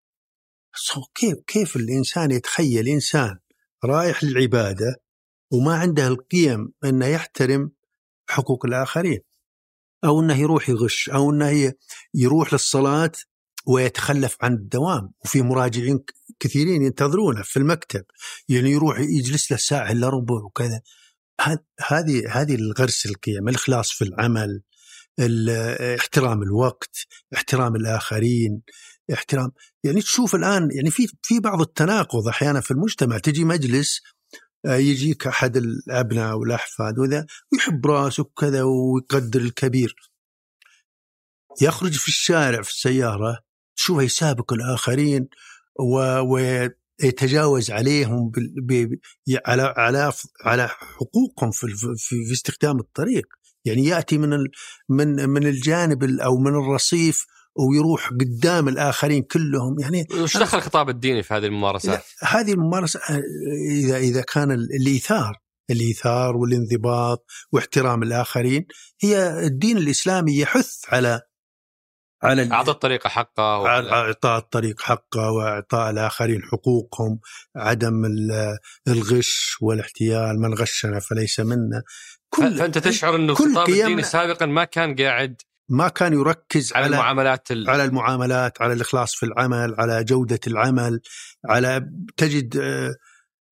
كيف 1.15 1.39
كيف 1.47 1.77
الإنسان 1.77 2.31
يتخيل 2.31 2.89
إنسان 2.89 3.39
رايح 3.85 4.25
للعبادة 4.25 5.03
وما 5.53 5.75
عنده 5.75 6.07
القيم 6.07 6.73
أنه 6.85 7.07
يحترم 7.07 7.71
حقوق 8.29 8.67
الآخرين؟ 8.67 9.21
أو 10.05 10.21
أنه 10.21 10.37
يروح 10.37 10.69
يغش 10.69 11.11
أو 11.11 11.31
أنه 11.31 11.73
يروح 12.15 12.53
للصلاة 12.53 13.13
ويتخلف 13.67 14.37
عن 14.43 14.55
الدوام. 14.55 15.13
وفي 15.25 15.43
مراجعين 15.43 16.05
كثيرين 16.41 16.83
ينتظرونه 16.83 17.43
في 17.43 17.57
المكتب 17.57 18.05
يعني 18.49 18.71
يروح 18.71 19.01
يجلس 19.01 19.51
له 19.51 19.57
ساعة 19.57 19.93
إلا 19.93 20.09
ربع 20.09 20.35
وكذا. 20.35 20.81
هذه 21.89 22.23
هذه 22.31 22.55
الغرس 22.55 23.07
القيم 23.07 23.49
الإخلاص 23.49 23.91
في 23.91 24.05
العمل 24.05 24.63
احترام 25.99 26.43
الوقت 26.43 26.97
احترام 27.35 27.77
الآخرين 27.77 28.63
احترام. 29.13 29.51
يعني 29.85 30.01
تشوف 30.01 30.35
الآن 30.35 30.69
يعني 30.73 30.91
في 30.91 31.07
في 31.23 31.41
بعض 31.41 31.61
التناقض 31.61 32.29
أحيانا 32.29 32.61
في 32.61 32.71
المجتمع 32.71 33.19
تجي 33.19 33.45
مجلس 33.45 34.01
آه، 34.67 34.77
يجيك 34.77 35.27
أحد 35.27 35.57
الأبناء 35.57 36.39
والأحفاد 36.39 36.99
وذا 36.99 37.27
ويحب 37.53 37.87
رأسه 37.87 38.23
وكذا 38.23 38.63
ويقدر 38.63 39.41
الكبير. 39.41 39.95
يخرج 41.63 41.93
في 41.93 42.09
الشارع 42.09 42.63
في 42.63 42.71
السيارة 42.71 43.39
تشوفه 43.77 44.03
يسابق 44.03 44.53
الآخرين 44.53 45.29
ويتجاوز 46.31 47.71
عليهم 47.71 48.33
على 49.47 49.63
على 49.63 50.13
على 50.45 50.69
حقوقهم 50.69 51.51
في, 51.51 51.67
في, 51.97 52.25
في 52.27 52.33
استخدام 52.33 52.79
الطريق. 52.79 53.27
يعني 53.65 53.85
يأتي 53.85 54.19
من 54.19 54.39
من 54.89 55.29
من 55.29 55.47
الجانب 55.47 56.05
أو 56.05 56.39
من 56.39 56.55
الرصيف 56.55 57.27
ويروح 57.59 58.09
قدام 58.09 58.69
الآخرين 58.69 59.23
كلهم 59.23 59.79
يعني 59.79 60.07
وش 60.21 60.37
دخل 60.37 60.59
الخطاب 60.59 60.89
الديني 60.89 61.23
في 61.23 61.35
هذه 61.35 61.47
الممارسات؟ 61.47 62.05
هذه 62.23 62.53
الممارسة 62.53 63.01
إذا 63.71 63.97
إذا 63.97 64.21
كان 64.23 64.51
الإيثار 64.51 65.41
الإيثار 65.71 66.37
والانضباط 66.37 67.27
واحترام 67.53 68.03
الآخرين 68.03 68.67
هي 69.01 69.47
الدين 69.47 69.79
الإسلامي 69.79 70.39
يحث 70.39 70.85
على 70.89 71.21
على 72.23 72.53
أعطى 72.53 72.71
الطريق 72.71 73.07
حقه 73.07 73.67
إعطاء 73.67 74.39
الطريق 74.39 74.81
حقه 74.81 75.31
وإعطاء 75.31 75.91
الآخرين 75.91 76.43
حقوقهم 76.43 77.21
عدم 77.57 78.03
الغش 78.89 79.57
والاحتيال 79.61 80.41
من 80.41 80.55
غشنا 80.55 81.01
فليس 81.01 81.41
منا 81.41 81.83
كل 82.31 82.59
فأنت 82.59 82.79
تشعر 82.79 83.17
إنه 83.17 83.33
الخطاب 83.33 83.69
الديني 83.69 84.03
سابقا 84.03 84.47
ما 84.47 84.65
كان 84.65 84.97
قاعد 84.97 85.43
ما 85.69 85.89
كان 85.89 86.13
يركز 86.13 86.73
على, 86.73 86.85
على 86.85 86.97
المعاملات 86.97 87.51
ال... 87.51 87.71
على 87.71 87.85
المعاملات 87.85 88.63
على 88.63 88.73
الإخلاص 88.73 89.15
في 89.15 89.27
العمل 89.27 89.75
على 89.79 90.05
جودة 90.05 90.41
العمل 90.47 91.01
على 91.49 91.91
تجد 92.17 92.57
آآ 92.57 92.95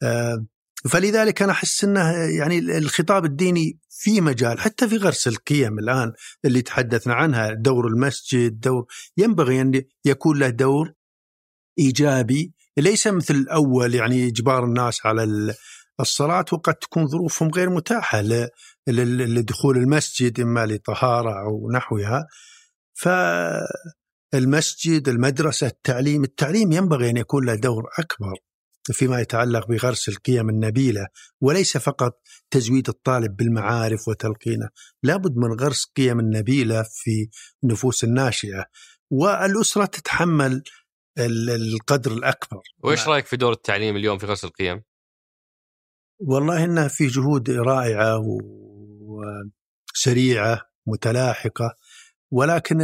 آآ 0.03 0.47
فلذلك 0.91 1.43
أنا 1.43 1.53
أحس 1.53 1.85
إنه 1.85 2.13
يعني 2.39 2.59
الخطاب 2.59 3.25
الديني 3.25 3.79
في 3.91 4.21
مجال 4.21 4.61
حتى 4.61 4.89
في 4.89 4.97
غرس 4.97 5.29
القيم 5.29 5.79
الآن 5.79 6.13
اللي 6.45 6.63
تحدثنا 6.63 7.15
عنها 7.15 7.53
دور 7.53 7.87
المسجد 7.87 8.61
دور 8.61 8.87
ينبغي 9.17 9.61
أن 9.61 9.83
يكون 10.05 10.39
له 10.39 10.49
دور 10.49 10.93
إيجابي 11.79 12.53
ليس 12.77 13.07
مثل 13.07 13.35
الأول 13.35 13.95
يعني 13.95 14.29
إجبار 14.29 14.65
الناس 14.65 15.07
على 15.07 15.55
الصلاة 16.01 16.45
وقد 16.53 16.75
تكون 16.75 17.07
ظروفهم 17.07 17.51
غير 17.51 17.71
متاحة 17.71 18.23
لدخول 18.89 19.77
المسجد 19.77 20.41
إما 20.41 20.67
لطهارة 20.67 21.41
أو 21.47 21.71
نحوها 21.71 22.27
فالمسجد 24.33 25.09
المدرسة 25.09 25.67
التعليم 25.67 26.25
التعليم 26.25 26.73
ينبغي 26.73 27.11
أن 27.11 27.17
يكون 27.17 27.47
له 27.47 27.55
دور 27.55 27.85
أكبر 27.99 28.35
فيما 28.93 29.21
يتعلق 29.21 29.69
بغرس 29.69 30.09
القيم 30.09 30.49
النبيلة 30.49 31.07
وليس 31.41 31.77
فقط 31.77 32.21
تزويد 32.51 32.89
الطالب 32.89 33.37
بالمعارف 33.37 34.09
وتلقينه، 34.09 34.69
لابد 35.03 35.37
من 35.37 35.61
غرس 35.61 35.85
قيم 35.97 36.21
النبيلة 36.21 36.83
في 36.83 37.29
النفوس 37.65 38.05
الناشئة 38.05 38.65
والأسرة 39.11 39.85
تتحمل 39.85 40.63
القدر 41.19 42.13
الأكبر. 42.13 42.61
وإيش 42.79 43.09
رأيك 43.09 43.27
في 43.27 43.37
دور 43.37 43.53
التعليم 43.53 43.97
اليوم 43.97 44.19
في 44.19 44.27
غرس 44.27 44.45
القيم؟ 44.45 44.83
والله 46.19 46.65
انه 46.65 46.89
في 46.89 47.07
جهود 47.07 47.51
رائعة 47.51 48.23
وسريعه 49.01 50.63
متلاحقة 50.87 51.77
ولكن 52.31 52.81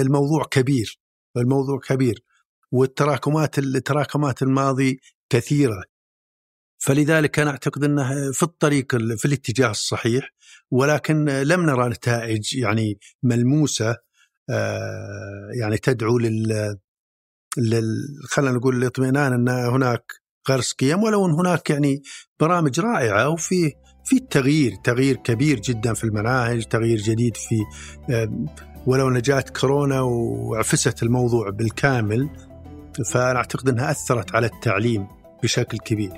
الموضوع 0.00 0.44
كبير 0.50 0.98
الموضوع 1.36 1.78
كبير 1.78 2.24
والتراكمات 2.72 3.58
التراكمات 3.58 4.42
الماضي 4.42 5.00
كثيرة. 5.30 5.84
فلذلك 6.78 7.38
أنا 7.38 7.50
أعتقد 7.50 7.84
انه 7.84 8.32
في 8.32 8.42
الطريق 8.42 8.96
في 8.96 9.24
الاتجاه 9.24 9.70
الصحيح 9.70 10.30
ولكن 10.70 11.24
لم 11.24 11.60
نرى 11.66 11.88
نتائج 11.88 12.56
يعني 12.56 12.98
ملموسة 13.22 13.96
آه، 14.50 15.48
يعني 15.60 15.78
تدعو 15.78 16.18
لل 16.18 16.78
خلينا 18.30 18.56
نقول 18.56 18.76
الاطمئنان 18.76 19.32
إن 19.32 19.48
هناك 19.48 20.21
غرس 20.50 20.72
قيم 20.72 21.02
ولو 21.02 21.26
إن 21.26 21.32
هناك 21.32 21.70
يعني 21.70 22.02
برامج 22.40 22.80
رائعة 22.80 23.28
وفي 23.28 23.72
في 24.04 24.18
تغيير 24.30 24.74
تغيير 24.84 25.16
كبير 25.16 25.60
جدا 25.60 25.94
في 25.94 26.04
المناهج 26.04 26.64
تغيير 26.64 26.98
جديد 26.98 27.36
في 27.36 27.56
ولو 28.86 29.08
ان 29.08 29.20
جاءت 29.20 29.58
كورونا 29.58 30.00
وعفست 30.00 31.02
الموضوع 31.02 31.50
بالكامل 31.50 32.30
فأنا 33.12 33.36
أعتقد 33.38 33.68
أنها 33.68 33.90
أثرت 33.90 34.34
على 34.34 34.46
التعليم 34.46 35.06
بشكل 35.42 35.78
كبير. 35.78 36.12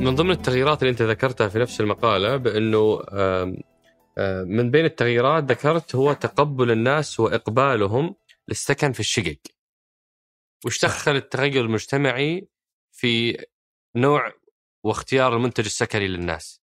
من 0.00 0.14
ضمن 0.14 0.30
التغييرات 0.30 0.82
اللي 0.82 0.90
أنت 0.90 1.02
ذكرتها 1.02 1.48
في 1.48 1.58
نفس 1.58 1.80
المقالة 1.80 2.36
بأنه 2.36 3.00
من 4.46 4.70
بين 4.70 4.84
التغييرات 4.84 5.44
ذكرت 5.44 5.94
هو 5.94 6.12
تقبل 6.12 6.70
الناس 6.70 7.20
وإقبالهم 7.20 8.14
للسكن 8.48 8.92
في 8.92 9.00
الشقق. 9.00 9.38
وش 10.66 10.84
دخل 10.84 11.16
التغير 11.16 11.64
المجتمعي 11.64 12.48
في 12.92 13.44
نوع 13.96 14.32
واختيار 14.84 15.36
المنتج 15.36 15.64
السكني 15.64 16.08
للناس؟ 16.08 16.60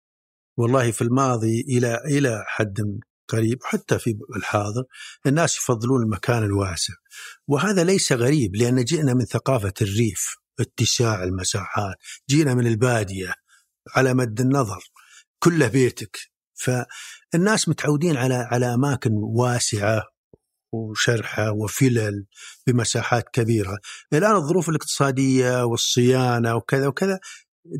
والله 0.57 0.91
في 0.91 1.03
الماضي 1.03 1.61
إلى 1.61 1.99
إلى 2.07 2.45
حد 2.47 3.01
قريب 3.29 3.59
حتى 3.63 3.99
في 3.99 4.19
الحاضر 4.37 4.85
الناس 5.27 5.57
يفضلون 5.57 6.03
المكان 6.03 6.43
الواسع 6.45 6.95
وهذا 7.49 7.85
ليس 7.85 8.13
غريب 8.13 8.57
لأن 8.57 8.85
جئنا 8.85 9.15
من 9.15 9.25
ثقافة 9.25 9.73
الريف 9.83 10.37
اتساع 10.61 11.25
المساحات 11.25 11.97
جينا 12.31 12.55
من 12.55 12.67
البادية 12.67 13.35
على 13.97 14.15
مد 14.15 14.41
النظر 14.41 14.91
كله 15.39 15.69
بيتك 15.69 16.19
فالناس 16.61 17.69
متعودين 17.69 18.17
على 18.17 18.35
على 18.35 18.75
أماكن 18.75 19.11
واسعة 19.13 20.03
وشرحة 20.73 21.53
وفلل 21.53 22.27
بمساحات 22.67 23.29
كبيرة. 23.33 23.79
الآن 24.13 24.37
الظروف 24.37 24.69
الاقتصادية 24.69 25.65
والصيانة 25.65 26.57
وكذا 26.57 26.87
وكذا 26.87 27.21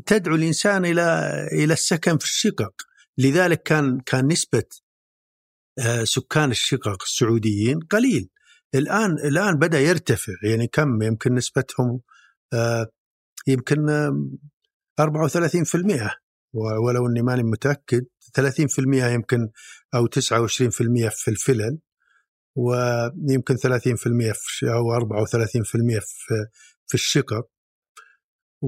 تدعو 0.05 0.35
الإنسان 0.35 0.85
إلى 0.85 1.31
إلى 1.51 1.73
السكن 1.73 2.17
في 2.17 2.25
الشقق، 2.25 2.73
لذلك 3.17 3.63
كان 3.63 3.99
كان 3.99 4.27
نسبة 4.27 4.63
آه، 5.79 6.03
سكان 6.03 6.51
الشقق 6.51 7.03
السعوديين 7.03 7.79
قليل. 7.79 8.29
الآن 8.75 9.11
الآن 9.11 9.55
بدأ 9.55 9.79
يرتفع 9.79 10.33
يعني 10.43 10.67
كم 10.67 11.01
يمكن 11.01 11.33
نسبتهم 11.35 12.01
آه، 12.53 12.87
يمكن 13.47 13.85
34% 14.99 16.20
ولو 16.53 17.07
إني 17.07 17.21
ماني 17.21 17.43
متأكد 17.43 18.05
30% 18.39 19.13
يمكن 19.13 19.49
أو 19.95 20.07
29% 20.07 21.09
في 21.09 21.27
الفلل 21.27 21.79
ويمكن 22.55 23.55
30% 23.55 23.57
في 24.33 24.71
أو 24.73 24.99
34% 24.99 25.99
في 25.99 26.47
في 26.87 26.93
الشقق 26.93 27.47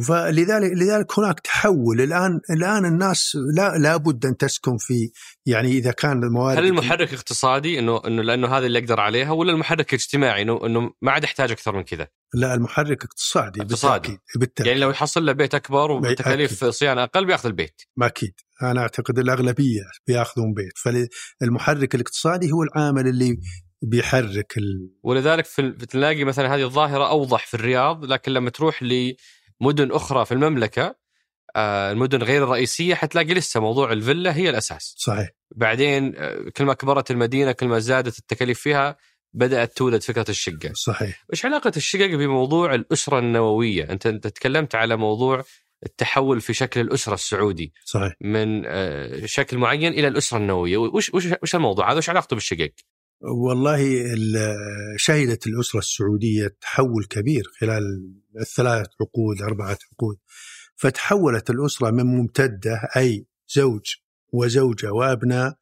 فلذلك 0.02 0.72
لذلك 0.72 1.20
هناك 1.20 1.40
تحول 1.40 2.02
الان 2.02 2.40
الآن 2.50 2.86
الناس 2.86 3.38
لا 3.56 3.78
لابد 3.78 4.26
أن 4.26 4.38
تسكن 4.38 4.78
في 4.78 5.12
يعني 5.46 5.72
إذا 5.72 5.92
كان 5.92 6.24
الموارد 6.24 6.58
هل 6.58 6.66
المحرك 6.66 7.14
اقتصادي 7.14 7.80
انه 7.80 8.02
إنه 8.08 8.22
لأنه 8.22 8.48
هذا 8.48 8.66
اللي 8.66 8.80
أقدر 8.80 9.00
عليها 9.00 9.32
ولا 9.32 9.52
المحرك 9.52 9.94
اجتماعي 9.94 10.42
انه 10.42 10.66
إنه 10.66 10.94
ما 11.02 11.12
عاد 11.12 11.24
احتاج 11.24 11.52
أكثر 11.52 11.76
من 11.76 11.84
كذا؟ 11.84 12.08
لا 12.34 12.54
المحرك 12.54 13.04
اقتصادي 13.04 13.62
اقتصادي 13.62 14.00
بالتأكيد. 14.00 14.20
بالتأكيد. 14.40 14.68
يعني 14.68 14.80
لو 14.80 14.90
يحصل 14.90 15.26
له 15.26 15.32
بيت 15.32 15.56
أكبر 15.56 15.92
وبتكاليف 15.92 16.66
صيانة 16.66 17.04
أقل 17.04 17.26
بيأخذ 17.26 17.48
البيت 17.48 17.82
ما 17.98 18.06
أكيد 18.06 18.34
أنا 18.64 18.82
أعتقد 18.82 19.20
الأغلبية 19.20 19.82
بيأخذون 20.08 20.54
بيت 20.54 21.00
فالمحرك 21.42 21.96
الاقتصادي 21.96 22.52
هو 22.52 22.64
العامل 22.64 23.08
اللي 23.08 23.38
بيحرك 23.82 24.58
ال... 24.58 24.90
ولذلك 25.04 25.46
في 25.46 25.72
تلاقي 25.72 26.24
مثلا 26.24 26.56
هذه 26.56 26.64
الظاهرة 26.64 27.10
أوضح 27.10 27.48
في 27.48 27.54
الرياض 27.54 28.06
لكن 28.06 28.32
لما 28.32 28.50
تروح 28.50 28.84
لمدن 29.64 29.92
أخرى 29.92 30.26
في 30.26 30.32
المملكة 30.32 30.96
آه، 31.56 31.92
المدن 31.92 32.24
غير 32.24 32.44
الرئيسية 32.44 32.96
حتلاقي 32.96 33.34
لسه 33.34 33.60
موضوع 33.60 33.92
الفيلا 33.92 34.36
هي 34.36 34.50
الأساس. 34.50 34.96
صحيح. 34.98 35.30
بعدين 35.56 36.14
آه، 36.18 36.50
كل 36.58 36.66
ما 36.66 36.74
كبرت 36.74 37.12
المدينة 37.12 37.52
كل 37.52 37.68
ما 37.68 37.80
زادت 37.80 38.20
التكاليف 38.20 38.60
فيها 38.60 38.98
بدأت 39.34 39.78
تولد 39.78 40.04
فكرة 40.04 40.26
الشقة. 40.30 40.72
صحيح. 40.74 41.26
إيش 41.34 41.46
علاقة 41.46 41.72
الشقق 41.78 42.10
بموضوع 42.16 42.76
الأسرة 42.76 43.20
النووية؟ 43.20 43.90
أنت 43.90 44.06
أنت 44.06 44.28
تكلمت 44.28 44.76
على 44.76 44.96
موضوع 44.96 45.44
التحول 45.86 46.42
في 46.42 46.54
شكل 46.54 46.80
الأسرة 46.82 47.14
السعودي. 47.14 47.74
صحيح. 47.86 48.14
من 48.22 48.64
آه، 48.66 49.26
شكل 49.26 49.58
معين 49.58 49.94
إلى 49.94 50.08
الأسرة 50.08 50.38
النووية. 50.38 50.78
وش 50.78 51.14
وش 51.14 51.28
وش 51.44 51.56
الموضوع؟ 51.56 51.92
هذا 51.92 51.98
وش 51.98 52.10
علاقته 52.10 52.34
بالشقق؟ 52.34 52.72
والله 53.24 54.06
شهدت 54.98 55.48
الأسرة 55.48 55.80
السعودية 55.80 56.58
تحول 56.62 57.06
كبير 57.06 57.44
خلال 57.60 58.14
الثلاث 58.40 58.88
عقود 59.02 59.42
أربعة 59.42 59.78
عقود. 59.92 60.18
فتحولت 60.76 61.50
الأسرة 61.50 61.92
من 61.92 62.06
ممتدة 62.06 62.82
أي 62.98 63.26
زوج 63.48 63.96
وزوجة 64.34 64.92
وأبناء 64.92 65.58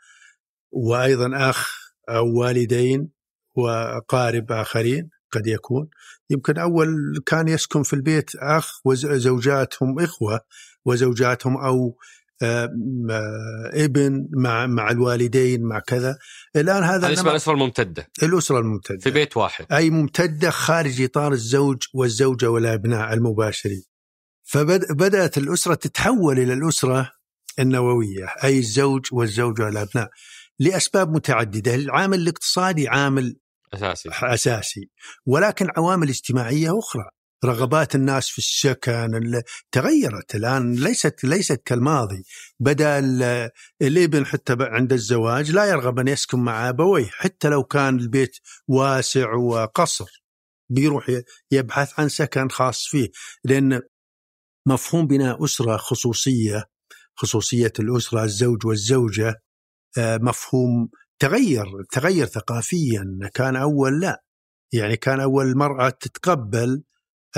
وأيضا 0.71 1.49
أخ 1.49 1.69
أو 2.09 2.39
والدين 2.39 3.09
وأقارب 3.55 4.51
آخرين 4.51 5.09
قد 5.31 5.47
يكون. 5.47 5.89
يمكن 6.29 6.57
أول 6.57 6.87
كان 7.25 7.47
يسكن 7.47 7.83
في 7.83 7.93
البيت 7.93 8.35
أخ 8.35 8.81
وزوجاتهم 8.85 9.99
إخوة 9.99 10.39
وزوجاتهم 10.85 11.57
آه، 11.57 11.93
ابن 13.73 14.27
مع 14.37 14.67
مع 14.67 14.91
الوالدين 14.91 15.63
مع 15.63 15.79
كذا. 15.79 16.17
الآن 16.55 16.83
هذا 16.83 17.07
هذه 17.07 17.13
اسمها 17.13 17.31
الأسرة 17.31 17.53
الممتدة. 17.53 18.07
الأسرة 18.23 18.59
الممتدة. 18.59 18.99
في 18.99 19.11
بيت 19.11 19.37
واحد. 19.37 19.65
أي 19.71 19.89
ممتدة 19.89 20.49
خارج 20.49 21.01
إطار 21.01 21.31
الزوج 21.31 21.77
والزوجة 21.93 22.49
والأبناء 22.49 23.13
المباشرين. 23.13 23.83
فبدات 24.43 25.37
الأسرة 25.37 25.73
تتحول 25.73 26.39
إلى 26.39 26.53
الأسرة 26.53 27.11
النووية 27.59 28.25
أي 28.43 28.59
الزوج 28.59 29.05
والزوجة 29.11 29.63
والأبناء 29.63 30.09
لأسباب 30.59 31.09
متعددة، 31.15 31.75
العامل 31.75 32.19
الاقتصادي 32.19 32.87
عامل 32.87 33.35
أساسي. 33.73 34.09
أساسي 34.23 34.89
ولكن 35.25 35.67
عوامل 35.77 36.09
اجتماعية 36.09 36.79
أخرى. 36.79 37.09
رغبات 37.45 37.95
الناس 37.95 38.29
في 38.29 38.37
السكن 38.37 39.41
تغيرت 39.71 40.35
الآن 40.35 40.75
ليست 40.75 41.23
ليست 41.23 41.61
كالماضي. 41.65 42.23
بدا 42.59 42.99
الإبن 43.81 44.25
حتى 44.25 44.55
عند 44.59 44.93
الزواج 44.93 45.51
لا 45.51 45.65
يرغب 45.65 45.99
أن 45.99 46.07
يسكن 46.07 46.39
مع 46.39 46.69
أبويه 46.69 47.09
حتى 47.11 47.49
لو 47.49 47.63
كان 47.63 47.99
البيت 47.99 48.37
واسع 48.67 49.33
وقصر. 49.33 50.23
بيروح 50.69 51.11
يبحث 51.51 51.99
عن 51.99 52.09
سكن 52.09 52.49
خاص 52.49 52.87
فيه. 52.87 53.09
لأن 53.43 53.81
مفهوم 54.67 55.07
بناء 55.07 55.45
أسرة 55.45 55.77
خصوصية 55.77 56.65
خصوصية 57.15 57.73
الأسرة 57.79 58.23
الزوج 58.23 58.65
والزوجة 58.65 59.41
آه، 59.97 60.17
مفهوم 60.17 60.89
تغير 61.19 61.65
تغير 61.91 62.25
ثقافيا. 62.25 63.03
كان 63.33 63.55
أول 63.55 63.99
لا. 63.99 64.23
يعني 64.73 64.97
كان 64.97 65.19
أول 65.19 65.45
المراه 65.45 65.89
تتقبل 65.89 66.83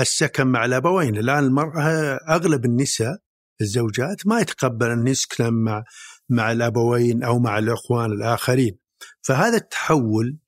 السكن 0.00 0.46
مع 0.46 0.64
الأبوين. 0.64 1.16
الآن 1.16 1.44
المرأة 1.44 2.18
أغلب 2.28 2.64
النساء 2.64 3.18
الزوجات 3.60 4.26
ما 4.26 4.40
يتقبل 4.40 4.90
أن 4.90 5.06
يسكن 5.06 5.52
مع 5.52 5.84
مع 6.28 6.52
الأبوين 6.52 7.22
أو 7.22 7.38
مع 7.38 7.58
الإخوان 7.58 8.12
الآخرين. 8.12 8.78
فهذا 9.22 9.56
التحول 9.56 10.38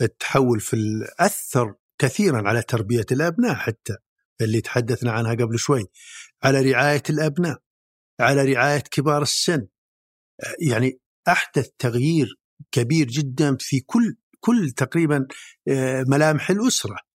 التحول 0.00 0.60
في 0.60 0.76
أثر 1.20 1.74
كثيرا 1.98 2.48
على 2.48 2.62
تربية 2.62 3.06
الأبناء 3.12 3.54
حتى 3.54 3.96
اللي 4.40 4.60
تحدثنا 4.60 5.12
عنها 5.12 5.34
قبل 5.34 5.58
شوي. 5.58 5.84
على 6.42 6.72
رعاية 6.72 7.02
الأبناء 7.10 7.58
على 8.20 8.52
رعاية 8.52 8.80
كبار 8.80 9.22
السن. 9.22 9.66
يعني 10.68 11.00
أحدث 11.28 11.68
تغيير 11.78 12.38
كبير 12.72 13.06
جدا 13.06 13.56
في 13.60 13.80
كل 13.80 14.16
كل 14.40 14.70
تقريبا 14.70 15.26
آه، 15.68 16.04
ملامح 16.08 16.50
الأسرة. 16.50 17.05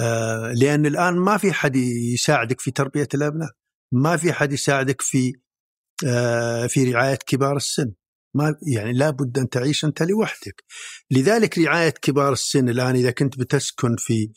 آه، 0.00 0.52
لأن 0.52 0.86
الآن 0.86 1.14
ما 1.14 1.36
في 1.36 1.52
حد 1.52 1.76
يساعدك 2.14 2.60
في 2.60 2.70
تربية 2.70 3.08
الأبناء 3.14 3.50
ما 3.92 4.16
في 4.16 4.32
حد 4.32 4.52
يساعدك 4.52 5.00
في 5.00 5.32
آه، 6.06 6.66
في 6.66 6.92
رعاية 6.92 7.18
كبار 7.26 7.56
السن. 7.56 7.92
ما 8.34 8.54
يعني 8.74 8.92
لابد 8.92 9.38
أن 9.38 9.48
تعيش 9.48 9.84
أنت 9.84 10.02
لوحدك. 10.02 10.64
لذلك 11.10 11.58
رعاية 11.58 11.90
كبار 11.90 12.32
السن 12.32 12.68
الآن 12.68 12.94
إذا 12.94 13.10
كنت 13.10 13.38
بتسكن 13.38 13.96
في 13.98 14.32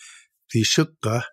في 0.48 0.64
شقة 0.64 1.24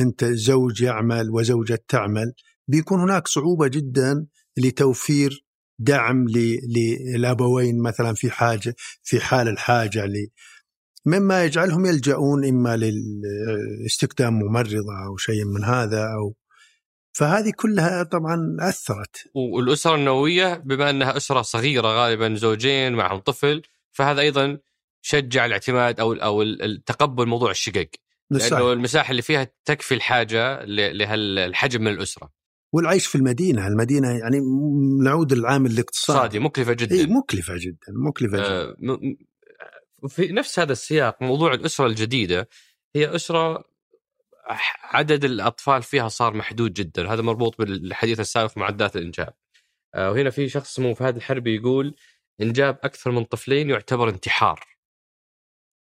أنت 0.00 0.24
زوج 0.24 0.82
يعمل 0.82 1.30
وزوجة 1.30 1.84
تعمل 1.88 2.32
بيكون 2.68 3.00
هناك 3.00 3.28
صعوبة 3.28 3.68
جدا 3.68 4.26
لتوفير 4.56 5.44
دعم 5.78 6.26
للأبوين 6.28 7.82
مثلا 7.82 8.14
في 8.14 8.30
حاجة 8.30 8.74
في 9.02 9.20
حال 9.20 9.48
الحاجة 9.48 10.06
مما 11.06 11.44
يجعلهم 11.44 11.86
يلجؤون 11.86 12.48
إما 12.48 12.76
لاستخدام 12.76 14.34
ممرضة 14.34 15.06
أو 15.06 15.16
شيء 15.16 15.44
من 15.44 15.64
هذا 15.64 16.04
أو 16.04 16.34
فهذه 17.12 17.52
كلها 17.56 18.02
طبعا 18.02 18.56
أثرت. 18.60 19.16
والأسرة 19.34 19.94
النووية 19.94 20.54
بما 20.54 20.90
أنها 20.90 21.16
أسرة 21.16 21.42
صغيرة 21.42 21.88
غالبا 21.88 22.34
زوجين 22.34 22.92
معهم 22.92 23.18
طفل 23.18 23.62
فهذا 23.92 24.20
أيضا 24.20 24.58
شجع 25.02 25.46
الاعتماد 25.46 26.00
أو 26.00 26.12
أو 26.12 26.42
التقبل 26.42 27.26
موضوع 27.26 27.50
الشقق. 27.50 27.90
لأنه 28.30 28.72
المساحة 28.72 29.10
اللي 29.10 29.22
فيها 29.22 29.48
تكفي 29.64 29.94
الحاجة 29.94 30.64
لهالحجم 30.64 31.80
من 31.80 31.92
الأسرة. 31.92 32.32
والعيش 32.72 33.06
في 33.06 33.14
المدينة، 33.14 33.66
المدينة 33.66 34.08
يعني 34.08 34.40
نعود 35.04 35.32
للعامل 35.32 35.70
الاقتصادي. 35.70 36.38
مكلفة 36.38 36.72
جدا. 36.72 36.96
إيه 36.96 37.06
مكلفة 37.06 37.54
جدا 37.56 37.92
مكلفة 38.06 38.38
جدا. 38.38 38.48
آه 38.48 38.76
في 40.08 40.32
نفس 40.32 40.58
هذا 40.58 40.72
السياق 40.72 41.22
موضوع 41.22 41.54
الأسرة 41.54 41.86
الجديدة 41.86 42.48
هي 42.96 43.14
أسرة 43.14 43.64
عدد 44.82 45.24
الأطفال 45.24 45.82
فيها 45.82 46.08
صار 46.08 46.34
محدود 46.34 46.72
جدا 46.72 47.12
هذا 47.12 47.22
مربوط 47.22 47.58
بالحديث 47.58 48.20
السابق 48.20 48.58
معدات 48.58 48.96
الإنجاب. 48.96 49.34
آه 49.94 50.10
وهنا 50.10 50.30
في 50.30 50.48
شخص 50.48 50.70
اسمه 50.70 50.94
فهد 50.94 51.16
الحربي 51.16 51.56
يقول 51.56 51.94
إنجاب 52.40 52.78
أكثر 52.82 53.10
من 53.10 53.24
طفلين 53.24 53.70
يعتبر 53.70 54.08
انتحار. 54.08 54.60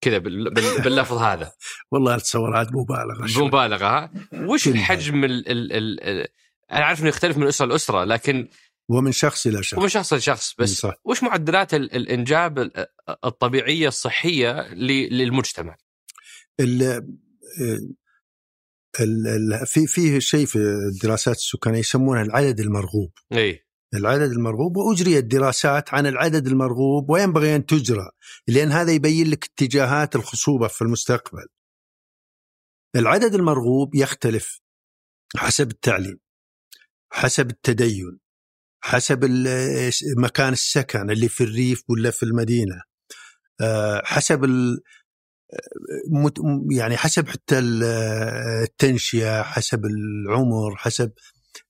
كذا 0.01 0.17
باللفظ 0.17 1.17
هذا. 1.17 1.51
والله 1.91 2.15
التصورات 2.15 2.67
مبالغة 2.73 3.45
مبالغة. 3.45 4.11
وش 4.33 4.67
الحجم 4.67 5.23
ال 5.23 5.51
ال 5.51 5.73
ال 6.03 6.27
أنا 6.71 6.85
عارف 6.85 6.99
إنه 6.99 7.09
يختلف 7.09 7.37
من 7.37 7.47
أسرة 7.47 7.65
لأسرة 7.65 8.03
لكن 8.03 8.47
ومن 8.91 9.11
شخص 9.11 9.47
إلى 9.47 9.63
شخص 9.63 9.79
ومن 9.79 9.89
شخص 9.89 10.13
لشخص 10.13 10.55
بس 10.59 10.69
صح. 10.69 10.93
وش 11.05 11.23
معدلات 11.23 11.73
الإنجاب 11.73 12.71
الطبيعية 13.25 13.87
الصحية 13.87 14.73
للمجتمع؟ 14.73 15.77
ال 16.59 16.83
ال 18.99 19.65
في 19.65 19.87
فيه 19.87 20.19
شيء 20.19 20.45
في 20.45 20.57
الدراسات 20.93 21.35
السكانية 21.35 21.79
يسمونه 21.79 22.21
العدد 22.21 22.59
المرغوب 22.59 23.11
إي 23.33 23.65
العدد 23.93 24.31
المرغوب 24.31 24.77
واجريت 24.77 25.25
دراسات 25.25 25.93
عن 25.93 26.07
العدد 26.07 26.47
المرغوب 26.47 27.09
وينبغي 27.09 27.55
أن 27.55 27.65
تجرى 27.65 28.11
لأن 28.47 28.71
هذا 28.71 28.91
يبين 28.91 29.29
لك 29.29 29.45
اتجاهات 29.45 30.15
الخصوبة 30.15 30.67
في 30.67 30.81
المستقبل. 30.81 31.47
العدد 32.95 33.33
المرغوب 33.35 33.95
يختلف 33.95 34.61
حسب 35.35 35.71
التعليم 35.71 36.19
حسب 37.11 37.49
التدين 37.49 38.19
حسب 38.81 39.25
مكان 40.17 40.53
السكن 40.53 41.11
اللي 41.11 41.29
في 41.29 41.43
الريف 41.43 41.83
ولا 41.89 42.11
في 42.11 42.23
المدينة. 42.23 42.81
آه، 43.61 44.01
حسب 44.05 44.45
يعني 46.71 46.97
حسب 46.97 47.29
حتى 47.29 47.59
التنشئه 47.59 49.43
حسب 49.43 49.85
العمر 49.85 50.75
حسب 50.75 51.11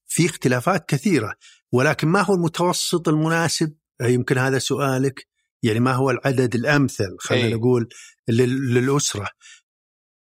في 0.08 0.26
اختلافات 0.26 0.90
كثيرة. 0.90 1.34
ولكن 1.72 2.08
ما 2.08 2.22
هو 2.22 2.34
المتوسط 2.34 3.10
المناسب؟ 3.10 3.74
يمكن 4.02 4.38
هذا 4.38 4.60
سؤالك. 4.60 5.28
يعني 5.64 5.80
ما 5.80 5.94
هو 5.94 6.12
العدد 6.12 6.56
الأمثل 6.56 7.18
خلينا 7.20 7.48
أي. 7.48 7.54
نقول 7.54 7.90
للأسرة. 8.28 9.30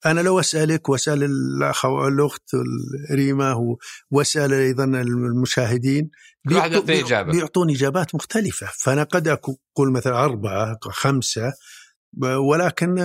أنا 0.06 0.22
لو 0.22 0.40
أسألك 0.40 0.90
واسال 0.90 1.24
الأخ 1.24 1.86
الاخت 1.86 2.44
ريما 3.12 3.78
واسال 4.12 4.54
أيضا 4.54 4.84
المشاهدين 4.84 6.10
إجابة. 6.90 7.32
بيعطوني 7.32 7.74
إجابات 7.74 8.16
مختلفة 8.16 8.68
فأنا 8.80 9.04
قد 9.04 9.28
أقول 9.28 9.92
مثلا 9.92 10.24
أربعة 10.24 10.78
خمسة 10.82 11.54
ولكن 12.22 12.96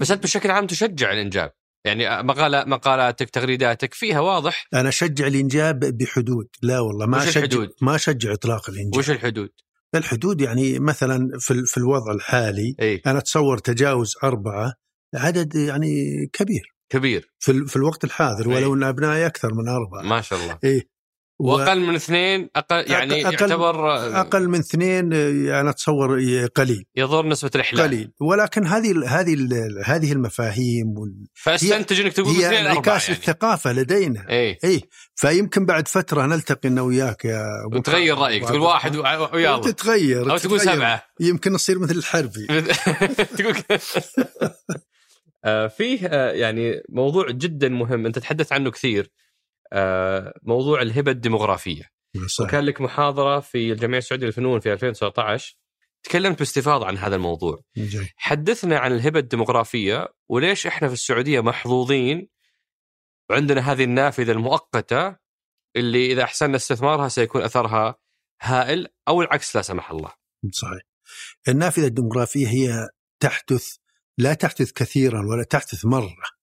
بس 0.00 0.10
أنت 0.10 0.22
بشكل 0.22 0.50
عام 0.50 0.66
تشجع 0.66 1.12
الإنجاب 1.12 1.52
يعني 1.84 2.22
مقالة 2.22 2.64
مقالاتك 2.64 3.30
تغريداتك 3.30 3.94
فيها 3.94 4.20
واضح 4.20 4.66
أنا 4.74 4.88
أشجع 4.88 5.26
الإنجاب 5.26 5.78
بحدود 5.78 6.48
لا 6.62 6.80
والله 6.80 7.06
ما 7.06 7.24
اشجع؟ 7.24 7.66
ما 7.80 7.94
أشجع 7.94 8.32
إطلاق 8.32 8.70
الإنجاب 8.70 8.98
وش 8.98 9.10
الحدود؟ 9.10 9.50
الحدود 9.94 10.40
يعني 10.40 10.78
مثلا 10.78 11.28
في 11.38 11.66
في 11.66 11.76
الوضع 11.76 12.12
الحالي 12.12 12.76
أي؟ 12.80 13.02
أنا 13.06 13.18
أتصور 13.18 13.58
تجاوز 13.58 14.14
أربعة 14.24 14.74
عدد 15.14 15.54
يعني 15.54 16.26
كبير. 16.32 16.62
كبير. 16.88 17.32
في, 17.38 17.66
في 17.66 17.76
الوقت 17.76 18.04
الحاضر 18.04 18.48
ولو 18.48 18.74
إن 18.74 18.82
أبنائي 18.82 19.26
أكثر 19.26 19.54
من 19.54 19.68
أربعة. 19.68 20.02
ما 20.02 20.20
شاء 20.20 20.38
الله. 20.38 20.58
إيه. 20.64 20.92
وأقل 21.38 21.80
من 21.80 21.94
اثنين 21.94 22.48
أقل 22.56 22.90
يعني 22.90 23.26
أقل 23.26 23.32
يعتبر 23.32 23.96
أقل 24.20 24.48
من 24.48 24.58
اثنين 24.58 25.12
أنا 25.52 25.70
أتصور 25.70 26.18
قليل. 26.54 26.84
يضر 26.96 27.26
نسبة 27.26 27.50
الإحلال. 27.54 27.82
قليل. 27.82 28.12
ولكن 28.20 28.66
هذه 28.66 28.94
هذه 29.06 29.36
هذه 29.84 30.12
المفاهيم 30.12 30.98
وال... 30.98 31.26
فأستنتج 31.34 32.00
إنك 32.00 32.12
تقول 32.12 32.34
هي 32.34 32.60
انعكاس 32.60 33.08
يعني. 33.08 33.20
الثقافه 33.20 33.72
لدينا. 33.72 34.26
اي 34.30 34.58
اي 34.64 34.80
فيمكن 35.14 35.66
بعد 35.66 35.88
فترة 35.88 36.26
نلتقي 36.26 36.68
أنا 36.68 36.82
وياك 36.82 37.24
يا 37.24 37.44
أبو 37.66 37.78
وتغير 37.78 38.18
رأيك. 38.18 38.44
تقول 38.44 38.60
واحد 38.60 38.96
ويلا. 39.32 39.60
تتغير 39.60 40.30
أو 40.32 40.36
تقول 40.36 40.60
سبعة. 40.60 41.04
يمكن 41.20 41.52
نصير 41.52 41.78
مثل 41.78 41.96
الحربي. 41.96 42.46
تقول 43.38 43.54
فيه 45.68 46.06
آه، 46.06 46.30
يعني 46.30 46.82
موضوع 46.88 47.30
جدا 47.30 47.68
مهم 47.68 48.06
أنت 48.06 48.18
تحدث 48.18 48.52
عنه 48.52 48.70
كثير 48.70 49.10
آه، 49.72 50.34
موضوع 50.42 50.82
الهبة 50.82 51.10
الديموغرافية 51.10 51.82
صحيح. 52.26 52.48
وكان 52.48 52.64
لك 52.64 52.80
محاضرة 52.80 53.40
في 53.40 53.72
الجمعية 53.72 53.98
السعودية 53.98 54.26
للفنون 54.26 54.60
في 54.60 54.72
2019 54.72 55.56
تكلمت 56.02 56.38
باستفاضة 56.38 56.86
عن 56.86 56.98
هذا 56.98 57.16
الموضوع 57.16 57.60
جاي. 57.76 58.08
حدثنا 58.16 58.78
عن 58.78 58.92
الهبة 58.92 59.18
الديموغرافية 59.18 60.08
وليش 60.28 60.66
إحنا 60.66 60.88
في 60.88 60.94
السعودية 60.94 61.40
محظوظين 61.40 62.28
وعندنا 63.30 63.72
هذه 63.72 63.84
النافذة 63.84 64.32
المؤقتة 64.32 65.16
اللي 65.76 66.12
إذا 66.12 66.22
أحسننا 66.22 66.56
استثمارها 66.56 67.08
سيكون 67.08 67.42
أثرها 67.42 67.96
هائل 68.42 68.88
أو 69.08 69.22
العكس 69.22 69.56
لا 69.56 69.62
سمح 69.62 69.90
الله. 69.90 70.12
صحيح. 70.52 70.82
النافذة 71.48 71.86
الديموغرافية 71.86 72.48
هي 72.48 72.88
تحدث 73.20 73.76
لا 74.18 74.34
تحدث 74.34 74.72
كثيرا 74.72 75.26
ولا 75.26 75.42
تحدث 75.42 75.84
مرة. 75.84 76.42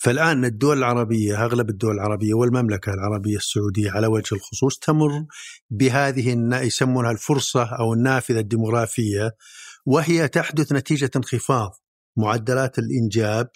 فالآن 0.00 0.44
الدول 0.44 0.78
العربية 0.78 1.44
أغلب 1.44 1.70
الدول 1.70 1.94
العربية 1.94 2.34
والمملكة 2.34 2.94
العربية 2.94 3.36
السعودية 3.36 3.90
على 3.90 4.06
وجه 4.06 4.34
الخصوص 4.34 4.78
تمر 4.78 5.26
بهذه 5.70 6.32
يسمونها 6.62 7.10
الفرصة 7.10 7.64
أو 7.64 7.94
النافذة 7.94 8.38
الديموغرافية 8.38 9.36
وهي 9.86 10.28
تحدث 10.28 10.72
نتيجة 10.72 11.10
انخفاض 11.16 11.70
معدلات 12.16 12.78
الإنجاب 12.78 13.50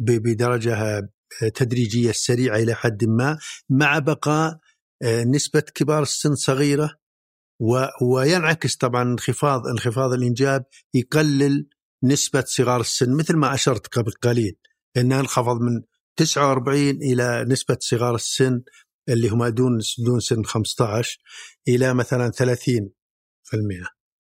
بدرجة 0.00 1.08
تدريجية 1.54 2.12
سريعة 2.12 2.56
إلى 2.56 2.74
حد 2.74 3.04
ما 3.04 3.38
مع 3.70 3.98
بقاء 3.98 4.58
آه، 5.02 5.24
نسبة 5.24 5.60
كبار 5.60 6.02
السن 6.02 6.34
صغيرة 6.34 6.90
وينعكس 8.02 8.76
طبعا 8.76 9.02
انخفاض 9.02 9.66
انخفاض 9.66 10.12
الإنجاب 10.12 10.64
يقلل 10.94 11.68
نسبة 12.02 12.44
صغار 12.46 12.80
السن 12.80 13.16
مثل 13.16 13.36
ما 13.36 13.54
أشرت 13.54 13.86
قبل 13.86 14.12
قليل 14.12 14.56
انها 14.96 15.20
انخفض 15.20 15.60
من 15.60 15.82
49 16.16 16.78
إلى 16.90 17.44
نسبة 17.48 17.76
صغار 17.80 18.14
السن 18.14 18.62
اللي 19.08 19.28
هم 19.28 19.46
دون 19.46 19.78
دون 19.98 20.20
سن 20.20 20.44
15 20.44 21.18
إلى 21.68 21.94
مثلا 21.94 22.30
30% 22.30 22.36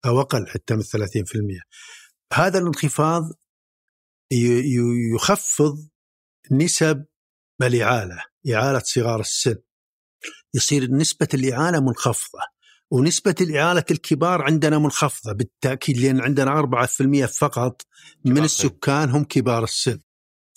أو 0.05 0.21
أقل 0.21 0.47
حتى 0.47 0.75
من 0.75 0.83
30% 0.83 0.85
هذا 2.33 2.59
الانخفاض 2.59 3.23
يخفض 5.15 5.89
نسب 6.51 7.05
الإعالة 7.61 8.23
إعالة 8.53 8.79
صغار 8.79 9.19
السن. 9.19 9.55
يصير 10.53 10.91
نسبة 10.91 11.27
الإعالة 11.33 11.79
منخفضة. 11.79 12.39
ونسبة 12.91 13.35
الإعالة 13.41 13.83
الكبار 13.91 14.41
عندنا 14.41 14.77
منخفضة 14.77 15.33
بالتأكيد 15.33 15.97
لأن 15.97 16.21
عندنا 16.21 16.51
4% 16.51 17.25
فقط 17.25 17.81
من 18.25 18.43
السكان 18.43 19.09
هم 19.09 19.23
كبار 19.23 19.63
السن. 19.63 19.99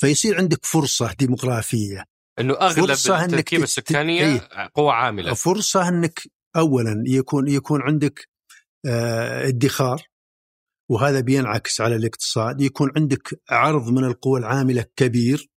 فيصير 0.00 0.36
عندك 0.38 0.66
فرصة 0.66 1.12
ديموغرافية. 1.18 2.04
إنه 2.40 2.54
أغلب 2.54 2.90
التركيبة 2.90 3.62
السكانية 3.62 4.24
إيه. 4.24 4.70
قوة 4.74 4.92
عاملة. 4.92 5.34
فرصة 5.34 5.88
إنك 5.88 6.22
اولا 6.56 7.04
يكون 7.06 7.48
يكون 7.48 7.82
عندك 7.82 8.28
آه 8.86 9.48
ادخار 9.48 10.02
وهذا 10.90 11.20
بينعكس 11.20 11.80
على 11.80 11.96
الاقتصاد. 11.96 12.60
يكون 12.60 12.92
عندك 12.96 13.40
عرض 13.50 13.88
من 13.88 14.04
القوى 14.04 14.40
العاملة 14.40 14.84
كبير 14.96 15.50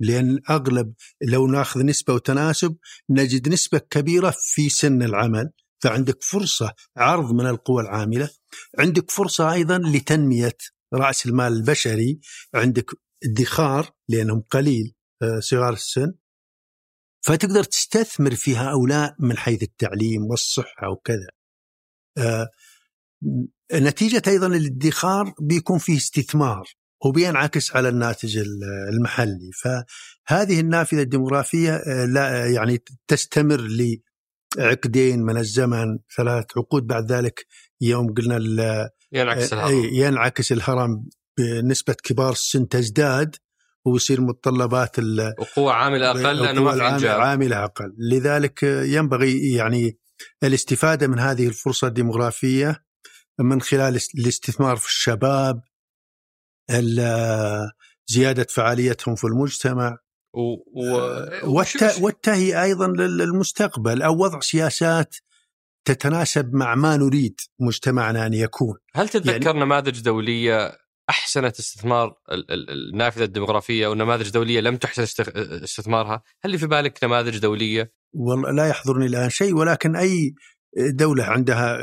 لأن 0.00 0.40
أغلب 0.50 0.94
لو 1.22 1.46
ناخذ 1.46 1.82
نسبة 1.82 2.14
وتناسب 2.14 2.76
نجد 3.10 3.48
نسبة 3.48 3.78
كبيرة 3.78 4.34
في 4.38 4.68
سن 4.68 5.02
العمل. 5.02 5.50
فعندك 5.84 6.22
فرصة 6.22 6.74
عرض 6.96 7.32
من 7.32 7.46
القوى 7.46 7.82
العاملة 7.82 8.30
عندك 8.78 9.10
فرصة 9.10 9.52
أيضا 9.52 9.78
لتنمية 9.78 10.56
رأس 10.94 11.26
المال 11.26 11.52
البشري 11.52 12.20
عندك 12.54 12.90
ادخار 13.24 13.90
لأنهم 14.08 14.40
قليل 14.40 14.94
آه، 15.22 15.40
صغار 15.40 15.72
السن 15.72 16.14
فتقدر 17.24 17.64
تستثمر 17.64 18.34
في 18.34 18.56
هؤلاء 18.56 19.14
من 19.18 19.36
حيث 19.36 19.62
التعليم 19.62 20.24
والصحة 20.24 20.90
وكذا. 20.90 21.28
آه، 22.18 22.48
نتيجة 23.72 24.22
أيضا 24.26 24.46
الادخار 24.46 25.34
بيكون 25.40 25.78
فيه 25.78 25.96
استثمار 25.96 26.68
وبينعكس 27.04 27.76
على 27.76 27.88
الناتج 27.88 28.38
المحلي 28.92 29.50
فهذه 29.52 30.60
النافذة 30.60 31.02
الديموغرافيه 31.02 31.74
آه، 31.74 32.04
لا 32.04 32.50
يعني 32.50 32.84
تستمر 33.08 33.60
لعقدين 34.56 35.22
من 35.22 35.36
الزمن 35.36 35.98
ثلاث 36.16 36.44
عقود 36.56 36.86
بعد 36.86 37.12
ذلك 37.12 37.46
يوم 37.80 38.14
قلنا 38.14 38.90
ينعكس 39.12 39.52
الهرم. 39.52 39.84
ينعكس 39.92 40.52
الهرم 40.52 41.08
بنسبة 41.38 41.94
كبار 42.04 42.32
السن 42.32 42.68
تزداد 42.68 43.36
ويصير 43.84 44.20
متطلبات 44.20 44.98
وقوة 45.38 45.72
عاملة 45.72 46.10
أقل 46.10 46.42
لأنه 46.42 46.62
ما 46.62 46.98
في 46.98 47.08
عاملة 47.08 47.64
أقل. 47.64 47.94
لذلك 47.98 48.62
ينبغي 48.62 49.52
يعني 49.52 49.98
الاستفادة 50.42 51.06
من 51.06 51.18
هذه 51.18 51.48
الفرصة 51.48 51.86
الديموغرافية 51.86 52.84
من 53.38 53.60
خلال 53.60 54.00
الاستثمار 54.14 54.76
في 54.76 54.86
الشباب 54.86 55.60
زيادة 58.06 58.46
فعاليتهم 58.50 59.14
في 59.14 59.24
المجتمع 59.24 59.98
و... 60.34 60.54
و... 60.74 61.60
والتهي 62.00 62.62
أيضا 62.62 62.86
للمستقبل. 62.86 64.02
أو 64.02 64.22
وضع 64.22 64.40
سياسات 64.40 65.16
تتناسب 65.84 66.54
مع 66.54 66.74
ما 66.74 66.96
نريد 66.96 67.40
مجتمعنا 67.60 68.26
أن 68.26 68.34
يكون. 68.34 68.74
هل 68.94 69.08
تتذكر 69.08 69.46
يعني 69.46 69.60
نماذج 69.60 70.02
دولية 70.02 70.72
أحسنت 71.10 71.58
استثمار 71.58 72.14
النافذة 72.70 73.24
الديموغرافيه 73.24 73.86
ونماذج 73.86 74.30
دولية 74.30 74.60
لم 74.60 74.76
تحسن 74.76 75.02
استثمارها، 75.62 76.22
هل 76.44 76.58
في 76.58 76.66
بالك 76.66 77.04
نماذج 77.04 77.38
دولية؟ 77.38 77.92
والله 78.12 78.50
لا 78.50 78.66
يحضرني 78.66 79.06
الآن 79.06 79.30
شيء 79.30 79.54
ولكن 79.54 79.96
أي 79.96 80.34
دولة 80.76 81.24
عندها 81.24 81.78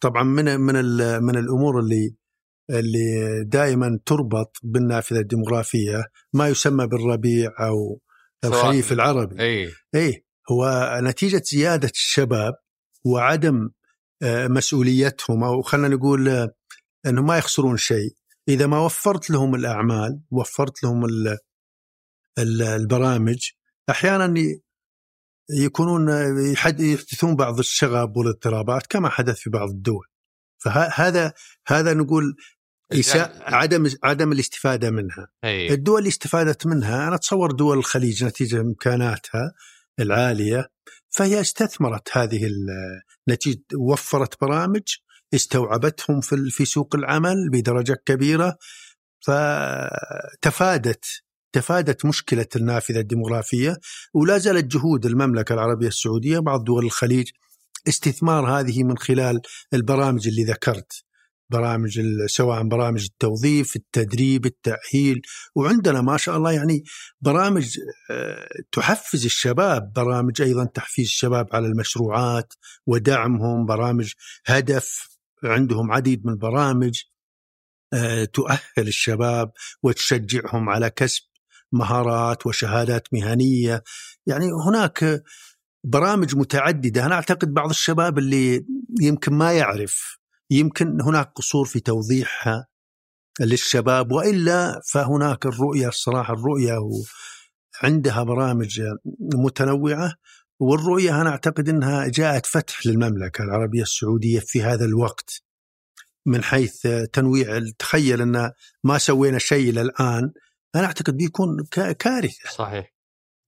طبعا 0.00 0.22
من 0.22 0.60
من 0.60 0.74
من 1.22 1.36
الأمور 1.36 1.80
اللي 1.80 2.14
اللي 2.70 3.44
دائما 3.44 3.98
تربط 4.06 4.56
بالنافذة 4.62 5.18
الديموغرافيه 5.18 6.04
ما 6.32 6.48
يسمى 6.48 6.86
بالربيع 6.86 7.50
أو 7.60 8.00
الخريف 8.44 8.92
العربي. 8.92 9.42
إي. 9.42 9.72
إي 9.94 10.24
هو 10.50 10.90
نتيجة 11.02 11.42
زيادة 11.44 11.88
الشباب 11.88 12.54
وعدم 13.04 13.70
آه، 14.22 14.46
مسؤوليتهم 14.46 15.44
أو 15.44 15.62
خلينا 15.62 15.88
نقول 15.88 16.28
آه، 16.28 16.54
إنهم 17.06 17.26
ما 17.26 17.38
يخسرون 17.38 17.76
شيء. 17.76 18.14
إذا 18.48 18.66
ما 18.66 18.78
وفرت 18.78 19.30
لهم 19.30 19.54
الأعمال 19.54 20.20
وفرت 20.30 20.82
لهم 20.82 21.06
البرامج 22.38 23.50
أحيانا 23.90 24.34
يكونون 25.50 26.08
يحدثون 26.52 27.36
بعض 27.36 27.58
الشغب 27.58 28.16
والاضطرابات 28.16 28.86
كما 28.86 29.08
حدث 29.08 29.36
في 29.38 29.50
بعض 29.50 29.68
الدول. 29.68 30.06
فهذا 30.64 31.32
هذا 31.68 31.94
نقول 31.94 32.36
عدم 33.40 33.90
عدم 34.02 34.32
الاستفادة 34.32 34.90
منها. 34.90 35.28
أي. 35.44 35.74
الدول 35.74 35.98
اللي 35.98 36.08
استفادت 36.08 36.66
منها 36.66 37.08
أنا 37.08 37.14
أتصور 37.14 37.52
دول 37.52 37.78
الخليج 37.78 38.24
نتيجة 38.24 38.60
إمكاناتها 38.60 39.52
العالية 40.00 40.68
فهي 41.10 41.40
استثمرت 41.40 42.16
هذه 42.16 42.50
نتيجة 43.28 43.62
وفرت 43.76 44.40
برامج 44.40 44.82
استوعبتهم 45.34 46.20
في 46.20 46.50
في 46.50 46.64
سوق 46.64 46.94
العمل 46.94 47.50
بدرجة 47.52 47.96
كبيرة 48.06 48.56
فتفادت 49.20 51.04
تفادت 51.52 52.04
مشكلة 52.04 52.46
النافذة 52.56 53.00
الديموغرافيه 53.00 53.76
ولا 54.14 54.38
زالت 54.38 54.64
جهود 54.64 55.06
المملكة 55.06 55.52
العربية 55.52 55.88
السعودية 55.88 56.38
بعض 56.38 56.64
دول 56.64 56.84
الخليج 56.84 57.30
استثمار 57.88 58.60
هذه 58.60 58.84
من 58.84 58.98
خلال 58.98 59.40
البرامج 59.74 60.28
اللي 60.28 60.44
ذكرت. 60.44 61.04
برامج 61.50 62.00
سواء 62.26 62.62
برامج 62.62 63.04
التوظيف 63.04 63.76
التدريب 63.76 64.46
التأهيل. 64.46 65.22
وعندنا 65.54 66.00
ما 66.00 66.16
شاء 66.16 66.36
الله 66.36 66.52
يعني 66.52 66.84
برامج 67.20 67.78
آه، 68.10 68.48
تحفز 68.72 69.24
الشباب. 69.24 69.92
برامج 69.92 70.42
أيضا 70.42 70.64
تحفيز 70.64 71.04
الشباب 71.06 71.48
على 71.52 71.66
المشروعات 71.66 72.54
ودعمهم. 72.86 73.66
برامج 73.66 74.12
هدف 74.46 75.08
عندهم 75.44 75.92
عديد 75.92 76.26
من 76.26 76.32
البرامج 76.32 77.02
آه، 77.92 78.24
تؤهل 78.24 78.60
الشباب 78.78 79.52
وتشجعهم 79.82 80.68
على 80.68 80.90
كسب 80.90 81.22
مهارات 81.72 82.46
وشهادات 82.46 83.08
مهنية. 83.12 83.82
يعني 84.26 84.46
هناك 84.68 85.22
برامج 85.84 86.36
متعددة. 86.36 87.06
أنا 87.06 87.14
أعتقد 87.14 87.54
بعض 87.54 87.70
الشباب 87.70 88.18
اللي 88.18 88.66
يمكن 89.00 89.34
ما 89.34 89.52
يعرف 89.52 90.18
يمكن 90.50 91.00
هناك 91.00 91.32
قصور 91.34 91.64
في 91.66 91.80
توضيحها 91.80 92.66
للشباب 93.40 94.12
وإلا 94.12 94.80
فهناك 94.92 95.46
الرؤية 95.46 95.88
الصراحه 95.88 96.34
الرؤية 96.34 96.78
عندها 97.82 98.22
برامج 98.22 98.82
متنوعة 99.34 100.14
والرؤية 100.60 101.20
أنا 101.20 101.30
أعتقد 101.30 101.68
إنها 101.68 102.08
جاءت 102.08 102.46
فتح 102.46 102.86
للمملكة 102.86 103.44
العربية 103.44 103.82
السعودية 103.82 104.40
في 104.40 104.62
هذا 104.62 104.84
الوقت 104.84 105.42
من 106.26 106.42
حيث 106.42 106.86
تنويع 107.12 107.60
تخيل 107.78 108.22
إن 108.22 108.50
ما 108.84 108.98
سوينا 108.98 109.38
شيء 109.38 109.70
إلى 109.70 109.80
الآن 109.80 110.32
أنا 110.74 110.84
أعتقد 110.86 111.16
بيكون 111.16 111.64
كارثة. 111.98 112.50
صحيح. 112.50 112.94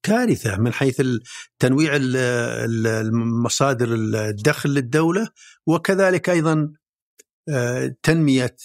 كارثة 0.03 0.57
من 0.57 0.73
حيث 0.73 1.03
تنويع 1.59 1.93
المصادر 1.97 3.95
الدخل 3.95 4.71
للدولة 4.71 5.29
وكذلك 5.67 6.31
أيضا 6.31 6.73
تنمية 8.03 8.57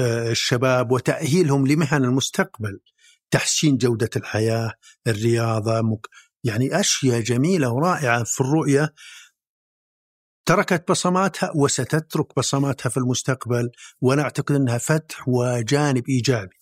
آه، 0.00 0.30
الشباب 0.30 0.92
وتأهيلهم 0.92 1.66
لمهن 1.66 2.04
المستقبل 2.04 2.80
تحسين 3.30 3.76
جودة 3.76 4.10
الحياة 4.16 4.72
الرياضة 5.06 5.98
يعني 6.44 6.80
أشياء 6.80 7.20
جميلة 7.20 7.72
ورائعة 7.72 8.24
في 8.24 8.40
الرؤية 8.40 8.94
تركت 10.46 10.90
بصماتها 10.90 11.52
وستترك 11.56 12.26
بصماتها 12.36 12.90
في 12.90 12.96
المستقبل 12.96 13.70
وأنا 14.00 14.22
أعتقد 14.22 14.54
أنها 14.54 14.78
فتح 14.78 15.28
وجانب 15.28 16.08
إيجابي. 16.08 16.56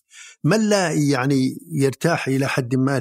من 0.45 0.69
لا 0.69 0.93
يعني 0.93 1.59
يرتاح 1.73 2.29
إلى 2.29 2.49
حد 2.49 2.75
ما 2.75 3.01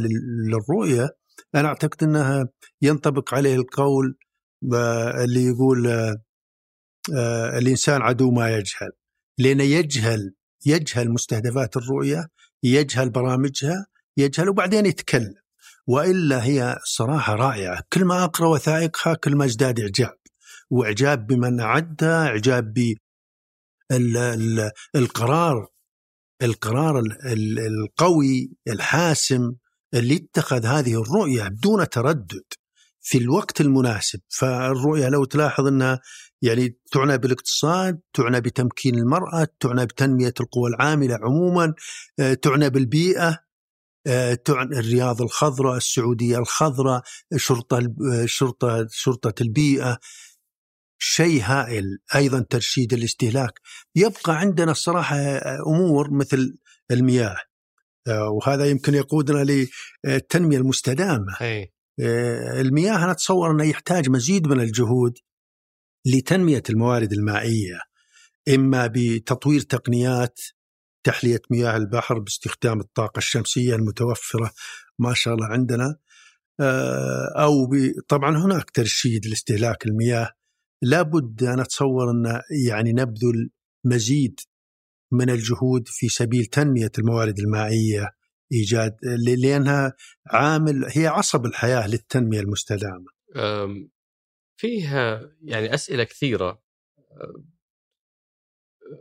للرؤية 0.49 1.09
أنا 1.55 1.67
أعتقد 1.67 2.03
أنها 2.03 2.49
ينطبق 2.81 3.33
عليه 3.33 3.55
القول 3.55 4.17
آه، 4.73 5.23
اللي 5.23 5.45
يقول 5.45 5.87
آه، 5.87 6.15
الإنسان 7.57 8.01
عدو 8.01 8.31
ما 8.31 8.49
يجهل. 8.49 8.89
لأنه 9.37 9.63
يجهل 9.63 10.33
يجهل 10.65 11.09
مستهدفات 11.09 11.77
الرؤية 11.77 12.27
يجهل 12.63 13.09
برامجها 13.09 13.85
يجهل 14.17 14.49
وبعدين 14.49 14.85
يتكلم. 14.85 15.35
وإلا 15.87 16.43
هي 16.43 16.77
صراحة 16.83 17.35
رائعة. 17.35 17.83
كل 17.93 18.05
ما 18.05 18.23
أقرأ 18.23 18.47
وثائقها 18.47 19.13
كل 19.13 19.35
ما 19.35 19.45
أزداد 19.45 19.79
إعجاب. 19.79 20.17
وإعجاب 20.69 21.27
بمن 21.27 21.59
اعدها 21.59 22.27
إعجاب 22.27 22.73
ب 22.73 22.93
القرار 24.95 25.67
القرار 26.41 27.03
القوي 27.67 28.51
الحاسم 28.67 29.53
اللي 29.93 30.15
اتخذ 30.15 30.65
هذه 30.65 31.01
الرؤية 31.01 31.47
بدون 31.47 31.89
تردد 31.89 32.43
في 33.01 33.17
الوقت 33.17 33.61
المناسب. 33.61 34.19
فالرؤية 34.29 35.09
لو 35.09 35.25
تلاحظ 35.25 35.67
إنها 35.67 35.99
يعني 36.41 36.77
تعنى 36.91 37.17
بالاقتصاد 37.17 37.99
تعنى 38.13 38.41
بتمكين 38.41 38.95
المرأة 38.95 39.47
تعنى 39.59 39.85
بتنمية 39.85 40.33
القوى 40.39 40.69
العاملة 40.69 41.19
عموما 41.21 41.73
آه، 42.19 42.33
تعنى 42.33 42.69
بالبيئة 42.69 43.39
آه، 44.07 44.33
تعنى 44.33 44.79
الرياض 44.79 45.21
الخضراء 45.21 45.77
السعودية 45.77 46.37
الخضراء 46.37 47.01
شرطة 47.35 47.95
شرطة 48.25 48.87
شرطة 48.91 49.33
البيئة. 49.41 49.99
شيء 51.01 51.41
هائل. 51.43 51.99
أيضا 52.15 52.39
ترشيد 52.49 52.93
الاستهلاك. 52.93 53.59
يبقى 53.95 54.39
عندنا 54.39 54.71
الصراحة 54.71 55.17
أمور 55.67 56.11
مثل 56.13 56.57
المياه. 56.91 57.37
آه، 58.07 58.29
وهذا 58.29 58.65
يمكن 58.65 58.93
يقودنا 58.93 59.67
للتنميه 60.05 60.57
المستدامة. 60.57 61.37
أي. 61.41 61.73
آه، 61.99 62.61
المياه 62.61 63.03
أنا 63.03 63.11
أتصور 63.11 63.51
أنه 63.51 63.63
يحتاج 63.63 64.09
مزيد 64.09 64.47
من 64.47 64.59
الجهود. 64.61 65.13
لتنمية 66.05 66.63
الموارد 66.69 67.13
المائية 67.13 67.79
إما 68.55 68.87
بتطوير 68.95 69.61
تقنيات 69.61 70.39
تحلية 71.03 71.41
مياه 71.51 71.77
البحر 71.77 72.19
باستخدام 72.19 72.79
الطاقة 72.79 73.17
الشمسية 73.17 73.75
المتوفرة 73.75 74.51
ما 74.99 75.13
شاء 75.13 75.33
الله 75.33 75.45
عندنا 75.45 75.95
آه، 76.59 77.33
أو 77.37 77.67
طبعا 78.07 78.37
هناك 78.37 78.69
ترشيد 78.69 79.25
لاستهلاك 79.25 79.85
المياه. 79.85 80.31
لابد 80.81 81.43
أنا 81.43 81.61
أتصور 81.61 82.11
أن 82.11 82.41
يعني 82.67 82.93
نبذل 82.93 83.49
مزيد 83.85 84.39
من 85.11 85.29
الجهود 85.29 85.87
في 85.87 86.09
سبيل 86.09 86.45
تنمية 86.45 86.91
الموارد 86.99 87.39
المائية 87.39 88.09
إيجاد 88.53 88.95
لأنها 89.37 89.93
عامل 90.27 90.85
هي 90.89 91.07
عصب 91.07 91.45
الحياة 91.45 91.87
للتنمية 91.87 92.39
المستدامة. 92.39 93.07
فيها 94.59 95.31
يعني 95.41 95.73
أسئلة 95.73 96.03
كثيرة 96.03 96.61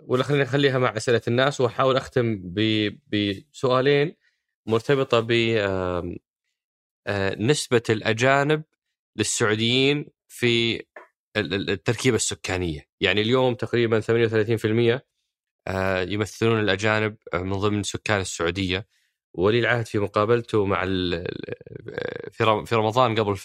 ولا 0.02 0.22
خلينا 0.22 0.44
نخليها 0.44 0.78
مع 0.78 0.96
أسئلة 0.96 1.20
الناس 1.28 1.60
وأحاول 1.60 1.96
أختم 1.96 2.54
بسؤالين 3.12 4.16
مرتبطة 4.66 5.20
ب 5.20 5.32
نسبة 7.38 7.82
الأجانب 7.90 8.62
للسعوديين 9.16 10.06
في 10.28 10.82
التركيبة 11.36 12.16
السكانية. 12.16 12.88
يعني 13.00 13.20
اليوم 13.20 13.54
تقريبا 13.54 14.00
38% 14.00 15.06
آه، 15.66 16.02
يمثلون 16.02 16.60
الأجانب 16.60 17.16
آه، 17.34 17.38
من 17.38 17.52
ضمن 17.52 17.82
سكان 17.82 18.20
السعودية. 18.20 18.86
ولي 19.34 19.58
العهد 19.58 19.86
في 19.86 19.98
مقابلته 19.98 20.64
مع 20.64 20.84
في 22.32 22.72
رمضان 22.72 23.14
قبل 23.14 23.36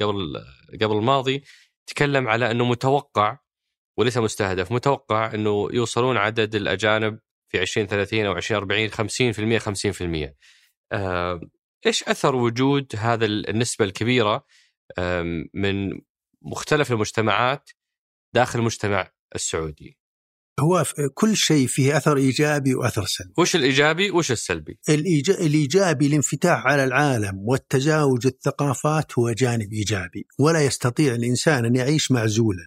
قبل 0.00 0.44
قبل 0.82 0.96
الماضي 0.96 1.44
تكلم 1.86 2.28
على 2.28 2.50
أنه 2.50 2.64
متوقع 2.64 3.38
وليس 3.98 4.18
مستهدف 4.18 4.72
متوقع 4.72 5.34
أنه 5.34 5.68
يوصلون 5.72 6.16
عدد 6.16 6.54
الأجانب 6.54 7.18
في 7.48 7.62
2030 7.62 8.26
أو 8.26 8.36
2040 8.36 8.90
50% 8.90 9.58
50% 10.28 10.34
آه، 10.92 11.40
إيش 11.86 12.04
أثر 12.04 12.36
وجود 12.36 12.92
هذا 12.96 13.26
النسبة 13.26 13.84
الكبيرة 13.84 14.46
من 15.54 16.00
مختلف 16.42 16.92
المجتمعات 16.92 17.70
داخل 18.34 18.58
المجتمع 18.58 19.12
السعودي؟ 19.34 19.99
هو 20.60 20.84
كل 21.14 21.36
شيء 21.36 21.66
فيه 21.66 21.96
أثر 21.96 22.16
إيجابي 22.16 22.74
وأثر 22.74 23.04
سلبي. 23.04 23.32
وش 23.38 23.56
الإيجابي 23.56 24.10
وش 24.10 24.30
السلبي؟ 24.32 24.78
الإيجابي 24.88 26.06
الانفتاح 26.06 26.66
على 26.66 26.84
العالم 26.84 27.38
والتزاوج 27.38 28.26
الثقافات 28.26 29.18
هو 29.18 29.30
جانب 29.30 29.72
إيجابي، 29.72 30.26
ولا 30.38 30.64
يستطيع 30.64 31.14
الإنسان 31.14 31.64
أن 31.64 31.74
يعيش 31.76 32.10
معزولا. 32.10 32.66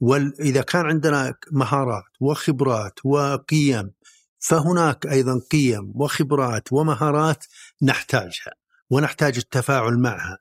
واذا 0.00 0.62
كان 0.62 0.86
عندنا 0.86 1.34
مهارات 1.52 2.04
وخبرات 2.20 2.94
وقيم 3.04 3.90
فهناك 4.38 5.06
أيضا 5.06 5.40
قيم 5.50 5.92
وخبرات 5.94 6.72
ومهارات 6.72 7.44
نحتاجها 7.82 8.52
ونحتاج 8.90 9.36
التفاعل 9.36 9.98
معها. 9.98 10.38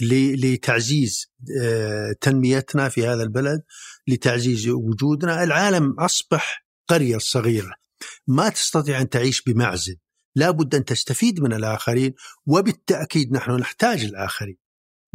لتعزيز 0.00 1.32
آه، 1.62 2.14
تنميتنا 2.20 2.88
في 2.88 3.06
هذا 3.06 3.22
البلد 3.22 3.62
لتعزيز 4.08 4.68
وجودنا 4.68 5.44
العالم 5.44 6.00
أصبح 6.00 6.66
قرية 6.88 7.18
صغيرة 7.18 7.74
ما 8.26 8.48
تستطيع 8.48 9.00
أن 9.00 9.08
تعيش 9.08 9.42
بمعزل 9.42 9.96
لابد 10.36 10.74
أن 10.74 10.84
تستفيد 10.84 11.40
من 11.40 11.52
الآخرين 11.52 12.14
وبالتأكيد 12.46 13.32
نحن 13.32 13.50
نحتاج 13.50 14.04
الآخرين 14.04 14.56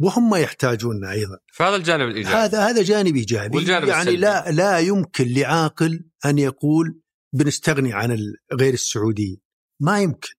وهم 0.00 0.34
يحتاجوننا 0.34 1.10
أيضا. 1.10 1.38
فهذا 1.54 1.76
الجانب 1.76 2.08
الإيجابي. 2.08 2.36
هذا 2.36 2.68
هذا 2.68 2.82
جانب 2.82 3.16
إيجابي. 3.16 3.56
والجانب 3.56 3.88
يعني 3.88 4.00
السلبي. 4.00 4.16
لا 4.16 4.50
لا 4.50 4.78
يمكن 4.78 5.28
لعاقل 5.28 6.04
أن 6.26 6.38
يقول 6.38 7.00
بنستغني 7.32 7.92
عن 7.92 8.18
غير 8.52 8.74
السعوديين. 8.74 9.40
ما 9.80 10.00
يمكن. 10.00 10.34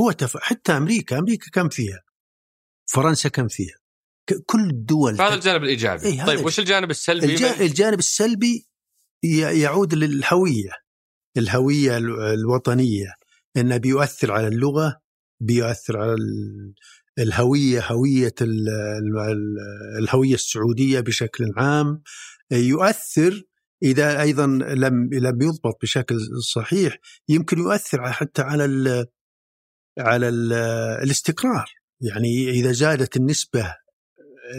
هو 0.00 0.12
تف... 0.12 0.36
حتى 0.36 0.72
أمريكا، 0.72 1.18
أمريكا 1.18 1.50
كم 1.50 1.68
فيها؟ 1.68 2.02
فرنسا 2.86 3.28
كم 3.28 3.48
فيها؟ 3.48 3.76
كل 4.46 4.70
الدول 4.70 5.20
هذا 5.20 5.34
الجانب 5.34 5.62
الإيجابي. 5.62 6.06
إيه 6.06 6.24
طيب 6.24 6.44
وش 6.44 6.58
الجانب 6.58 6.90
السلبي؟ 6.90 7.26
الج... 7.26 7.42
الجانب 7.42 7.98
السلبي 7.98 8.68
يعود 9.52 9.94
للهوية. 9.94 10.70
الهوية 11.36 11.96
الوطنية 12.34 13.14
انه 13.56 13.76
بيؤثر 13.76 14.32
على 14.32 14.48
اللغة، 14.48 15.00
بيؤثر 15.40 15.98
على 15.98 16.16
الهوية 17.18 17.86
هوية 17.86 18.34
الهوية 19.98 20.34
السعودية 20.34 21.00
بشكل 21.00 21.44
عام 21.56 22.02
يؤثر 22.52 23.42
إذا 23.82 24.20
أيضا 24.22 24.46
لم 24.46 25.08
لم 25.12 25.42
يضبط 25.42 25.82
بشكل 25.82 26.16
صحيح 26.54 26.98
يمكن 27.28 27.58
يؤثر 27.58 28.12
حتى 28.12 28.42
على 28.42 28.64
ال 28.64 29.06
على 29.98 30.28
ال 30.28 30.52
الاستقرار 31.02 31.66
يعني 32.00 32.50
إذا 32.50 32.72
زادت 32.72 33.16
النسبة 33.16 33.74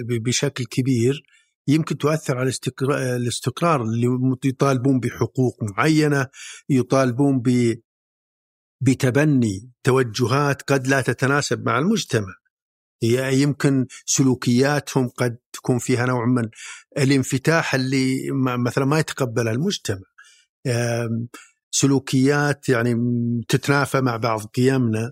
بشكل 0.09 0.65
كبير 0.65 1.23
يمكن 1.67 1.97
تؤثر 1.97 2.37
على 2.37 2.51
الاستقرار 2.91 3.81
اللي 3.81 4.07
يطالبون 4.45 4.99
بحقوق 4.99 5.57
معينة 5.63 6.27
يطالبون 6.69 7.39
ب 7.39 7.75
بتبني 8.81 9.71
توجهات 9.83 10.61
قد 10.61 10.87
لا 10.87 11.01
تتناسب 11.01 11.65
مع 11.65 11.79
المجتمع. 11.79 12.35
يمكن 13.31 13.85
سلوكياتهم 14.05 15.09
قد 15.09 15.37
تكون 15.53 15.79
فيها 15.79 16.05
نوع 16.05 16.25
من 16.25 16.49
الانفتاح 16.97 17.75
اللي 17.75 18.31
مثلا 18.57 18.85
ما 18.85 18.99
يتقبلها 18.99 19.53
المجتمع. 19.53 20.05
سلوكيات 21.71 22.69
يعني 22.69 22.95
تتنافى 23.47 24.01
مع 24.01 24.17
بعض 24.17 24.45
قيمنا. 24.45 25.11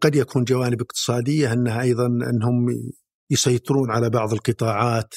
قد 0.00 0.14
يكون 0.16 0.44
جوانب 0.44 0.80
اقتصادية 0.80 1.52
أنها 1.52 1.82
أيضا 1.82 2.06
أنهم 2.06 2.66
يسيطرون 3.30 3.90
على 3.90 4.10
بعض 4.10 4.32
القطاعات 4.32 5.14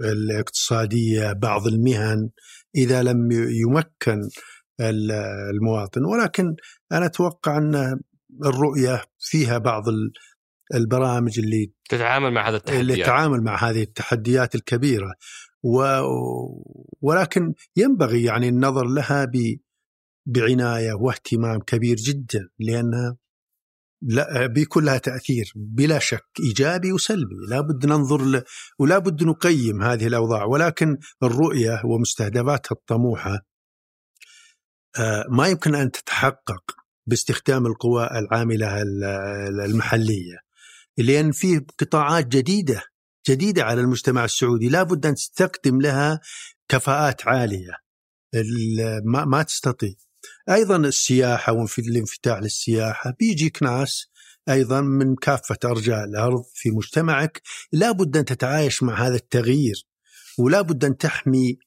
الاقتصادية 0.00 1.32
بعض 1.32 1.66
المهن 1.66 2.30
إذا 2.76 3.02
لم 3.02 3.28
يمكن 3.32 4.20
المواطن. 4.80 6.04
ولكن 6.04 6.56
أنا 6.92 7.06
أتوقع 7.06 7.58
أن 7.58 8.00
الرؤية 8.44 9.02
فيها 9.18 9.58
بعض 9.58 9.82
البرامج 10.74 11.38
اللي 11.38 11.72
تتعامل 11.88 12.32
مع 12.32 12.48
هذا 12.48 12.56
التحديات. 12.56 12.80
اللي 12.80 12.96
تتعامل 12.96 13.42
مع 13.42 13.70
هذه 13.70 13.82
التحديات 13.82 14.54
الكبيرة. 14.54 15.14
و 15.64 15.82
ولكن 17.00 17.54
ينبغي 17.76 18.24
يعني 18.24 18.48
النظر 18.48 18.84
لها 18.84 19.24
ب 19.24 19.56
بعناية 20.26 20.92
واهتمام 20.92 21.60
كبير 21.60 21.96
جدا 21.96 22.48
لأنها 22.58 23.16
لا 24.06 24.46
بيكون 24.46 24.84
لها 24.84 24.98
تأثير 24.98 25.52
بلا 25.56 25.98
شك 25.98 26.26
إيجابي 26.40 26.92
وسلبي، 26.92 27.34
لابد 27.48 27.86
ننظر 27.86 28.24
ل... 28.24 28.42
ولا 28.78 28.98
بد 28.98 29.24
نقيم 29.24 29.82
هذه 29.82 30.06
الأوضاع. 30.06 30.44
ولكن 30.44 30.98
الرؤية 31.22 31.82
ومستهدفاتها 31.84 32.74
الطموحة 32.74 33.38
آه، 34.98 35.24
ما 35.30 35.48
يمكن 35.48 35.74
أن 35.74 35.90
تتحقق 35.90 36.62
باستخدام 37.06 37.66
القوى 37.66 38.06
العاملة 38.06 38.82
المحلية. 39.64 40.38
لأن 40.98 41.32
في 41.32 41.66
قطاعات 41.78 42.26
جديدة 42.26 42.82
جديدة 43.28 43.64
على 43.64 43.80
المجتمع 43.80 44.24
السعودي. 44.24 44.68
لابد 44.68 45.06
أن 45.06 45.14
تستخدم 45.14 45.80
لها 45.80 46.20
كفاءات 46.68 47.28
عالية. 47.28 47.72
ما 49.04 49.42
تستطيع. 49.42 49.94
أيضا 50.50 50.76
السياحة 50.76 51.52
والانفتاح 51.52 52.38
للسياحة 52.38 53.14
بيجيك 53.18 53.62
ناس 53.62 54.06
أيضا 54.48 54.80
من 54.80 55.16
كافة 55.16 55.58
أرجاء 55.64 56.04
الأرض 56.04 56.42
في 56.54 56.70
مجتمعك 56.70 57.42
لابد 57.72 58.16
أن 58.16 58.24
تتعايش 58.24 58.82
مع 58.82 59.06
هذا 59.06 59.14
التغيير 59.14 59.86
ولا 60.38 60.60
بد 60.60 60.84
أن 60.84 60.96
تحمي 60.96 61.58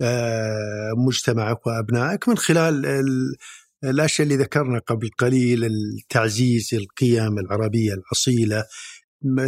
آه، 0.00 0.90
مجتمعك 1.06 1.66
وأبنائك 1.66 2.28
من 2.28 2.36
خلال 2.36 2.86
الأشياء 3.84 4.28
اللي 4.28 4.42
ذكرنا 4.42 4.78
قبل 4.78 5.10
قليل 5.18 5.64
التعزيز 5.64 6.74
القيم 6.74 7.38
العربية 7.38 7.94
الأصيلة 7.94 8.64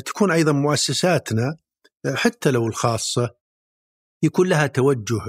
تكون 0.05 0.31
أيضا 0.31 0.53
مؤسساتنا 0.53 1.57
حتى 2.14 2.51
لو 2.51 2.66
الخاصة 2.66 3.31
يكون 4.22 4.49
لها 4.49 4.66
توجه 4.66 5.20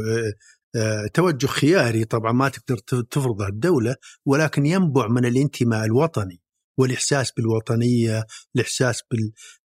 توجه 1.13 1.47
خياري 1.47 2.05
طبعا 2.05 2.31
ما 2.31 2.49
تقدر 2.49 2.77
تفرضه 3.03 3.47
الدولة 3.47 3.95
ولكن 4.25 4.65
ينبع 4.65 5.07
من 5.07 5.25
الانتماء 5.25 5.85
الوطني 5.85 6.41
والإحساس 6.79 7.31
بالوطنية، 7.31 8.25
الإحساس 8.55 9.01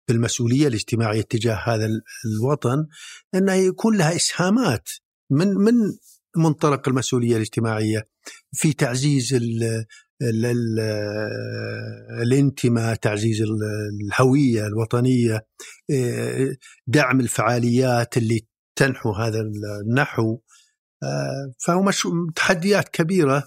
بالمسؤولية 0.09 0.69
الاجتماعية 0.69 1.23
تجاه 1.23 1.63
هذا 1.67 1.89
الوطن 2.25 2.87
إنه 3.35 3.53
يكون 3.53 3.97
لها 3.97 4.17
إسهامات 4.17 4.89
من 5.31 5.49
من 5.49 5.75
منطلق 6.37 6.89
المسؤولية 6.89 7.37
الاجتماعية 7.37 8.05
في 8.53 8.73
تعزيز 8.73 9.35
ال 9.35 9.85
ال 10.23 10.47
ال 10.47 10.81
الانتماء 12.23 12.95
تعزيز 12.95 13.43
الهوية 14.03 14.67
الوطنية 14.67 15.47
دعم 16.87 17.21
الفعاليات 17.21 18.17
اللي 18.17 18.41
تنحو 18.77 19.13
هذا 19.13 19.41
النحو. 19.87 20.39
فهو 21.59 21.91
تحديات 22.37 22.89
كبيرة 22.89 23.45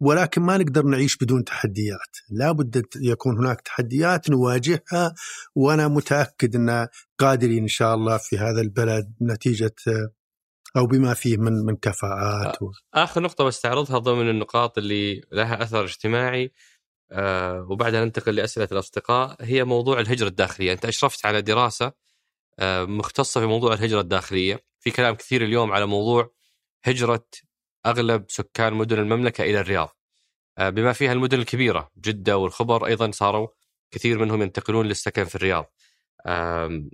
ولكن 0.00 0.42
ما 0.42 0.56
نقدر 0.56 0.82
نعيش 0.82 1.16
بدون 1.16 1.44
تحديات. 1.44 2.16
لابد 2.30 2.84
يكون 2.96 3.38
هناك 3.38 3.60
تحديات 3.60 4.30
نواجهها 4.30 5.14
وأنا 5.54 5.88
متأكد 5.88 6.56
أن 6.56 6.88
قادرين 7.18 7.62
إن 7.62 7.68
شاء 7.68 7.94
الله 7.94 8.16
في 8.16 8.38
هذا 8.38 8.60
البلد 8.60 9.14
نتيجة 9.22 9.74
أو 10.76 10.86
بما 10.86 11.14
فيه 11.14 11.36
من 11.36 11.52
من 11.52 11.76
كفاءات. 11.76 12.62
و... 12.62 12.70
آخر 12.94 13.22
نقطة 13.22 13.44
بستعرضها 13.44 13.98
ضمن 13.98 14.30
النقاط 14.30 14.78
اللي 14.78 15.20
لها 15.32 15.62
أثر 15.62 15.84
اجتماعي 15.84 16.52
آه 17.12 17.66
وبعدها 17.70 18.04
ننتقل 18.04 18.34
لأسئلة 18.34 18.68
الأصدقاء 18.72 19.36
هي 19.40 19.64
موضوع 19.64 20.00
الهجرة 20.00 20.28
الداخلية، 20.28 20.72
أنت 20.72 20.84
أشرفت 20.84 21.26
على 21.26 21.42
دراسة 21.42 21.92
آه 22.58 22.84
مختصة 22.84 23.40
في 23.40 23.46
موضوع 23.46 23.74
الهجرة 23.74 24.00
الداخلية، 24.00 24.64
في 24.80 24.90
كلام 24.90 25.14
كثير 25.14 25.44
اليوم 25.44 25.72
على 25.72 25.86
موضوع 25.86 26.33
هجرة 26.84 27.26
أغلب 27.86 28.24
سكان 28.28 28.74
مدن 28.74 28.98
المملكة 28.98 29.42
إلى 29.44 29.60
الرياض. 29.60 29.98
آه 30.58 30.70
بما 30.70 30.92
فيها 30.92 31.12
المدن 31.12 31.38
الكبيرة 31.38 31.90
جدة 31.98 32.36
والخبر 32.36 32.86
أيضا 32.86 33.10
صاروا 33.10 33.48
كثير 33.90 34.18
منهم 34.18 34.42
ينتقلون 34.42 34.86
للسكن 34.86 35.24
في 35.24 35.34
الرياض. 35.34 35.72
آه 36.26 36.88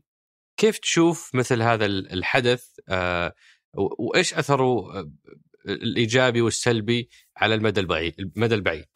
كيف 0.56 0.78
تشوف 0.78 1.34
مثل 1.34 1.62
هذا 1.62 1.86
الحدث 1.86 2.64
آه 2.88 3.34
وإيش 3.74 4.34
أثره 4.34 4.84
الإيجابي 5.66 6.40
والسلبي 6.40 7.08
على 7.36 7.54
المدى 7.54 7.80
البعيد 7.80 8.14
المدى 8.18 8.54
البعيد 8.54 8.88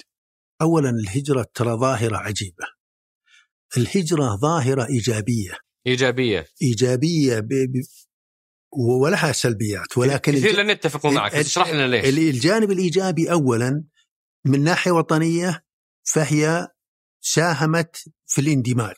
اولا 0.62 0.90
الهجرة 0.90 1.46
ترى 1.54 1.76
ظاهرة 1.76 2.16
عجيبة 2.16 2.66
الهجرة 3.76 4.36
ظاهرة 4.36 4.86
إيجابية 4.88 5.58
إيجابية 5.86 6.46
إيجابية. 6.62 7.82
ولها 8.76 9.32
سلبيات 9.32 9.98
ولكن 9.98 10.32
كثير 10.32 10.56
لن 10.56 10.70
يتفقوا 10.70 11.10
معك 11.10 11.34
اشرح 11.34 11.70
لنا 11.70 11.88
ليش. 11.88 12.04
الجانب 12.04 12.70
الإيجابي 12.70 13.32
اولا 13.32 13.84
من 14.44 14.64
ناحية 14.64 14.90
وطنية 14.90 15.64
فهي 16.02 16.68
ساهمت 17.20 17.96
في 18.26 18.40
الاندماج 18.40 18.96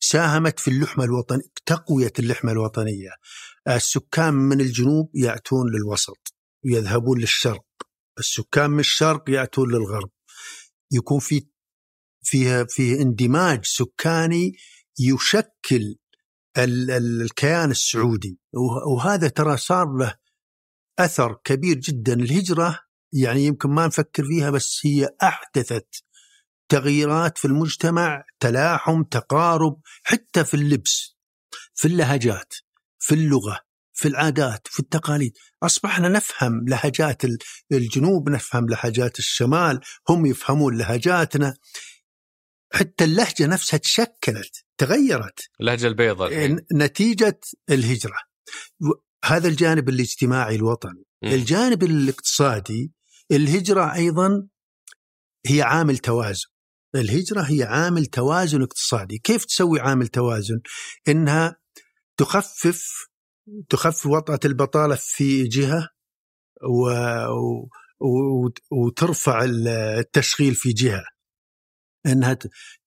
ساهمت 0.00 0.60
في 0.60 0.68
اللحمة 0.68 1.04
الوطنيه 1.04 1.42
تقوية 1.66 2.12
اللحمة 2.18 2.52
الوطنية. 2.52 3.10
السكان 3.68 4.34
من 4.34 4.60
الجنوب 4.60 5.10
يأتون 5.14 5.70
للوسط 5.70 6.34
يذهبون 6.64 7.20
للشرق. 7.20 7.64
السكان 8.18 8.70
من 8.70 8.80
الشرق 8.80 9.30
يأتون 9.30 9.72
للغرب. 9.72 10.10
يكون 10.92 11.18
في 11.18 11.46
فيها 12.22 12.64
فيه 12.68 13.02
اندماج 13.02 13.64
سكاني 13.64 14.52
يشكل 14.98 15.96
الكيان 16.58 17.70
السعودي. 17.70 18.38
وهذا 18.94 19.28
ترى 19.28 19.56
صار 19.56 19.96
له 19.96 20.14
أثر 20.98 21.40
كبير 21.44 21.76
جدا. 21.78 22.12
الهجرة 22.12 22.78
يعني 23.12 23.46
يمكن 23.46 23.70
ما 23.70 23.86
نفكر 23.86 24.24
فيها 24.24 24.50
بس 24.50 24.80
هي 24.84 25.08
أحدثت 25.22 26.04
تغييرات 26.68 27.38
في 27.38 27.44
المجتمع 27.44 28.24
تلاحم 28.40 29.02
تقارب 29.02 29.80
حتى 30.02 30.44
في 30.44 30.54
اللبس 30.54 31.16
في 31.74 31.88
اللهجات 31.88 32.54
في 32.98 33.14
اللغة 33.14 33.60
في 33.92 34.08
العادات 34.08 34.68
في 34.68 34.80
التقاليد. 34.80 35.32
أصبحنا 35.62 36.08
نفهم 36.08 36.68
لهجات 36.68 37.22
الجنوب 37.72 38.30
نفهم 38.30 38.68
لهجات 38.68 39.18
الشمال 39.18 39.80
هم 40.08 40.26
يفهمون 40.26 40.78
لهجاتنا. 40.78 41.54
حتى 42.72 43.04
اللهجة 43.04 43.46
نفسها 43.46 43.76
تشكلت. 43.78 44.61
تغيرت. 44.86 45.40
اللهجة 45.60 45.86
البيضاء 45.86 46.56
نتيجة 46.74 47.40
الهجرة. 47.70 48.18
هذا 49.24 49.48
الجانب 49.48 49.88
الاجتماعي 49.88 50.56
الوطني. 50.56 51.04
م. 51.22 51.26
الجانب 51.26 51.82
الاقتصادي 51.82 52.92
الهجرة 53.32 53.94
أيضا 53.94 54.48
هي 55.46 55.62
عامل 55.62 55.98
توازن. 55.98 56.48
الهجرة 56.94 57.40
هي 57.40 57.62
عامل 57.62 58.06
توازن 58.06 58.62
اقتصادي. 58.62 59.18
كيف 59.18 59.44
تسوي 59.44 59.80
عامل 59.80 60.08
توازن؟ 60.08 60.60
إنها 61.08 61.56
تخفف 62.16 62.88
تخفف 63.68 64.06
وطأة 64.06 64.40
البطالة 64.44 64.94
في 64.98 65.44
جهة 65.44 65.88
و... 66.62 66.90
و... 68.00 68.50
وترفع 68.70 69.44
التشغيل 69.44 70.54
في 70.54 70.72
جهة. 70.72 71.04
إنها 72.06 72.38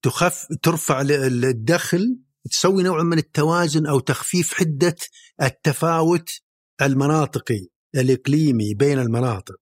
تخف 0.01 0.47
ترفع 0.61 1.01
الدخل 1.01 2.19
تسوي 2.51 2.83
نوع 2.83 3.03
من 3.03 3.17
التوازن 3.17 3.87
أو 3.87 3.99
تخفيف 3.99 4.53
حدة 4.53 4.95
التفاوت 5.41 6.29
المناطقي 6.81 7.67
الإقليمي 7.95 8.73
بين 8.73 8.99
المناطق. 8.99 9.55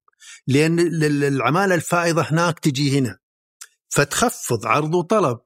لأن 0.47 0.79
العمالة 1.03 1.75
الفائضة 1.75 2.21
هناك 2.21 2.59
تجي 2.59 2.99
هنا. 2.99 3.19
فتخفض 3.89 4.65
عرض 4.65 4.95
وطلب 4.95 5.37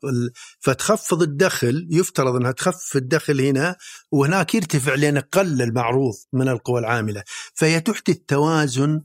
فتخفض 0.60 1.22
الدخل 1.22 1.88
يفترض 1.91 2.36
إنها 2.36 2.51
تخفف 2.51 2.95
الدخل 2.95 3.41
هنا 3.41 3.76
وهناك 4.12 4.55
يرتفع 4.55 4.95
لأن 4.95 5.18
قل 5.18 5.62
المعروض 5.62 6.14
من 6.34 6.49
القوى 6.49 6.80
العاملة. 6.80 7.24
فهي 7.53 7.82
تحدث 7.82 8.18
توازن 8.28 9.01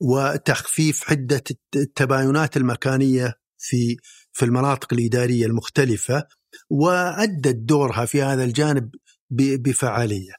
وتخفيف 0.00 1.04
حدة 1.04 1.44
التباينات 1.76 2.56
المكانية 2.56 3.41
في 3.62 3.96
في 4.32 4.44
المناطق 4.44 4.92
الإدارية 4.92 5.46
المختلفة 5.46 6.26
وأدت 6.70 7.56
دورها 7.56 8.04
في 8.04 8.22
هذا 8.22 8.44
الجانب 8.44 8.90
بفعالية. 9.30 10.32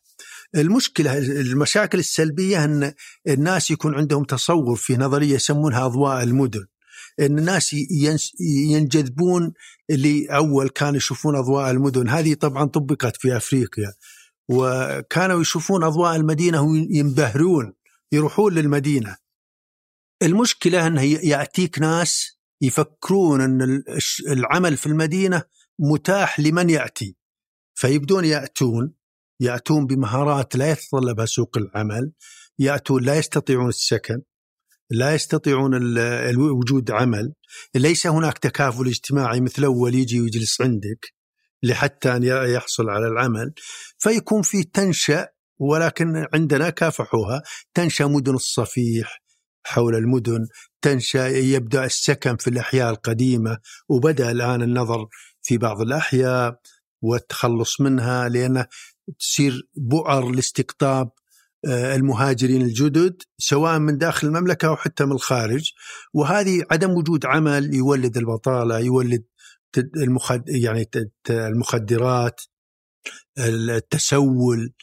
المشكلة 0.56 1.18
المشاكل 1.18 2.00
السلبية 2.00 2.64
أن 2.64 2.94
الناس 3.28 3.72
يكون 3.72 3.96
عندهم 3.96 4.24
تصور 4.24 4.76
في 4.76 4.98
نظرية 4.98 5.36
يسمونها 5.36 5.86
أضواء 5.86 6.24
المدن. 6.24 6.66
أن 7.20 7.40
الناس 7.40 7.76
ينجذبون 8.40 9.54
اللي 9.90 10.26
اول 10.26 10.70
كانوا 10.70 10.98
يشوفون 10.98 11.36
أضواء 11.36 11.72
المدن، 11.72 12.10
هذه 12.10 12.34
طبعا 12.34 12.66
طبقت 12.66 13.18
في 13.18 13.38
أفريقيا. 13.38 13.94
وكانوا 14.50 15.42
يشوفون 15.42 15.84
أضواء 15.84 16.16
المدينة 16.16 16.62
وينبهرون 16.62 17.74
يروحون 18.12 18.54
للمدينة. 18.54 19.18
المشكلة 20.22 20.88
انه 20.88 21.02
يأتيك 21.02 21.80
ناس 21.80 22.38
يفكرون 22.64 23.42
أن 23.42 23.84
العمل 24.28 24.78
في 24.78 24.88
المدينة 24.88 25.44
متاح 25.80 26.40
لمن 26.40 26.70
يأتي. 26.70 27.16
فيبدون 27.74 28.26
يأتون 28.26 28.94
يأتون 29.40 29.86
بمهارات 29.86 30.56
لا 30.56 30.72
يتطلبها 30.72 31.26
سوق 31.26 31.58
العمل 31.58 32.12
يأتون 32.60 33.04
لا 33.04 33.16
يستطيعون 33.16 33.70
السكن 33.70 34.22
لا 34.90 35.16
يستطيعون 35.16 35.98
وجود 36.38 36.92
عمل. 36.92 37.34
ليس 37.76 38.08
هناك 38.08 38.38
تكافل 38.38 38.88
اجتماعي 38.88 39.42
مثل 39.42 39.64
أول 39.64 39.96
يجي 39.96 40.22
ويجلس 40.22 40.62
عندك 40.62 41.14
لحتى 41.64 42.16
أن 42.16 42.24
يحصل 42.24 42.90
على 42.90 43.08
العمل. 43.08 43.54
فيكون 43.98 44.42
في 44.42 44.64
تنشأ 44.64 45.28
ولكن 45.60 46.28
عندنا 46.34 46.70
كافحوها 46.70 47.44
تنشأ 47.74 48.04
مدن 48.04 48.36
الصفيح 48.36 49.23
حول 49.64 49.96
المدن 49.96 50.48
تنشأ 50.82 51.28
يبدأ 51.28 51.86
السكن 51.86 52.38
في 52.38 52.50
الأحياء 52.50 52.90
القديمة 52.90 53.58
وبدأ 53.90 54.32
الآن 54.32 54.62
النظر 54.62 55.08
في 55.42 55.58
بعض 55.58 55.82
الأحياء 55.82 56.60
والتخلص 57.02 57.82
منها 57.82 58.30
لأن 58.30 58.66
تصير 59.20 59.68
بؤر 59.76 60.32
لاستقطاب 60.32 61.10
آه، 61.68 61.96
المهاجرين 61.96 62.62
الجدد 62.62 63.22
سواء 63.38 63.80
من 63.80 63.98
داخل 63.98 64.28
المملكة 64.28 64.68
أو 64.68 64.76
حتى 64.76 65.06
من 65.06 65.12
الخارج. 65.12 65.72
وهذه 66.14 66.64
عدم 66.72 66.92
وجود 66.92 67.26
عمل 67.26 67.74
يولد 67.74 68.18
البطالة 68.18 68.80
يولد 68.80 69.24
المخد 69.78 70.50
يعني 70.50 70.90
المخدرات 71.30 72.42
التسول 73.40 74.74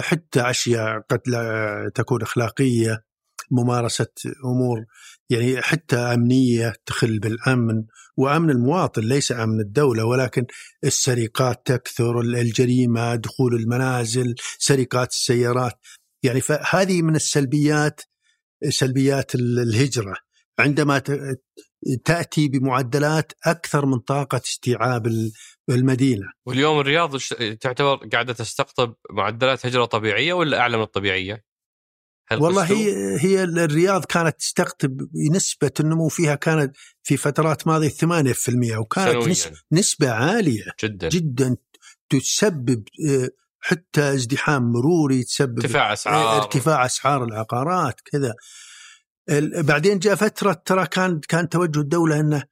حتى 0.00 0.40
أشياء 0.40 1.00
قد 1.10 1.20
لا 1.26 1.90
تكون 1.94 2.22
أخلاقية. 2.22 3.05
ممارسة 3.50 4.12
أمور 4.44 4.84
يعني 5.30 5.62
حتى 5.62 5.96
أمنية 5.96 6.74
تخل 6.86 7.18
بالأمن 7.18 7.84
وأمن 8.16 8.50
المواطن 8.50 9.02
ليس 9.02 9.32
أمن 9.32 9.60
الدولة 9.60 10.04
ولكن 10.04 10.46
السرقات 10.84 11.66
تكثر 11.66 12.20
الجريمة 12.20 13.14
دخول 13.14 13.54
المنازل 13.54 14.34
سرقات 14.58 15.10
السيارات 15.10 15.72
يعني 16.22 16.40
فهذه 16.40 17.02
من 17.02 17.16
السلبيات 17.16 18.00
سلبيات 18.68 19.34
الهجرة 19.34 20.16
عندما 20.58 21.02
تأتي 22.04 22.48
بمعدلات 22.48 23.32
أكثر 23.46 23.86
من 23.86 23.98
طاقة 23.98 24.40
استيعاب 24.44 25.30
المدينة. 25.70 26.26
واليوم 26.46 26.80
الرياض 26.80 27.16
تعتبر 27.60 27.96
قاعدة 28.12 28.32
تستقطب 28.32 28.94
معدلات 29.10 29.66
هجرة 29.66 29.84
طبيعية 29.84 30.32
ولا 30.32 30.58
أعلى 30.58 30.76
من 30.76 30.82
الطبيعية؟ 30.82 31.44
والله 32.32 32.64
هي 32.64 33.16
هي 33.20 33.42
الرياض 33.42 34.04
كانت 34.04 34.36
تستقطب 34.38 35.00
نسبة 35.32 35.70
النمو 35.80 36.08
فيها 36.08 36.34
كانت 36.34 36.76
في 37.02 37.16
فترات 37.16 37.66
ماضية 37.66 37.88
8% 37.88 38.76
وكانت 38.78 39.28
نسبة, 39.28 39.56
نسبة 39.72 40.10
عالية 40.10 40.64
جدا. 40.84 41.08
جدا. 41.08 41.56
تسبب 42.08 42.84
آه، 43.08 43.28
حتى 43.60 44.00
ازدحام 44.00 44.72
مروري 44.72 45.22
تسبب 45.22 45.58
ارتفاع 45.58 45.92
أسعار. 45.92 46.42
ارتفاع 46.42 46.86
أسعار 46.86 47.24
العقارات 47.24 48.00
كذا. 48.00 48.34
بعدين 49.62 49.98
جاء 49.98 50.14
فترة 50.14 50.52
ترى 50.52 50.86
كان 50.86 51.20
كان 51.28 51.48
توجه 51.48 51.80
الدولة 51.80 52.20
إنه 52.20 52.42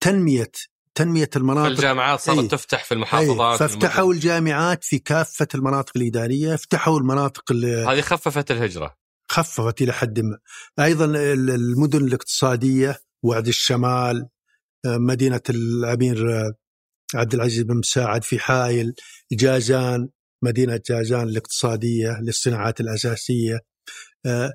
تنمية 0.00 0.52
تنمية 0.94 1.30
المناطق. 1.36 1.68
الجامعات 1.68 2.20
صارت 2.20 2.38
أي 2.38 2.48
تفتح 2.48 2.84
في 2.84 2.94
المحافظات 2.94 3.62
أي 3.62 3.68
فافتحوا 3.68 4.12
الجامعات 4.12 4.84
في 4.84 4.98
كافة 4.98 5.48
المناطق 5.54 5.92
الإدارية 5.96 6.56
فتحوا 6.56 6.98
المناطق 6.98 7.52
هذه 7.52 8.00
خففت 8.00 8.50
الهجرة. 8.50 9.03
خففت 9.34 9.82
إلى 9.82 9.92
حد 9.92 10.20
ما. 10.20 10.38
أيضا 10.78 11.04
المدن 11.04 12.04
الاقتصادية 12.04 12.98
وعد 13.22 13.48
الشمال 13.48 14.28
آه، 14.86 14.98
مدينة 14.98 15.40
الأمير 15.50 16.40
آه، 16.40 16.54
عبد 17.14 17.34
العزيز 17.34 17.62
بن 17.62 17.76
مساعد 17.76 18.24
في 18.24 18.38
حائل 18.38 18.94
جازان 19.32 20.08
مدينة 20.42 20.80
جازان 20.90 21.28
الاقتصادية 21.28 22.20
للصناعات 22.22 22.80
الأساسية. 22.80 23.58
آه، 24.26 24.52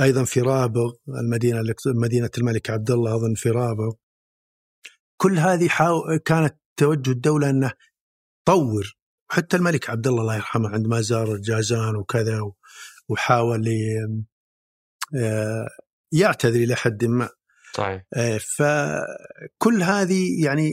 أيضا 0.00 0.24
في 0.24 0.40
رابغ 0.40 0.92
المدينة 1.08 1.74
مدينة 1.86 2.30
الملك 2.38 2.70
عبد 2.70 2.90
الله 2.90 3.16
أظن 3.16 3.34
في 3.34 3.50
رابغ. 3.50 3.92
كل 5.16 5.38
هذه 5.38 5.68
كانت 6.24 6.56
توجه 6.76 7.10
الدولة 7.10 7.50
أنه 7.50 7.72
طور. 8.44 8.96
حتى 9.30 9.56
الملك 9.56 9.90
عبد 9.90 10.06
الله 10.06 10.22
الله 10.22 10.34
يرحمه 10.36 10.68
عندما 10.68 11.00
زار 11.00 11.36
جازان 11.36 11.96
وكذا 11.96 12.40
وحاول 13.08 13.64
آه، 15.16 15.68
يعتذر 16.12 16.60
إلى 16.60 16.74
حد 16.74 17.04
ما. 17.04 17.28
آه، 18.16 18.38
فكل 18.38 19.82
هذه 19.82 20.44
يعني 20.44 20.70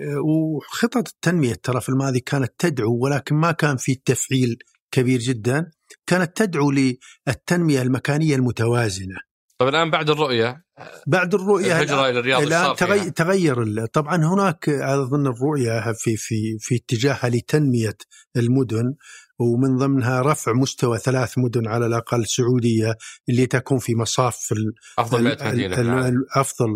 آه، 0.00 0.20
وخطط 0.24 1.08
التنمية 1.08 1.54
ترى 1.54 1.80
في 1.80 1.88
الماضي 1.88 2.20
كانت 2.20 2.52
تدعو 2.58 2.98
ولكن 3.04 3.34
ما 3.34 3.52
كان 3.52 3.76
في 3.76 3.94
تفعيل 3.94 4.58
كبير 4.90 5.20
جدا. 5.20 5.70
كانت 6.06 6.36
تدعو 6.36 6.70
للتنمية 6.70 7.82
المكانية 7.82 8.36
المتوازنة. 8.36 9.16
طيب 9.58 9.68
الآن 9.68 9.90
بعد 9.90 10.10
الرؤية 10.10 10.64
بعد 11.06 11.34
الرؤية 11.34 11.66
الهجرة 11.66 12.08
إلى 12.08 12.18
الرياض 12.18 12.42
الآن 12.42 12.76
تغير, 12.76 13.08
تغير 13.08 13.86
طبعا 13.86 14.16
هناك 14.16 14.68
أظن 14.68 15.26
الرؤية 15.26 15.92
في 15.92 16.16
في 16.16 16.58
في 16.60 16.76
اتجاهها 16.76 17.28
لتنمية 17.28 17.96
المدن. 18.36 18.94
ومن 19.42 19.76
ضمنها 19.76 20.22
رفع 20.22 20.52
مستوى 20.52 20.98
ثلاث 20.98 21.38
مدن 21.38 21.68
على 21.68 21.86
الأقل 21.86 22.26
سعودية 22.26 22.96
اللي 23.28 23.46
تكون 23.46 23.78
في 23.78 23.94
مصاف 23.94 24.54
أفضل 24.98 25.22
100 25.22 25.36
مدينة 25.52 25.74
في 25.76 25.80
العالم. 25.82 26.24
أفضل 26.34 26.68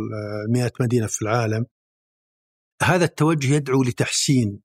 100 0.51 0.73
مدينة 0.81 1.07
في 1.07 1.23
العالم. 1.23 1.67
هذا 2.83 3.05
التوجه 3.05 3.55
يدعو 3.55 3.83
لتحسين 3.83 4.61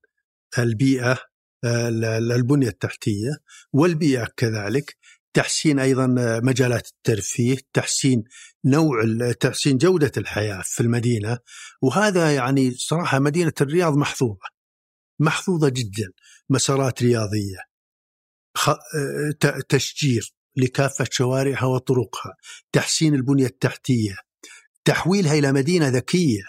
البيئة 0.58 1.18
البنية 1.64 2.68
التحتية 2.68 3.30
والبيئة 3.72 4.28
كذلك 4.36 4.96
تحسين 5.34 5.78
أيضا 5.78 6.06
مجالات 6.42 6.88
الترفيه 6.88 7.58
تحسين 7.72 8.24
نوع 8.64 9.04
تحسين 9.40 9.78
جودة 9.78 10.12
الحياة 10.16 10.62
في 10.64 10.80
المدينة. 10.80 11.38
وهذا 11.82 12.34
يعني 12.34 12.70
صراحة 12.70 13.18
مدينة 13.18 13.52
الرياض 13.60 13.96
محظوظة 13.96 14.48
محظوظة 15.20 15.68
جدا 15.68 16.12
مسارات 16.50 17.02
رياضية. 17.02 17.71
تشجير 19.68 20.34
لكافة 20.56 21.06
شوارعها 21.10 21.64
وطرقها 21.64 22.36
تحسين 22.72 23.14
البنية 23.14 23.46
التحتية 23.46 24.14
تحويلها 24.84 25.34
إلى 25.34 25.52
مدينة 25.52 25.88
ذكية. 25.88 26.42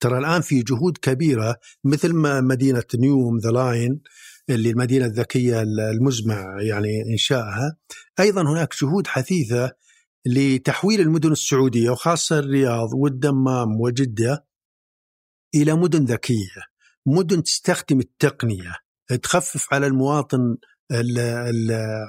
ترى 0.00 0.18
الآن 0.18 0.40
في 0.40 0.62
جهود 0.62 0.98
كبيرة 0.98 1.56
مثل 1.84 2.12
ما 2.12 2.40
مدينة 2.40 2.84
نيوم 2.94 3.38
ذا 3.38 3.50
لاين 3.50 4.00
اللي 4.50 4.70
المدينة 4.70 5.06
الذكية 5.06 5.62
المزمع 5.62 6.62
يعني 6.62 7.02
إنشائها. 7.12 7.76
أيضا 8.20 8.42
هناك 8.42 8.74
جهود 8.82 9.06
حثيثة 9.06 9.72
لتحويل 10.26 11.00
المدن 11.00 11.32
السعودية 11.32 11.90
وخاصة 11.90 12.38
الرياض 12.38 12.88
والدمام 12.94 13.80
وجدة 13.80 14.46
إلى 15.54 15.74
مدن 15.74 16.04
ذكية 16.04 16.62
مدن 17.06 17.42
تستخدم 17.42 18.00
التقنية 18.00 18.74
تخفف 19.22 19.74
على 19.74 19.86
المواطن 19.86 20.56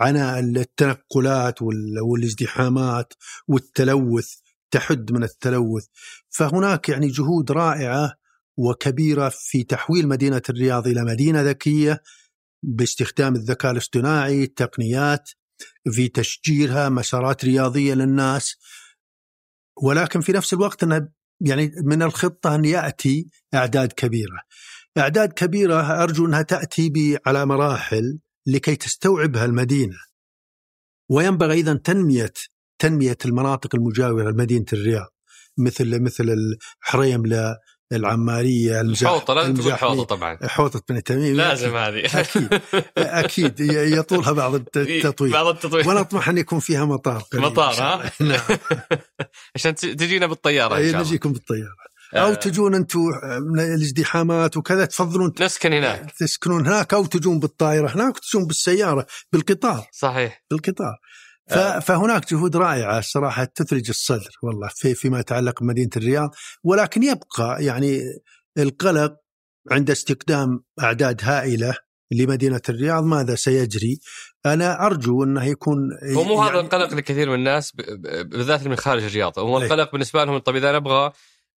عناء 0.01 0.39
التنقلات 0.39 1.61
والازدحامات 2.01 3.13
والتلوث 3.47 4.33
تحد 4.71 5.11
من 5.11 5.23
التلوث 5.23 5.85
فهناك 6.29 6.89
يعني 6.89 7.07
جهود 7.07 7.51
رائعة 7.51 8.13
وكبيرة 8.57 9.29
في 9.29 9.63
تحويل 9.63 10.07
مدينة 10.07 10.41
الرياض 10.49 10.87
إلى 10.87 11.03
مدينة 11.03 11.41
ذكية 11.41 12.01
باستخدام 12.63 13.35
الذكاء 13.35 13.71
الاصطناعي 13.71 14.43
التقنيات 14.43 15.29
في 15.91 16.07
تشجيرها 16.07 16.89
مسارات 16.89 17.45
رياضية 17.45 17.93
للناس 17.93 18.55
ولكن 19.83 20.21
في 20.21 20.31
نفس 20.31 20.53
الوقت 20.53 20.83
إنها 20.83 21.09
يعني 21.41 21.71
من 21.83 22.03
الخطة 22.03 22.55
أن 22.55 22.65
يأتي 22.65 23.29
أعداد 23.53 23.93
كبيرة. 23.93 24.41
أعداد 24.97 25.33
كبيرة 25.33 26.03
أرجو 26.03 26.25
إنها 26.25 26.41
تأتي 26.41 27.17
على 27.25 27.45
مراحل 27.45 28.19
لكي 28.53 28.75
تستوعبها 28.75 29.45
المدينة. 29.45 29.97
وينبغي 31.09 31.53
أيضا 31.53 31.73
تنميه 31.83 32.33
تنمية 32.79 33.17
المناطق 33.25 33.75
المجاورة 33.75 34.31
لمدينة 34.31 34.65
الرياض 34.73 35.13
مثل 35.57 36.01
مثل 36.01 36.29
الحريم 36.83 37.23
العمارية 37.91 38.81
المزاح 38.81 39.11
حوطه 39.11 39.33
لازم 39.33 39.53
تقول 39.53 39.73
حوطة 39.73 40.03
طبعا. 40.03 40.37
حوطة 40.43 40.81
بن 40.89 41.03
تميم 41.03 41.35
لازم 41.35 41.75
هذه. 41.75 42.05
أكيد. 42.19 42.61
أكيد. 42.97 43.59
يطولها 43.59 44.31
بعض 44.31 44.55
التطوير 44.55 45.33
بعض 45.33 45.47
التطوير 45.47 45.87
ونطمح 45.89 46.29
أن 46.29 46.37
يكون 46.37 46.59
فيها 46.59 46.85
مطار 46.85 47.23
مطار 47.33 47.73
ها؟ 47.73 48.11
نعم. 48.19 48.39
عشان 49.55 49.75
تجينا 49.75 50.25
بالطيارة 50.27 50.77
إن 50.77 50.81
شاء 50.81 50.89
الله. 50.89 50.99
نجيكم 50.99 51.33
بالطيارة. 51.33 51.88
أو 52.15 52.27
آه. 52.27 52.33
تجون 52.33 52.75
أنتم 52.75 52.99
من 53.53 53.59
الازدحامات 53.59 54.57
وكذا 54.57 54.85
تفضلون 54.85 55.33
نسكن 55.39 55.73
هناك. 55.73 56.11
تسكنون 56.11 56.67
هناك 56.67 56.93
أو 56.93 57.05
تجون 57.05 57.39
بالطائرة 57.39 57.95
هناك 57.95 58.15
وتجون 58.15 58.45
بالسيارة 58.45 59.05
بالقطار. 59.31 59.87
صحيح. 59.91 60.43
بالقطار. 60.51 60.97
آه. 61.51 61.79
فهناك 61.79 62.33
جهود 62.33 62.55
رائعة 62.55 63.01
صراحة 63.01 63.43
تثلج 63.43 63.89
الصدر 63.89 64.31
والله 64.43 64.69
في 64.75 64.95
فيما 64.95 65.19
يتعلق 65.19 65.63
بمدينة 65.63 65.89
الرياض. 65.97 66.35
ولكن 66.63 67.03
يبقى 67.03 67.65
يعني 67.65 68.01
القلق 68.57 69.15
عند 69.71 69.91
استقدام 69.91 70.63
أعداد 70.81 71.21
هائلة 71.23 71.75
لمدينة 72.11 72.61
الرياض 72.69 73.03
ماذا 73.03 73.35
سيجري؟ 73.35 73.99
أنا 74.45 74.85
أرجو 74.85 75.23
أنه 75.23 75.45
يكون 75.45 75.77
هو 76.15 76.23
مو 76.23 76.43
يعني 76.43 76.49
هذا 76.49 76.59
القلق 76.59 76.93
لكثير 76.93 77.29
من 77.29 77.35
الناس 77.35 77.71
بالذات 78.25 78.67
من 78.67 78.75
خارج 78.75 79.03
الرياض، 79.03 79.39
هو 79.39 79.57
القلق 79.57 79.91
بالنسبة 79.91 80.23
لهم 80.23 80.37
طيب 80.37 80.55
إذا 80.55 80.71
نبغى 80.71 81.11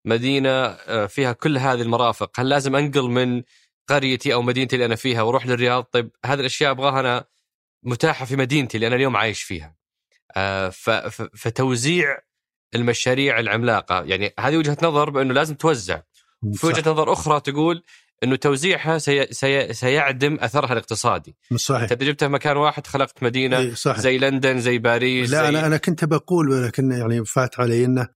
مدينة 0.05 0.51
آه، 0.51 1.07
فيها 1.07 1.33
كل 1.33 1.59
هذه 1.59 1.83
المرافق، 1.83 2.41
هل 2.41 2.49
لازم 2.49 2.77
أنقل 2.77 3.11
من 3.11 3.43
قريتي 3.89 4.35
أو 4.35 4.43
مدينتي 4.43 4.77
اللي 4.77 4.87
أنا 4.87 4.97
فيها 4.97 5.23
وأروح 5.23 5.47
للرياض؟ 5.47 5.85
طيب 5.85 6.11
هذه 6.24 6.41
الأشياء 6.41 6.70
أبغاها 6.70 7.01
أنا 7.01 7.24
متاحة 7.83 8.24
في 8.24 8.37
مدينتي 8.37 8.77
اللي 8.77 8.87
أنا 8.87 8.97
اليوم 8.97 9.16
عايش 9.16 9.43
فيها. 9.43 9.77
آه، 10.37 10.69
فتوزيع 11.35 12.19
المشاريع 12.74 13.41
العملاقة 13.41 14.03
يعني 14.03 14.35
هذه 14.41 14.57
وجهة 14.57 14.77
نظر 14.83 15.11
بأنه 15.11 15.35
لازم 15.35 15.55
توزع 15.55 16.01
في 16.55 16.66
وجهة 16.66 16.91
نظر 16.91 17.12
أخرى 17.12 17.41
تقول 17.41 17.83
أنه 18.24 18.37
توزيعها 18.37 18.99
سي 18.99 19.27
سي 19.31 19.73
سيعدم 19.73 20.39
أثرها 20.41 20.73
الاقتصادي 20.73 21.37
صحيح 21.57 21.91
أنت 21.93 22.03
جبتها 22.03 22.29
مكان 22.29 22.57
واحد 22.57 22.87
خلقت 22.87 23.23
مدينة 23.23 23.74
صحيح. 23.74 24.01
زي 24.01 24.19
لندن 24.19 24.61
زي 24.61 24.79
باريس 24.79 25.31
لا 25.31 25.43
زي... 25.43 25.49
أنا 25.49 25.66
أنا 25.66 25.77
كنت 25.77 26.05
بقول 26.05 26.49
ولكن 26.49 26.93
يعني 26.93 27.24
فات 27.24 27.61
علي 27.61 27.85
إنه 27.85 28.09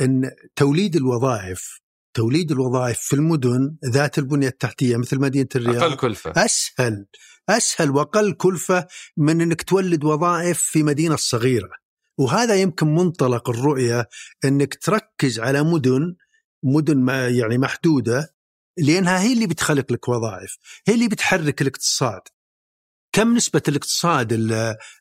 إن 0.00 0.30
توليد 0.56 0.96
الوظائف 0.96 1.80
توليد 2.14 2.52
الوظائف 2.52 2.98
في 2.98 3.16
المدن 3.16 3.76
ذات 3.84 4.18
البنية 4.18 4.48
التحتية 4.48 4.96
مثل 4.96 5.20
مدينة 5.20 5.48
الرياض 5.56 5.82
أقل 5.82 5.96
كلفة. 5.96 6.32
أسهل 6.36 7.06
أسهل 7.48 7.90
وأقل 7.90 8.32
كلفة 8.32 8.86
من 9.16 9.40
إنك 9.40 9.62
تولد 9.62 10.04
وظائف 10.04 10.60
في 10.60 10.82
مدينة 10.82 11.16
صغيرة. 11.16 11.70
وهذا 12.18 12.54
يمكن 12.54 12.94
منطلق 12.94 13.50
الرؤية 13.50 14.08
إنك 14.44 14.74
تركز 14.74 15.40
على 15.40 15.62
مدن 15.62 16.16
مدن 16.64 16.98
ما 16.98 17.28
يعني 17.28 17.58
محدودة 17.58 18.34
لأنها 18.78 19.20
هي 19.22 19.32
اللي 19.32 19.46
بتخلق 19.46 19.92
لك 19.92 20.08
وظائف 20.08 20.56
هي 20.88 20.94
اللي 20.94 21.08
بتحرك 21.08 21.62
الاقتصاد. 21.62 22.20
كم 23.12 23.34
نسبة 23.34 23.62
الاقتصاد 23.68 24.28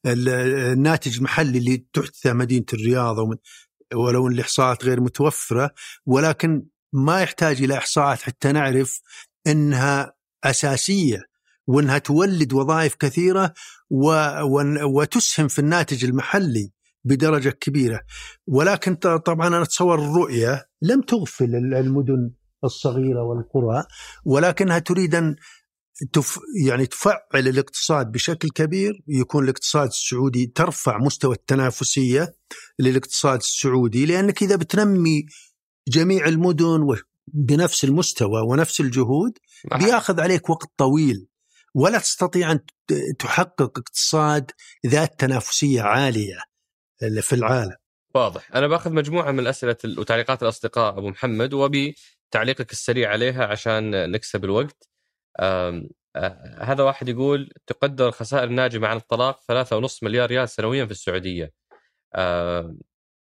الناتج 0.06 1.18
المحلي 1.18 1.58
اللي 1.58 1.86
تحدثه 1.94 2.34
مدينة 2.34 2.66
الرياض 2.74 3.20
ولو 3.96 4.28
إن 4.28 4.34
الإحصاءات 4.34 4.86
غير 4.86 5.02
متوفرة 5.02 5.72
ولكن 6.06 6.66
ما 6.94 7.22
يحتاج 7.22 7.64
إلى 7.64 7.78
إحصاءات 7.78 8.22
حتى 8.22 8.52
نعرف 8.52 9.02
أنها 9.48 10.14
أساسية 10.44 11.30
وإنها 11.68 11.98
تولد 11.98 12.54
وظائف 12.54 12.96
كثيرة 12.96 13.54
و... 13.90 14.14
وتسهم 14.84 15.48
في 15.48 15.60
الناتج 15.60 16.06
المحلي 16.06 16.72
بدرجة 17.04 17.50
كبيرة. 17.50 18.02
ولكن 18.48 18.96
طبعا 18.96 19.48
أنا 19.48 19.62
أتصور 19.62 20.00
الرؤية 20.00 20.66
لم 20.82 21.02
تغفل 21.02 21.56
المدن 21.56 22.32
الصغيرة 22.64 23.24
والقرى 23.24 23.84
ولكنها 24.26 24.80
تريد 24.80 25.16
أن 25.16 25.36
تف 26.14 26.40
يعني 26.66 26.86
تفعل 26.86 27.20
الاقتصاد 27.34 28.12
بشكل 28.12 28.50
كبير 28.50 29.04
يكون 29.08 29.44
الاقتصاد 29.44 29.88
السعودي 29.88 30.46
ترفع 30.46 30.98
مستوى 30.98 31.36
التنافسية 31.36 32.34
للاقتصاد 32.80 33.40
السعودي 33.40 34.06
لأنك 34.06 34.44
إذا 34.44 34.56
بتنمي 34.56 35.26
جميع 35.88 36.26
المدن 36.26 36.96
بنفس 37.28 37.84
المستوى 37.84 38.42
ونفس 38.42 38.82
الجهود 38.82 39.38
بياخذ 39.76 40.20
عليك 40.20 40.50
وقت 40.50 40.70
طويل 40.78 41.28
ولا 41.76 42.00
تستطيع 42.00 42.52
أن 42.52 42.60
تحقق 43.20 43.80
اقتصاد 43.80 44.52
ذات 44.88 45.20
تنافسية 45.20 45.82
عالية 45.82 46.38
في 47.22 47.34
العالم. 47.34 47.76
واضح، 48.16 48.56
أنا 48.56 48.68
باخذ 48.68 48.94
مجموعة 48.94 49.32
من 49.32 49.40
الأسئلة 49.40 49.78
وتعليقات 49.98 50.44
الأصدقاء 50.44 50.98
أبو 50.98 51.10
محمد 51.10 51.54
وبتعليقك 51.54 52.72
السريع 52.72 53.10
عليها 53.10 53.46
عشان 53.46 54.12
نكسب 54.12 54.46
الوقت. 54.46 54.90
هذا 56.58 56.84
واحد 56.84 57.10
يقول 57.10 57.50
تقدر 57.68 58.08
الخسائر 58.08 58.44
الناجمه 58.44 58.88
عن 58.88 58.98
الطلاق 58.98 59.40
3.5 59.88 60.04
مليار 60.04 60.30
ريال 60.30 60.50
سنويا 60.50 60.86
في 60.86 60.92
السعودية. 60.92 61.54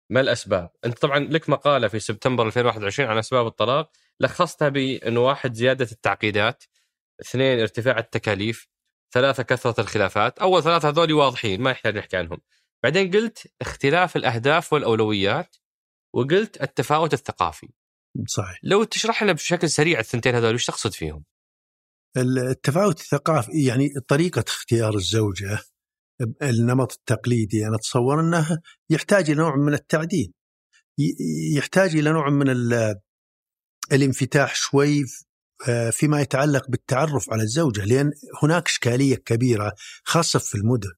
ما 0.10 0.22
الأسباب؟ 0.22 0.70
أنت 0.86 0.98
طبعا 0.98 1.20
لك 1.20 1.50
مقالة 1.50 1.88
في 1.88 2.00
سبتمبر 2.00 2.48
2021 2.48 3.10
عن 3.10 3.18
أسباب 3.18 3.48
الطلاق 3.48 3.92
لخصتها 4.20 4.70
بانه 4.70 5.20
واحد 5.20 5.54
زيادة 5.54 5.88
التعقيدات 5.92 6.64
اثنين 7.22 7.60
ارتفاع 7.60 8.00
التكاليف 8.00 8.68
ثلاثة 9.14 9.44
كثرة 9.44 9.82
الخلافات 9.82 10.40
أول 10.40 10.64
ثلاثة 10.64 10.90
هذول 10.90 11.14
واضحين 11.14 11.62
ما 11.62 11.72
يحتاج 11.72 11.98
نحكي 11.98 12.18
عنهم 12.18 12.42
بعدين 12.84 13.12
قلت 13.12 13.54
اختلاف 13.62 14.16
الأهداف 14.16 14.74
والأولويات 14.74 15.56
وقلت 16.14 16.62
التفاوت 16.62 17.14
الثقافي 17.14 17.70
صحيح 18.28 18.60
لو 18.64 18.84
تشرح 18.84 19.24
لنا 19.24 19.34
بشكل 19.34 19.70
سريع 19.70 20.00
الثنتين 20.00 20.36
هذول 20.36 20.54
وش 20.54 20.66
تقصد 20.66 20.94
فيهم؟ 20.94 21.24
التفاوت 22.18 23.00
الثقافي 23.00 23.66
يعني 23.66 23.90
طريقة 24.08 24.44
اختيار 24.48 24.96
الزوجة 24.96 25.60
النمط 26.42 26.94
التقليدي. 26.94 27.68
أنا 27.68 27.76
أتصور 27.76 28.20
أنه 28.20 28.60
يحتاج 28.90 29.30
إلى 29.30 29.42
نوع 29.42 29.56
من 29.56 29.74
التعديل. 29.74 30.34
يحتاج 31.56 31.96
إلى 31.96 32.12
نوع 32.12 32.30
من 32.30 32.56
الانفتاح 33.92 34.56
شوي 34.56 35.04
فيما 35.92 36.22
يتعلق 36.22 36.70
بالتعرف 36.70 37.30
على 37.32 37.44
الزوجة 37.44 37.86
لأن 37.86 38.12
هناك 38.44 38.68
إشكالية 38.68 39.16
كبيرة 39.16 39.74
خاصة 40.04 40.40
في 40.40 40.56
المدن. 40.56 40.92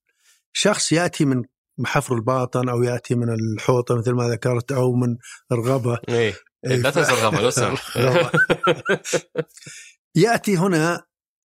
شخص 0.54 0.92
يأتي 0.92 1.26
من 1.26 1.44
حفر 1.86 2.16
الباطن 2.16 2.70
أو 2.70 2.84
يأتي 2.84 3.16
من 3.16 3.30
الحوطة 3.30 3.96
مثل 3.96 4.12
ما 4.12 4.28
ذكرت 4.28 4.72
أو 4.72 4.94
من 4.94 5.18
الغبة 5.52 5.98
إيه, 6.10 6.34
إيه، 6.66 6.76
لا 6.76 6.90
تنسى 6.90 7.14
الغبة 7.14 7.40
يأتي 10.16 10.58
هنا 10.58 11.04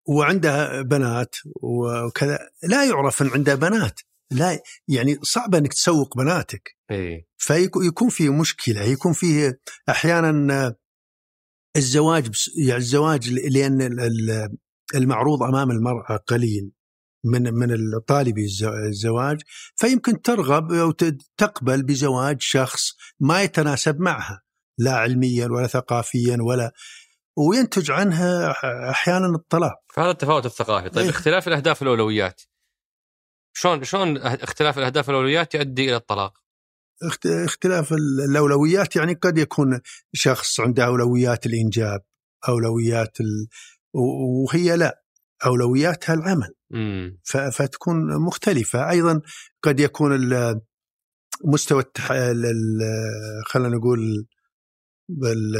وعنده 0.07 0.81
بنات 0.81 1.35
وكذا. 1.63 2.39
لا 2.63 2.85
يعرف 2.85 3.21
أن 3.21 3.27
عنده 3.29 3.55
بنات. 3.55 3.99
لا 4.31 4.59
يعني 4.87 5.17
صعب 5.21 5.55
إنك 5.55 5.73
تسوق 5.73 6.17
بناتك. 6.17 6.77
إي. 6.91 7.27
فيكون 7.37 8.09
فيه 8.09 8.33
مشكلة 8.33 8.81
يكون 8.81 9.13
فيه 9.13 9.59
أحيانا 9.89 10.75
الزواج 11.77 12.29
بس 12.29 12.51
يعني 12.57 12.77
الزواج 12.77 13.29
لأن 13.29 13.81
ال- 13.81 14.57
المعروض 14.95 15.43
أمام 15.43 15.71
المرأة 15.71 16.17
قليل 16.17 16.71
من 17.25 17.53
من 17.53 17.71
الطالبي 17.73 18.43
الز- 18.45 18.63
الزواج. 18.89 19.41
فيمكن 19.75 20.21
ترغب 20.21 20.71
أو 20.73 20.91
تقبل 21.37 21.83
بزواج 21.83 22.37
شخص 22.41 22.91
ما 23.19 23.41
يتناسب 23.41 23.99
معها 23.99 24.41
لا 24.79 24.91
علميا 24.95 25.47
ولا 25.47 25.67
ثقافيا 25.67 26.37
ولا 26.41 26.71
وينتج 27.37 27.91
عنها 27.91 28.53
أحيانا 28.89 29.27
الطلاق 29.35 29.73
فهذا 29.93 30.11
التفاوت 30.11 30.45
الثقافي. 30.45 30.89
طيب 30.89 31.03
إيه. 31.03 31.09
اختلاف 31.09 31.47
الأهداف 31.47 31.81
والاولويات 31.81 32.41
شلون 33.53 33.83
شلون 33.83 34.17
اختلاف 34.17 34.77
الأهداف 34.77 35.07
والاولويات 35.09 35.55
يؤدي 35.55 35.85
إلى 35.89 35.95
الطلاق؟ 35.95 36.33
اخت- 37.03 37.25
اختلاف 37.45 37.91
ال- 37.93 38.25
الأولويات 38.31 38.95
يعني 38.95 39.13
قد 39.13 39.37
يكون 39.37 39.79
شخص 40.13 40.59
عنده 40.59 40.85
أولويات 40.85 41.45
الإنجاب 41.45 41.99
أولويات 42.49 43.21
ال... 43.21 43.47
وهي 43.93 44.77
لا 44.77 45.03
أولوياتها 45.45 46.13
العمل. 46.13 46.53
ف- 47.23 47.37
فتكون 47.37 48.25
مختلفة. 48.25 48.89
أيضا 48.89 49.21
قد 49.63 49.79
يكون 49.79 50.15
ال- 50.15 50.61
مستوى 51.45 51.79
التح... 51.81 52.11
ال- 52.11 52.45
ال- 52.45 53.45
خلينا 53.47 53.69
نقول 53.77 54.25
بال... 55.09 55.53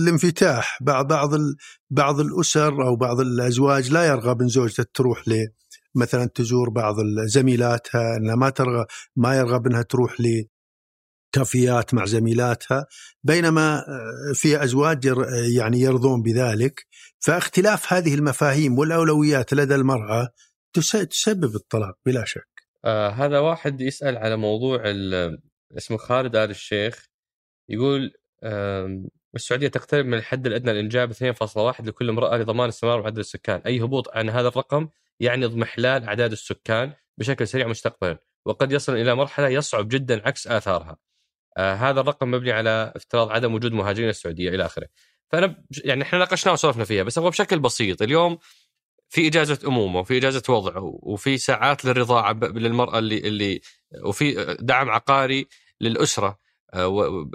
الانفتاح. 0.00 0.78
بعض 0.82 1.06
بعض 1.08 1.30
بعض 1.90 2.20
الأسر 2.20 2.86
أو 2.86 2.96
بعض 2.96 3.20
الأزواج 3.20 3.92
لا 3.92 4.06
يرغب 4.06 4.42
ان 4.42 4.48
زوجته 4.48 4.84
تروح 4.94 5.28
ل 5.28 5.46
مثلا 5.94 6.26
تزور 6.34 6.70
بعض 6.70 6.94
زميلاتها 7.26 8.16
إنها 8.16 8.34
ما 8.34 8.50
ترغب 8.50 8.86
ما 9.16 9.36
يرغب 9.36 9.66
إنها 9.66 9.82
تروح 9.82 10.16
لكافيات 11.34 11.94
مع 11.94 12.04
زميلاتها. 12.04 12.86
بينما 13.24 13.78
آه، 13.78 14.32
في 14.34 14.64
أزواج 14.64 15.12
يعني 15.56 15.80
يرضون 15.80 16.22
بذلك. 16.22 16.86
فاختلاف 17.18 17.92
هذه 17.92 18.14
المفاهيم 18.14 18.78
والأولويات 18.78 19.54
لدى 19.54 19.74
المرأة 19.74 20.28
تس- 20.72 20.92
تسبب 21.10 21.54
الطلاق 21.54 21.94
بلا 22.06 22.24
شك. 22.24 22.48
آه 22.84 23.08
هذا 23.10 23.38
واحد 23.38 23.80
يسأل 23.80 24.16
على 24.16 24.36
موضوع 24.36 24.82
اسمه 25.76 25.96
خالد 25.96 26.36
آل 26.36 26.50
الشيخ. 26.50 27.06
يقول 27.68 28.10
السعودية 29.34 29.68
تقترب 29.68 30.06
من 30.06 30.14
الحد 30.14 30.46
الأدنى 30.46 30.72
للإنجاب 30.72 31.12
2.1 31.12 31.86
لكل 31.86 32.08
امرأة 32.08 32.36
لضمان 32.36 32.68
استمرار 32.68 33.02
معدل 33.02 33.20
السكان، 33.20 33.60
أي 33.66 33.82
هبوط 33.82 34.08
عن 34.16 34.30
هذا 34.30 34.48
الرقم 34.48 34.88
يعني 35.20 35.44
اضمحلال 35.44 36.04
أعداد 36.04 36.32
السكان 36.32 36.92
بشكل 37.18 37.48
سريع 37.48 37.66
مستقبلا، 37.66 38.18
وقد 38.46 38.72
يصل 38.72 38.96
إلى 38.96 39.14
مرحلة 39.14 39.48
يصعب 39.48 39.88
جدا 39.88 40.26
عكس 40.28 40.46
آثارها. 40.46 40.96
آه 41.56 41.74
هذا 41.74 42.00
الرقم 42.00 42.30
مبني 42.30 42.52
على 42.52 42.92
افتراض 42.96 43.30
عدم 43.30 43.54
وجود 43.54 43.72
مهاجرين 43.72 44.08
السعودية 44.08 44.48
إلى 44.48 44.66
آخره. 44.66 44.88
فأنا 45.32 45.64
يعني 45.84 46.02
إحنا 46.02 46.18
ناقشناه 46.18 46.52
وسولفنا 46.52 46.84
فيها 46.84 47.02
بس 47.02 47.18
هو 47.18 47.30
بشكل 47.30 47.58
بسيط 47.58 48.02
اليوم 48.02 48.38
في 49.08 49.26
إجازة 49.28 49.58
أمومة 49.68 50.00
وفي 50.00 50.18
إجازة 50.18 50.42
وضع 50.48 50.72
وفي 50.78 51.38
ساعات 51.38 51.84
للرضاعة 51.84 52.32
للمرأة 52.32 52.98
اللي 52.98 53.18
اللي 53.18 53.60
وفي 54.04 54.56
دعم 54.60 54.90
عقاري 54.90 55.46
للأسرة 55.80 56.38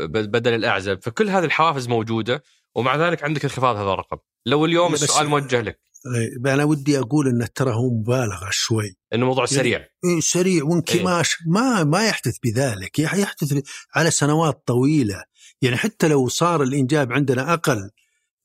بدل 0.07 0.53
الأعزب. 0.53 0.99
فكل 1.03 1.29
هذه 1.29 1.45
الحوافز 1.45 1.87
موجودة 1.87 2.43
ومع 2.75 2.95
ذلك 2.95 3.23
عندك 3.23 3.43
انخفاض 3.43 3.75
هذا 3.75 3.93
الرقم 3.93 4.17
لو 4.45 4.65
اليوم 4.65 4.93
السؤال 4.93 5.27
موجه 5.27 5.61
لك. 5.61 5.81
إيه، 6.45 6.53
أنا 6.53 6.63
ودي 6.63 6.99
أقول 6.99 7.27
انه 7.27 7.45
ترى 7.55 7.73
هو 7.73 7.89
مبالغة 7.99 8.47
شوي. 8.51 8.95
إنه 9.13 9.21
الموضوع 9.21 9.45
سريع. 9.45 9.79
إيه، 10.05 10.19
سريع 10.19 10.63
وانكماش. 10.63 11.37
ما 11.47 11.83
ما 11.83 12.07
يحدث 12.07 12.37
بذلك. 12.43 12.99
يح- 12.99 13.13
يحدث 13.15 13.69
على 13.95 14.11
سنوات 14.11 14.63
طويلة. 14.67 15.23
يعني 15.61 15.77
حتى 15.77 16.07
لو 16.07 16.27
صار 16.27 16.63
الإنجاب 16.63 17.11
عندنا 17.13 17.53
أقل 17.53 17.89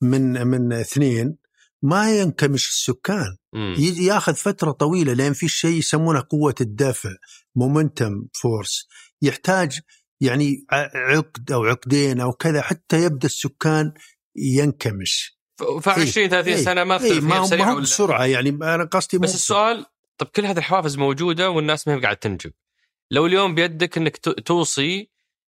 من 0.01 0.47
من 0.47 0.73
اثنين 0.73 1.37
ما 1.81 2.19
ينكمش 2.19 2.67
السكان. 2.69 3.37
مم. 3.53 3.75
يجي 3.77 4.05
ياخذ 4.05 4.35
فترة 4.35 4.71
طويلة 4.71 5.13
لأن 5.13 5.33
في 5.33 5.47
شيء 5.47 5.77
يسمونه 5.77 6.23
قوة 6.29 6.55
الدفع 6.61 7.09
مومنتم 7.55 8.25
فورس 8.41 8.87
يحتاج 9.21 9.79
يعني 10.21 10.65
عقد 10.95 11.51
أو 11.51 11.63
عقدين 11.63 12.21
أو 12.21 12.31
كذا 12.31 12.61
حتى 12.61 13.03
يبدأ 13.03 13.25
السكان 13.25 13.93
ينكمش. 14.35 15.37
ف 15.81 15.89
20 15.89 16.29
30 16.29 16.53
إيه، 16.53 16.55
سنة 16.55 16.83
ما 16.83 16.99
إيه 16.99 17.11
اختلف 17.11 17.23
ما 17.23 17.37
هو 17.37 17.73
ولا 17.73 17.81
بسرعة 17.81 18.25
يعني 18.25 18.49
أنا 18.49 18.83
قصدي 18.83 19.17
بس 19.17 19.35
السؤال 19.35 19.85
طب 20.17 20.27
كل 20.27 20.45
هذه 20.45 20.57
الحوافز 20.57 20.97
موجودة 20.97 21.49
والناس 21.49 21.87
ما 21.87 21.93
هي 21.93 21.99
قاعدة 21.99 22.19
تنجب. 22.19 22.53
لو 23.11 23.25
اليوم 23.25 23.55
بيدك 23.55 23.97
إنك 23.97 24.17
توصي 24.17 25.11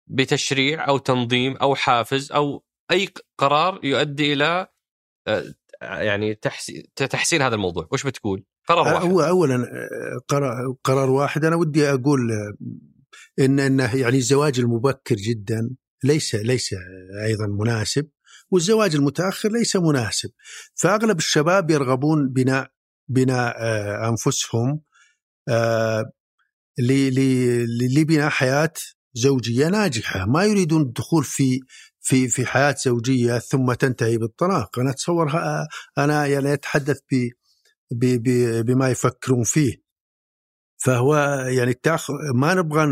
بتشريع 0.07 0.89
أو 0.89 0.99
تنظيم 0.99 1.57
أو 1.57 1.75
حافز 1.75 2.33
أو 2.33 2.65
أي 2.91 3.09
قرار 3.39 3.81
يؤدي 3.83 4.33
إلى 4.33 4.67
آه، 5.27 5.55
يعني 5.83 6.35
تحسين 6.97 7.43
هذا 7.43 7.55
الموضوع 7.55 7.89
وش 7.93 8.07
بتقول؟ 8.07 8.45
قرار 8.69 8.95
واحد. 8.95 9.07
هو 9.07 9.21
اولا 9.21 9.55
آه، 9.55 10.21
قرار, 10.29 10.75
قرار 10.85 11.11
واحد. 11.11 11.45
أنا 11.45 11.57
ودي 11.57 11.91
أقول 11.91 12.21
إن 13.41 13.61
إنه 13.61 13.97
يعني 13.97 14.17
الزواج 14.17 14.61
المبكر 14.61 15.15
جدا 15.15 15.71
ليس 16.05 16.35
ليس 16.35 16.75
أيضا 17.25 17.47
مناسب 17.47 18.09
والزواج 18.51 18.95
المتأخر 18.95 19.53
ليس 19.53 19.77
مناسب. 19.77 20.31
فأغلب 20.75 21.19
الشباب 21.19 21.71
يرغبون 21.71 22.29
بناء 22.33 22.71
بناء 23.09 23.57
آه، 23.59 24.09
أنفسهم 24.09 24.81
آه، 25.49 26.13
لبناء 27.97 28.29
حياة 28.29 28.73
زوجية 29.15 29.69
ناجحة. 29.69 30.27
ما 30.27 30.45
يريدون 30.45 30.83
الدخول 30.83 31.25
في 31.25 31.61
في 32.01 32.29
في 32.29 32.47
حياة 32.47 32.75
زوجية 32.85 33.39
ثم 33.39 33.73
تنتهي 33.73 34.19
بالطلاق. 34.19 34.79
أنا 34.79 34.91
أتصور 34.91 35.29
ها- 35.31 35.69
أنا 35.99 36.27
يعني 36.27 36.53
أتحدث 36.53 36.99
ب- 37.91 38.63
بما 38.67 38.91
يفكرون 38.91 39.45
فيه. 39.45 39.88
فهو 40.79 41.17
يعني 41.49 41.71
التأخ... 41.71 42.11
ما 42.35 42.55
نبغى 42.55 42.87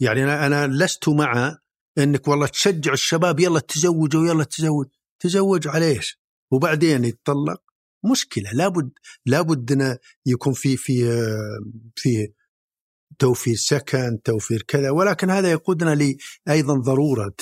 يعني 0.00 0.24
أنا 0.24 0.46
أنا 0.46 0.66
لست 0.66 1.08
مع 1.08 1.58
إنك 1.98 2.28
والله 2.28 2.46
تشجع 2.46 2.92
الشباب 2.92 3.40
يلا 3.40 3.60
تزوجوا 3.60 4.26
يلا 4.26 4.44
تزوج. 4.44 4.86
تزوج 5.20 5.68
على 5.68 5.88
إيش؟ 5.88 6.20
وبعدين 6.50 7.04
يتطلق. 7.04 7.62
مشكلة. 8.12 8.50
لابد 8.52 8.90
لابد 9.26 9.72
انه 9.72 9.98
يكون 10.26 10.52
في 10.52 10.76
في 10.76 11.04
في 11.96 12.32
توفير 13.18 13.56
سكن 13.56 14.22
توفير 14.24 14.62
كذا. 14.62 14.90
ولكن 14.90 15.30
هذا 15.30 15.50
يقودنا 15.50 15.94
لي 15.94 16.16
أيضا 16.48 16.74
ضرورة 16.74 17.34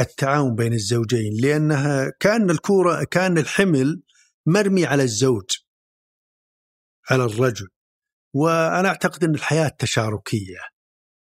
التعاون 0.00 0.54
بين 0.54 0.72
الزوجين 0.72 1.32
لأنها 1.42 2.12
كأن 2.20 2.50
الكورة 2.50 3.04
كأن 3.04 3.38
الحمل 3.38 4.02
مرمي 4.46 4.86
على 4.86 5.02
الزوج 5.02 5.50
على 7.10 7.24
الرجل. 7.24 7.68
وأنا 8.32 8.88
أعتقد 8.88 9.24
أن 9.24 9.34
الحياة 9.34 9.68
تشاركية. 9.78 10.58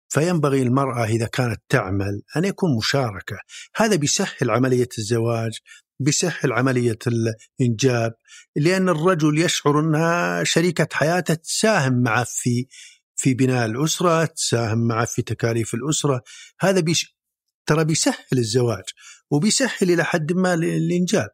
فينبغي 0.09 0.61
المرأة 0.61 1.05
إذا 1.05 1.25
كانت 1.25 1.61
تعمل 1.69 2.21
أن 2.37 2.45
يكون 2.45 2.77
مشاركة. 2.77 3.37
هذا 3.75 3.95
بيسهل 3.95 4.49
عملية 4.49 4.89
الزواج 4.97 5.51
بيسهل 5.99 6.53
عملية 6.53 6.99
الإنجاب 7.07 8.13
لأن 8.55 8.89
الرجل 8.89 9.39
يشعر 9.39 9.79
انها 9.79 10.43
شريكة 10.43 10.87
حياته 10.91 11.33
تساهم 11.33 12.03
معه 12.03 12.25
في 12.27 12.67
في 13.15 13.33
بناء 13.33 13.65
الأسرة 13.65 14.25
تساهم 14.25 14.87
معه 14.87 15.05
في 15.05 15.21
تكاليف 15.21 15.73
الأسرة. 15.73 16.23
هذا 16.59 16.79
بيش 16.79 17.17
ترى 17.65 17.83
بيسهل 17.83 18.37
الزواج 18.37 18.83
وبيسهل 19.31 19.91
إلى 19.91 20.03
حد 20.03 20.33
ما 20.33 20.53
الإنجاب. 20.53 21.29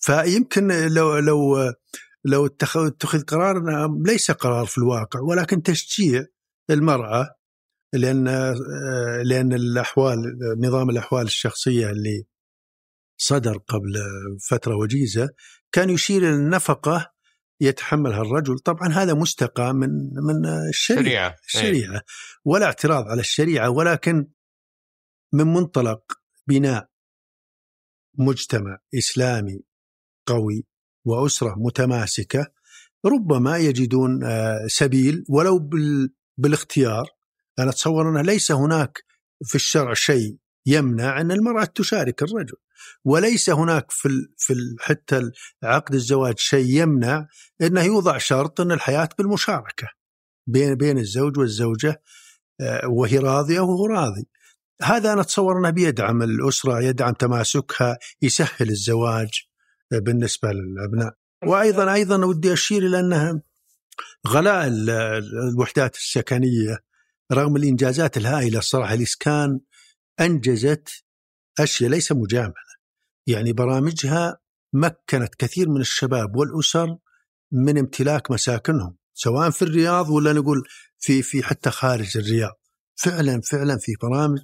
فيمكن 0.00 0.68
لو 0.68 1.18
لو 1.18 1.56
لو 2.28 2.46
اتخذ 2.46 3.22
قرار 3.22 3.62
ليس 4.06 4.30
قرار 4.30 4.66
في 4.66 4.78
الواقع 4.78 5.20
ولكن 5.20 5.62
تشجيع 5.62 6.24
المرأة 6.70 7.34
لأن 7.92 8.24
لأن 9.24 9.52
الأحوال 9.52 10.18
نظام 10.58 10.90
الأحوال 10.90 11.26
الشخصية 11.26 11.90
اللي 11.90 12.24
صدر 13.20 13.58
قبل 13.58 13.94
فترة 14.48 14.76
وجيزة 14.76 15.28
كان 15.72 15.90
يشير 15.90 16.22
إلى 16.22 16.34
النفقه 16.34 17.12
يتحملها 17.60 18.22
الرجل. 18.22 18.58
طبعا 18.58 18.88
هذا 18.88 19.14
مستقى 19.14 19.74
من 19.74 19.88
من 20.26 20.46
الشريعة. 20.68 21.02
شريعة 21.02 21.28
إيه. 21.28 21.36
الشريعة. 21.46 22.02
ولا 22.44 22.66
اعتراض 22.66 23.04
على 23.08 23.20
الشريعة 23.20 23.70
ولكن 23.70 24.26
من 25.32 25.46
منطلق 25.46 26.02
بناء 26.46 26.88
مجتمع 28.18 28.78
إسلامي 28.94 29.60
قوي 30.26 30.66
وأسرة 31.08 31.54
متماسكة 31.58 32.46
ربما 33.06 33.56
يجدون 33.58 34.24
آه، 34.24 34.66
سبيل 34.66 35.24
ولو 35.28 35.58
بال- 35.58 36.10
بالاختيار. 36.38 37.06
أنا 37.58 37.70
أتصور 37.70 38.10
أنه 38.10 38.22
ليس 38.22 38.52
هناك 38.52 39.04
في 39.44 39.54
الشرع 39.54 39.94
شيء 39.94 40.36
يمنع 40.66 41.20
أن 41.20 41.32
المرأة 41.32 41.64
تشارك 41.64 42.22
الرجل. 42.22 42.56
وليس 43.04 43.50
هناك 43.50 43.90
في 43.90 44.08
في 44.36 44.54
حتى 44.80 45.30
عقد 45.62 45.94
الزواج 45.94 46.38
شيء 46.38 46.82
يمنع 46.82 47.26
أنه 47.62 47.82
يوضع 47.82 48.18
شرط 48.18 48.60
أن 48.60 48.72
الحياة 48.72 49.08
بالمشاركة 49.18 49.88
بين 50.46 50.74
بين 50.74 50.98
الزوج 50.98 51.38
والزوجة 51.38 52.02
آه، 52.60 52.88
وهي 52.88 53.18
راضية 53.18 53.60
وهو 53.60 53.86
راضي. 53.86 54.28
هذا 54.82 55.12
أنا 55.12 55.20
أتصور 55.20 55.58
أنه 55.58 55.70
بيدعم 55.70 56.22
الأسرة 56.22 56.80
يدعم 56.82 57.12
تماسكها 57.12 57.98
يسهل 58.22 58.70
الزواج. 58.70 59.47
بالنسبة 59.90 60.52
للأبناء. 60.52 61.14
وأيضا 61.46 61.94
أيضا 61.94 62.24
ودي 62.24 62.52
أشير 62.52 62.86
إلى 62.86 63.00
أنها 63.00 63.42
غلاء 64.28 64.68
الوحدات 65.52 65.96
السكنية 65.96 66.78
رغم 67.32 67.56
الإنجازات 67.56 68.16
الهائلة 68.16 68.58
الصراحة 68.58 68.94
الإسكان 68.94 69.60
أنجزت 70.20 70.88
أشياء 71.60 71.90
ليس 71.90 72.12
مجاملة. 72.12 72.68
يعني 73.26 73.52
برامجها 73.52 74.38
مكنت 74.72 75.34
كثير 75.34 75.68
من 75.68 75.80
الشباب 75.80 76.36
والأسر 76.36 76.96
من 77.52 77.78
امتلاك 77.78 78.30
مساكنهم 78.30 78.96
سواء 79.14 79.50
في 79.50 79.62
الرياض 79.62 80.08
ولا 80.08 80.32
نقول 80.32 80.62
في 80.98 81.22
في 81.22 81.42
حتى 81.42 81.70
خارج 81.70 82.16
الرياض. 82.16 82.60
فعلا 82.96 83.40
فعلا 83.40 83.78
في 83.78 83.92
برامج 84.02 84.38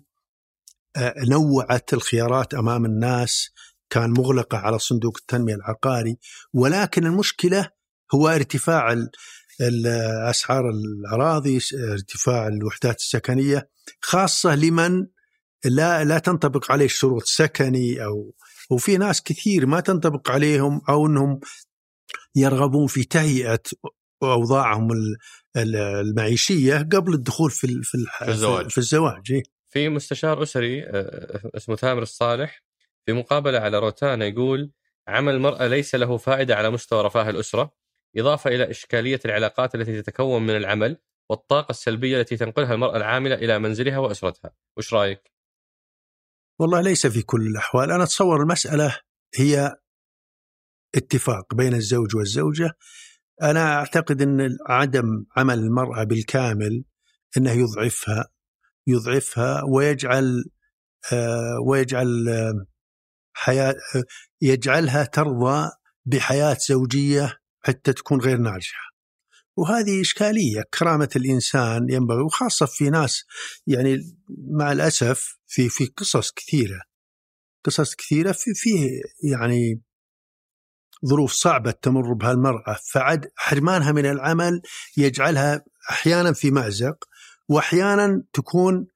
آه، 0.97 1.15
نوعت 1.29 1.95
الخيارات 1.95 2.55
أمام 2.55 2.85
الناس 2.85 3.51
كان 3.91 4.11
مغلقة 4.11 4.59
على 4.59 4.79
صندوق 4.79 5.17
التنمية 5.21 5.55
العقاري 5.55 6.17
ولكن 6.53 7.07
المشكلة 7.07 7.71
هو 8.15 8.29
ارتفاع 8.29 8.97
أسعار 10.31 10.71
الأراضي 10.71 11.59
ارتفاع 11.93 12.49
الوحدات 12.49 12.97
السكنية 12.97 13.69
خاصة 14.01 14.55
لمن 14.55 15.07
لا 15.65 16.05
لا 16.05 16.19
تنطبق 16.19 16.73
عليه 16.73 16.87
شروط 16.87 17.23
سكني 17.25 18.05
أو 18.05 18.35
وفي 18.71 18.97
ناس 18.97 19.23
كثير 19.23 19.67
ما 19.67 19.81
تنطبق 19.81 20.31
عليهم 20.31 20.81
أو 20.89 21.07
إنهم 21.07 21.41
يرغبون 22.37 22.87
في 22.87 23.05
تهيئة 23.05 23.63
أوضاعهم 24.23 24.89
المعيشية 25.57 26.79
قبل 26.79 27.15
الدخول 27.15 27.51
في 27.51 27.83
في, 27.83 28.07
الزواج 28.29 28.71
في 28.71 28.79
الزواج 28.79 29.33
إيه. 29.33 29.43
في 29.71 29.89
مستشار 29.89 30.43
أسري 30.43 30.85
آه، 30.85 31.51
اسمه 31.57 31.77
ثامر 31.77 32.03
الصالح 32.03 32.64
في 33.07 33.13
مقابلة 33.13 33.59
على 33.59 33.79
روتانا 33.79 34.27
يقول 34.27 34.73
عمل 35.09 35.35
المرأة 35.35 35.67
ليس 35.67 35.95
له 35.95 36.17
فائدة 36.17 36.57
على 36.57 36.71
مستوى 36.71 37.03
رفاه 37.03 37.31
الأسرة 37.31 37.75
إضافة 38.17 38.51
إلى 38.51 38.71
إشكالية 38.71 39.21
العلاقات 39.25 39.75
التي 39.75 40.03
تتكون 40.03 40.43
من 40.43 40.57
العمل 40.57 40.97
والطاقة 41.31 41.71
السلبية 41.71 42.21
التي 42.21 42.37
تنقلها 42.37 42.75
المرأة 42.75 42.97
العاملة 42.97 43.35
إلى 43.35 43.59
منزلها 43.59 43.99
وأسرتها، 43.99 44.51
وش 44.77 44.95
رأيك؟ 44.95 45.33
والله 46.61 46.81
ليس 46.81 47.07
في 47.07 47.23
كل 47.23 47.47
الأحوال، 47.47 47.91
أنا 47.91 48.03
أتصور 48.03 48.43
المسألة 48.43 49.01
هي 49.35 49.77
اتفاق 50.95 51.55
بين 51.55 51.75
الزوج 51.75 52.17
والزوجة. 52.17 52.71
أنا 53.43 53.75
أعتقد 53.75 54.23
إن 54.23 54.57
عدم 54.69 55.25
عمل 55.37 55.59
المرأة 55.59 56.05
بالكامل 56.05 56.85
إنه 57.37 57.53
يضعفها 57.53 58.29
يضعفها 58.87 59.63
ويجعل 59.69 60.45
آه 61.13 61.59
ويجعل 61.67 62.29
آه 62.29 62.67
حياة 63.35 63.75
آه 63.97 64.05
يجعلها 64.41 65.05
ترضى 65.05 65.71
بحياة 66.05 66.57
زوجية 66.69 67.39
حتى 67.61 67.93
تكون 67.93 68.21
غير 68.21 68.37
ناجحة. 68.37 68.95
وهذه 69.57 70.01
إشكالية 70.01 70.63
كرامة 70.79 71.09
الإنسان 71.17 71.87
ينبغي 71.91 72.23
وخاصة 72.23 72.67
في 72.67 72.91
ناس 72.91 73.25
يعني 73.67 74.17
مع 74.51 74.73
الأسف 74.73 75.39
في 75.47 75.69
في 75.69 75.87
قصص 75.87 76.33
كثيرة 76.33 76.81
قصص 77.65 77.95
كثيرة 77.95 78.33
في 78.33 78.55
فيه 78.55 78.91
يعني 79.33 79.83
ظروف 81.07 81.33
صعبة 81.33 81.71
تمر 81.71 82.13
بها 82.13 82.33
المراه 82.33 82.79
فعد 82.93 83.31
حرمانها 83.37 83.93
من 83.93 84.07
العمل 84.07 84.63
يجعلها 84.97 85.65
أحيانا 85.91 86.33
في 86.33 86.51
مأزق 86.51 87.05
وأحيانا 87.49 88.23
تكون 88.33 88.87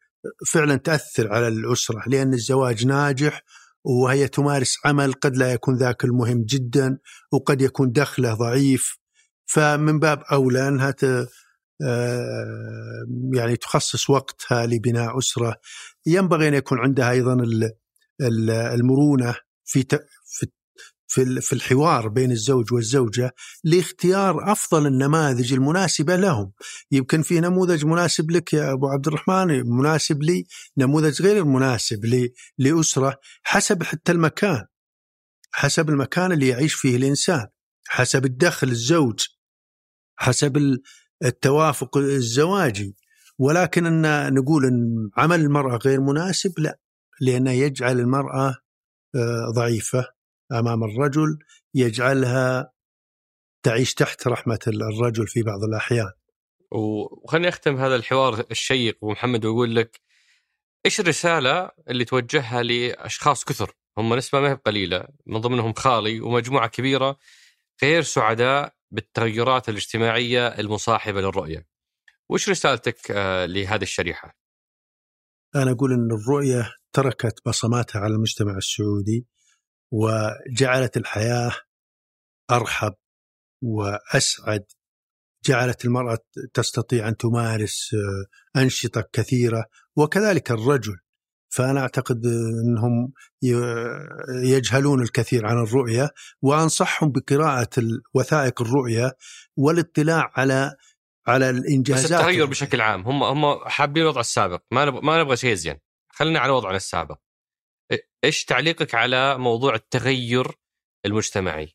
فعلا 0.47 0.77
تأثر 0.77 1.33
على 1.33 1.49
الأسرة 1.49 2.03
لأن 2.07 2.35
الزواج 2.35 2.87
ناجح 2.87 3.43
وهي 3.85 4.29
تمارس 4.29 4.77
عمل 4.85 5.13
قد 5.13 5.37
لا 5.37 5.53
يكون 5.53 5.77
ذاك 5.77 6.05
المهم 6.05 6.45
جدا 6.45 6.99
وقد 7.33 7.63
يكون 7.63 7.93
دخله 7.93 8.35
ضعيف. 8.35 8.99
فمن 9.47 9.99
باب 9.99 10.23
أولى 10.33 10.69
أنها 10.69 10.95
آه، 11.83 13.07
يعني 13.35 13.57
تخصص 13.57 14.11
وقتها 14.11 14.67
لبناء 14.67 15.19
أسرة. 15.19 15.57
ينبغي 16.07 16.49
أن 16.49 16.55
يكون 16.55 16.79
عندها 16.79 17.11
أيضا 17.11 17.37
المرونة 18.75 19.35
في 19.65 19.87
في 20.27 20.47
في 21.09 21.41
في 21.41 21.53
الحوار 21.53 22.09
بين 22.09 22.31
الزوج 22.31 22.73
والزوجة 22.73 23.35
لاختيار 23.65 24.53
أفضل 24.53 24.87
النماذج 24.87 25.53
المناسبة 25.53 26.17
لهم، 26.17 26.53
يمكن 26.91 27.23
في 27.23 27.41
نموذج 27.41 27.85
مناسب 27.85 28.31
لك 28.31 28.53
يا 28.53 28.73
أبو 28.73 28.89
عبد 28.89 29.07
الرحمن 29.07 29.71
مناسب 29.71 30.23
لي، 30.23 30.47
نموذج 30.77 31.23
غير 31.23 31.45
مناسب 31.45 32.31
لأسرة 32.59 33.21
حسب 33.43 33.83
حتى 33.83 34.13
المكان. 34.13 34.65
حسب 35.53 35.89
المكان 35.91 36.33
اللي 36.33 36.49
يعيش 36.49 36.75
فيه 36.75 36.97
الإنسان، 36.97 37.47
حسب 37.89 38.25
الدخل 38.25 38.69
الزوج، 38.69 39.27
حسب 40.17 40.79
التوافق 41.25 41.97
الزواجي، 41.97 42.97
ولكن 43.39 43.87
إن 43.87 44.35
نقول 44.35 44.67
إن 44.67 45.11
عمل 45.17 45.41
المرأة 45.41 45.77
غير 45.77 46.01
مناسب 46.01 46.53
لا، 46.59 46.79
لأنه 47.21 47.51
يجعل 47.51 48.01
المرأة 48.01 48.57
آه، 49.15 49.53
ضعيفة. 49.55 50.18
أمام 50.53 50.85
الرجل 50.85 51.39
يجعلها 51.75 52.73
تعيش 53.63 53.95
تحت 53.95 54.27
رحمة 54.27 54.59
الرجل 54.67 55.27
في 55.27 55.43
بعض 55.43 55.65
الأحيان. 55.69 56.13
وخليني 56.73 57.49
أختم 57.49 57.77
هذا 57.77 57.97
الحوار 57.97 58.45
الشيق 58.51 58.97
أبو 58.97 59.13
محمد 59.13 59.45
وأقول 59.45 59.77
لك 59.77 60.01
إيش 60.87 61.01
الرسالة 61.01 61.71
اللي 61.89 62.05
توجهها 62.05 62.63
لأشخاص 62.63 63.45
كثر 63.45 63.75
هم 63.99 64.15
نسبة 64.15 64.41
ما 64.41 64.51
هي 64.51 64.55
قليلة 64.55 65.05
من 65.27 65.41
ضمنهم 65.41 65.73
خالي 65.73 66.21
ومجموعة 66.21 66.69
كبيرة 66.69 67.19
غير 67.83 68.03
سعداء 68.03 68.75
بالتغيرات 68.91 69.69
الاجتماعية 69.69 70.47
المصاحبة 70.47 71.21
للرؤية. 71.21 71.67
وش 72.29 72.49
رسالتك 72.49 73.11
آه، 73.11 73.47
لهذه 73.47 73.83
الشريحة؟ 73.83 74.39
أنا 75.55 75.71
أقول 75.71 75.93
إن 75.93 76.09
الرؤية 76.13 76.75
تركت 76.93 77.41
بصماتها 77.47 78.01
على 78.01 78.15
المجتمع 78.15 78.57
السعودي 78.57 79.27
وجعلت 79.93 80.97
الحياة 80.97 81.53
أرحب 82.51 82.95
وأسعد. 83.63 84.65
جعلت 85.45 85.85
المرأة 85.85 86.19
تستطيع 86.55 87.09
أن 87.09 87.17
تمارس 87.17 87.95
آه، 87.95 88.61
أنشطة 88.61 89.05
كثيرة 89.13 89.65
وكذلك 89.97 90.51
الرجل. 90.51 90.97
فأنا 91.51 91.81
أعتقد 91.81 92.27
أنهم 92.65 93.13
يجهلون 94.45 95.03
الكثير 95.03 95.47
عن 95.47 95.63
الرؤية 95.63 96.11
وأنصحهم 96.43 97.13
بقراءة 97.13 97.69
وثائق 98.15 98.63
الرؤية 98.63 99.13
والاطلاع 99.57 100.33
على 100.37 100.77
على 101.27 101.51
الإنجازات. 101.51 102.05
بس 102.05 102.13
التغير 102.13 102.47
بشكل 102.47 102.81
عام 102.81 103.03
هم 103.03 103.23
هم 103.23 103.69
حابين 103.69 104.03
الوضع 104.03 104.21
السابق 104.21 104.63
ما 104.71 104.85
نبغى 104.85 105.01
ما 105.03 105.23
نبغى 105.23 105.37
شيء 105.37 105.55
زين 105.55 105.79
خلينا 106.09 106.39
على 106.39 106.53
وضعنا 106.53 106.77
السابق. 106.77 107.19
إيش 108.25 108.45
تعليقك 108.45 108.95
على 108.95 109.39
موضوع 109.39 109.75
التغير 109.75 110.47
المجتمعي؟ 111.07 111.75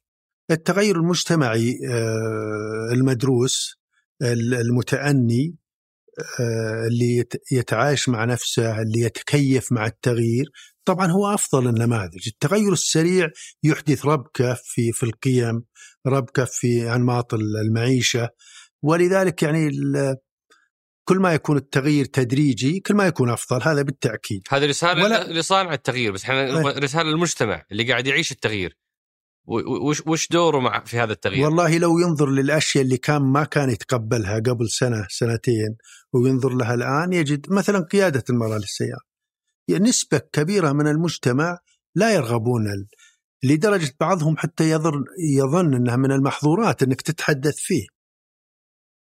التغير 0.52 0.96
المجتمعي 0.96 1.80
آه، 1.90 2.94
المدروس 2.94 3.80
المتأني 4.62 5.56
آه، 6.40 6.88
اللي 6.88 7.26
يتعايش 7.52 8.10
مع 8.10 8.26
نفسه 8.26 8.82
اللي 8.82 9.00
يتكيف 9.00 9.72
مع 9.72 9.86
التغيير. 9.86 10.46
طبعا 10.86 11.12
هو 11.12 11.34
أفضل 11.34 11.68
النماذج. 11.68 12.28
التغير 12.28 12.74
السريع 12.74 13.30
يحدث 13.64 14.06
ربكة 14.06 14.54
في 14.54 14.92
في 14.92 15.04
القيم 15.04 15.64
ربكة 16.08 16.46
في 16.46 16.96
أنماط 16.96 17.34
المعيشة. 17.34 18.30
ولذلك 18.84 19.44
يعني 19.44 19.70
كل 21.06 21.18
ما 21.18 21.34
يكون 21.34 21.58
التغيير 21.58 22.06
تدريجي 22.06 22.80
كل 22.80 22.94
ما 22.94 23.08
يكون 23.08 23.30
أفضل 23.30 23.64
هذا 23.64 23.82
بالتأكيد 23.82 24.42
هذه 24.50 24.66
رسالة 24.66 25.04
ولا... 25.04 25.34
لصانع 25.34 25.74
التغيير 25.74 26.12
بس 26.12 26.24
إحنا 26.24 26.62
رسالة 26.70 27.10
للمجتمع 27.10 27.66
اللي 27.72 27.92
قاعد 27.92 28.08
يعيش 28.08 28.32
التغيير 28.32 28.78
وش 29.48 30.08
وش 30.08 30.28
دوره 30.28 30.60
مع 30.60 30.84
في 30.84 31.00
هذا 31.00 31.14
التغيير؟ 31.14 31.46
والله 31.46 31.78
لو 31.78 32.00
ينظر 32.00 32.30
للأشياء 32.30 32.84
اللي 32.84 32.98
كان 32.98 33.22
ما 33.22 33.44
كان 33.44 33.70
يتقبلها 33.70 34.36
قبل 34.36 34.70
سنة 34.70 35.08
سنتين 35.10 35.76
وينظر 36.14 36.54
لها 36.54 36.74
الآن 36.74 37.14
يجد 37.14 37.54
مثلا 37.54 37.80
قيادة 37.80 38.24
المرأة 38.30 38.58
للسيارة. 38.58 39.02
يعني 39.68 39.90
نسبة 39.90 40.18
كبيرة 40.18 40.72
من 40.72 40.88
المجتمع 40.88 41.58
لا 41.96 42.14
يرغبون 42.14 42.68
ال... 42.68 42.88
لدرجة 43.44 43.96
بعضهم 44.00 44.38
حتى 44.38 44.70
يظن 44.70 45.04
يظن 45.38 45.74
إنها 45.74 45.96
من 45.96 46.12
المحظورات 46.12 46.84
إنك 46.84 47.02
تتحدث 47.02 47.56
فيه. 47.58 47.86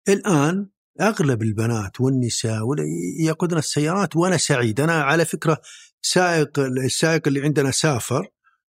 الآن 0.09 0.69
أغلب 1.01 1.41
البنات 1.41 2.01
والنساء 2.01 2.61
يقودن 3.19 3.57
السيارات 3.57 4.15
وأنا 4.15 4.37
سعيد. 4.37 4.81
أنا 4.81 5.03
على 5.03 5.25
فكرة 5.25 5.61
سائق 6.01 6.59
السائق 6.59 7.27
اللي 7.27 7.41
عندنا 7.41 7.71
سافر 7.71 8.27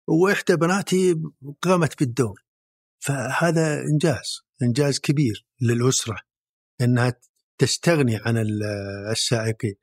وإحدى 0.08 0.56
بناتي 0.56 1.14
قامت 1.62 1.98
بالدور. 1.98 2.44
فهذا 2.98 3.80
إنجاز 3.80 4.40
إنجاز 4.62 4.98
كبير 4.98 5.46
للأسرة 5.60 6.16
إنها 6.80 7.14
تستغني 7.58 8.16
عن 8.16 8.44
السائقين. 9.10 9.74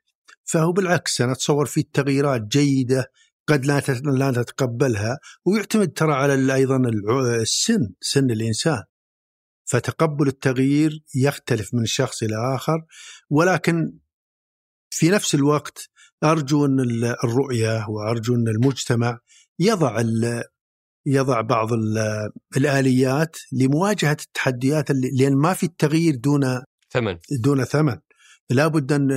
فهو 0.46 0.72
بالعكس 0.72 1.22
أنا 1.22 1.32
أتصور 1.32 1.66
في 1.66 1.84
تغييرات 1.84 2.42
جيدة 2.42 3.12
قد 3.48 3.66
لا 3.66 3.82
لا 4.06 4.32
تتقبلها 4.32 5.20
ويعتمد 5.46 5.94
ترى 5.94 6.14
على 6.14 6.54
أيضا 6.56 6.78
السن 7.42 7.94
سن 8.02 8.32
الإنسان. 8.32 8.84
فتقبل 9.70 10.28
التغيير 10.28 11.04
يختلف 11.16 11.74
من 11.74 11.86
شخص 11.86 12.24
إلى 12.24 12.56
آخر 12.56 12.86
ولكن 13.30 13.98
في 14.90 15.10
نفس 15.10 15.36
الوقت 15.36 15.90
أرجو 16.24 16.66
أن 16.66 16.80
الرؤية 17.24 17.86
وأرجو 17.90 18.36
أن 18.36 18.48
المجتمع 18.48 19.20
يضع 19.60 20.04
يضع 21.06 21.42
بعض 21.42 21.70
الآليات 22.58 23.38
لمواجهة 23.52 24.18
التحديات 24.26 24.92
اللي 24.92 25.10
لأن 25.20 25.38
ما 25.38 25.54
في 25.54 25.66
التغيير 25.66 26.16
دون 26.16 26.62
ثمن. 26.90 27.18
دون 27.44 27.64
ثمن. 27.64 28.00
لابد 28.50 28.92
أن 28.92 29.08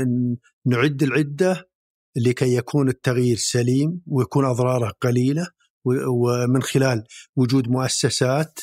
نعد 0.67 1.03
العدة 1.03 1.69
لكي 2.17 2.55
يكون 2.57 2.89
التغيير 2.89 3.37
سليم 3.37 4.01
ويكون 4.07 4.45
أضراره 4.45 4.93
قليلة 5.01 5.47
ومن 5.85 6.63
خلال 6.63 7.05
وجود 7.37 7.69
مؤسسات 7.69 8.61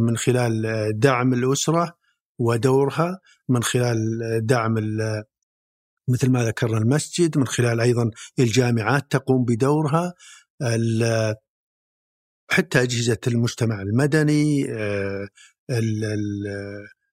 من 0.00 0.16
خلال 0.16 0.62
دعم 0.98 1.34
الأسرة 1.34 1.98
ودورها 2.38 3.20
من 3.48 3.62
خلال 3.62 3.98
دعم 4.42 4.74
مثل 6.08 6.30
ما 6.30 6.44
ذكرنا 6.44 6.78
المسجد 6.78 7.38
من 7.38 7.46
خلال 7.46 7.80
أيضا 7.80 8.10
الجامعات 8.38 9.10
تقوم 9.10 9.44
بدورها 9.44 10.14
حتى 12.50 12.82
أجهزة 12.82 13.18
المجتمع 13.26 13.82
المدني 13.82 14.72
آه، 14.72 15.28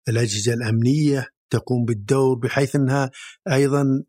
الأجهزة 0.08 0.54
الأمنية 0.54 1.26
تقوم 1.50 1.84
بالدور 1.84 2.38
بحيث 2.38 2.76
أنها 2.76 3.10
أيضا 3.52 4.04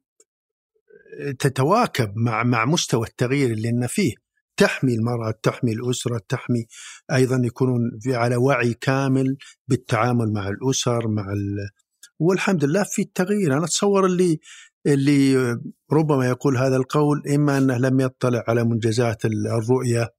تتواكب 1.39 2.13
مع 2.15 2.43
مع 2.43 2.65
مستوى 2.65 3.07
التغيير 3.07 3.51
اللي 3.51 3.71
لنا 3.71 3.87
فيه. 3.87 4.22
تحمي 4.57 4.93
المرأة 4.93 5.33
تحمي 5.43 5.71
الأسرة 5.71 6.21
تحمي 6.29 6.65
أيضا 7.13 7.41
يكونون 7.45 7.99
على 8.07 8.35
وعي 8.35 8.73
كامل 8.73 9.37
بالتعامل 9.67 10.33
مع 10.33 10.47
الأسر 10.47 11.07
مع 11.07 11.33
ال... 11.33 11.69
والحمد 12.19 12.65
لله 12.65 12.83
في 12.83 13.01
التغيير 13.01 13.57
أنا 13.57 13.65
أتصور 13.65 14.05
اللي 14.05 14.39
اللي 14.87 15.35
ربما 15.91 16.27
يقول 16.27 16.57
هذا 16.57 16.75
القول 16.75 17.23
إما 17.35 17.57
أنه 17.57 17.77
لم 17.77 17.99
يطلع 17.99 18.43
على 18.47 18.63
منجزات 18.63 19.25
الرؤية 19.25 20.09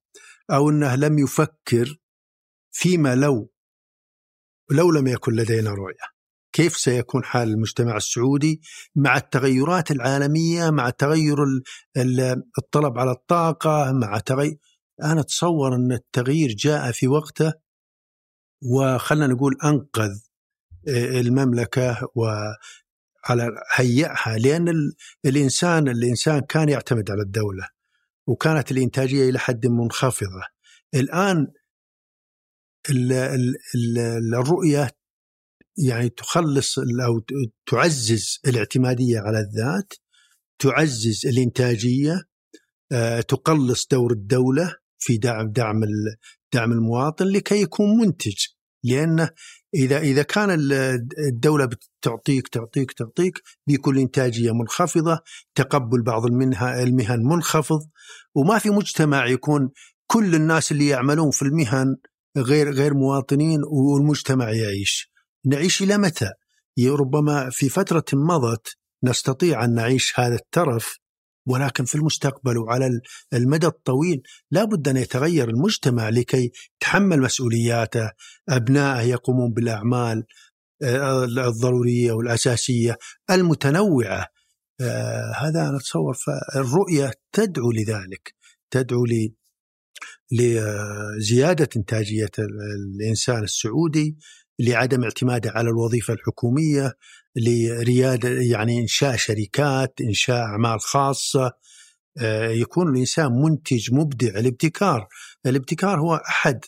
أو 0.51 0.69
أنه 0.69 0.95
لم 0.95 1.19
يفكر 1.19 1.97
فيما 2.71 3.15
لو 3.15 3.51
لو 4.71 4.91
لم 4.91 5.07
يكن 5.07 5.33
لدينا 5.33 5.69
رؤية. 5.69 6.14
كيف 6.55 6.77
سيكون 6.77 7.23
حال 7.23 7.47
المجتمع 7.47 7.97
السعودي 7.97 8.61
مع 8.95 9.17
التغيرات 9.17 9.91
العالمية 9.91 10.69
مع 10.69 10.89
تغير 10.89 11.37
الطلب 12.57 12.97
على 12.97 13.11
الطاقة 13.11 13.91
مع 13.91 14.19
تغير 14.19 14.57
أنا 15.03 15.21
أتصور 15.21 15.75
أن 15.75 15.91
التغيير 15.91 16.51
جاء 16.51 16.91
في 16.91 17.07
وقته 17.07 17.53
وخلنا 18.63 19.27
نقول 19.27 19.55
أنقذ 19.63 20.19
المملكة 20.87 22.07
وعلى 22.15 23.51
هيئها 23.75 24.37
لأن 24.37 24.91
الانسان 25.25 25.87
الإنسان 25.87 26.39
كان 26.39 26.69
يعتمد 26.69 27.11
على 27.11 27.21
الدولة 27.21 27.67
وكانت 28.27 28.71
الإنتاجية 28.71 29.29
إلى 29.29 29.39
حد 29.39 29.67
منخفضة. 29.67 30.41
الآن 30.93 31.47
الرؤية 34.33 34.91
يعني 35.77 36.09
تخلص 36.09 36.79
أو 36.79 37.21
تعزز 37.65 38.39
الاعتمادية 38.47 39.19
على 39.19 39.39
الذات 39.39 39.93
تعزز 40.59 41.25
الإنتاجية 41.25 42.21
آه، 42.91 43.21
تقلص 43.21 43.87
دور 43.87 44.11
الدولة 44.11 44.75
في 44.99 45.17
دعم 45.17 45.51
دعم 45.51 45.83
دعم 46.53 46.71
المواطن 46.71 47.25
لكي 47.25 47.61
يكون 47.61 47.97
منتج 47.97 48.45
لأنه 48.83 49.29
إذا 49.75 49.99
إذا 49.99 50.23
كان 50.23 50.49
الدولة 51.27 51.65
بتعطيك 51.65 52.47
تعطيك 52.47 52.91
تعطيك 52.91 53.41
بيكون 53.67 53.95
الانتاجيه 53.95 54.51
منخفضة، 54.51 55.19
تقبل 55.55 56.03
بعض 56.03 56.25
المهن 56.25 57.19
منخفض 57.23 57.79
وما 58.35 58.59
في 58.59 58.69
مجتمع 58.69 59.27
يكون 59.27 59.69
كل 60.07 60.35
الناس 60.35 60.71
اللي 60.71 60.87
يعملون 60.87 61.31
في 61.31 61.41
المهن 61.41 61.95
غير 62.37 62.71
غير 62.71 62.93
مواطنين 62.93 63.59
والمجتمع 63.63 64.51
يعيش. 64.51 65.14
نعيش 65.45 65.81
إلى 65.81 65.97
متى؟ 65.97 66.29
ربما 66.79 67.49
في 67.49 67.69
فترة 67.69 68.05
مضت 68.13 68.77
نستطيع 69.03 69.65
أن 69.65 69.73
نعيش 69.73 70.19
هذا 70.19 70.35
الترف 70.35 70.99
ولكن 71.47 71.85
في 71.85 71.95
المستقبل 71.95 72.57
وعلى 72.57 73.01
المدى 73.33 73.67
الطويل 73.67 74.21
لا 74.51 74.63
بد 74.63 74.87
أن 74.87 74.97
يتغير 74.97 75.49
المجتمع 75.49 76.09
لكي 76.09 76.51
يتحمل 76.81 77.21
مسؤولياته 77.21 78.11
أبنائه 78.49 79.01
يقومون 79.01 79.53
بالأعمال 79.53 80.23
آه، 80.83 81.23
الضرورية 81.23 82.11
والأساسية 82.11 82.97
المتنوعة 83.31 84.27
آه، 84.81 85.33
هذا 85.37 85.69
أنا 85.69 85.77
أتصور 85.77 86.13
فالرؤية 86.13 87.11
تدعو 87.31 87.71
لذلك 87.71 88.35
تدعو 88.71 89.05
لزيادة 90.31 91.69
إنتاجية 91.77 92.31
الإنسان 92.99 93.43
السعودي 93.43 94.17
لعدم 94.59 95.03
اعتماده 95.03 95.51
على 95.51 95.69
الوظيفة 95.69 96.13
الحكومية 96.13 96.93
لريادة 97.35 98.29
يعني 98.29 98.79
إنشاء 98.79 99.15
شركات 99.15 99.93
إنشاء 100.01 100.37
أعمال 100.37 100.81
خاصة. 100.81 101.51
آه، 102.21 102.47
يكون 102.47 102.89
الإنسان 102.89 103.31
منتج 103.31 103.93
مبدع. 103.93 104.39
الابتكار 104.39 105.07
الابتكار 105.45 105.99
هو 105.99 106.15
أحد 106.15 106.65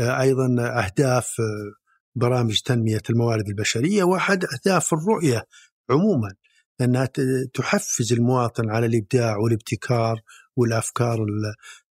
آه، 0.00 0.20
أيضا 0.20 0.56
أهداف 0.84 1.26
آه، 1.40 1.72
برامج 2.14 2.60
تنمية 2.60 3.02
الموارد 3.10 3.48
البشرية 3.48 4.04
وأحد 4.04 4.44
أهداف 4.44 4.94
الرؤية 4.94 5.46
عموما 5.90 6.34
أنها 6.80 7.08
تحفز 7.54 8.12
المواطن 8.12 8.70
على 8.70 8.86
الإبداع 8.86 9.36
والابتكار 9.36 10.20
والأفكار 10.56 11.26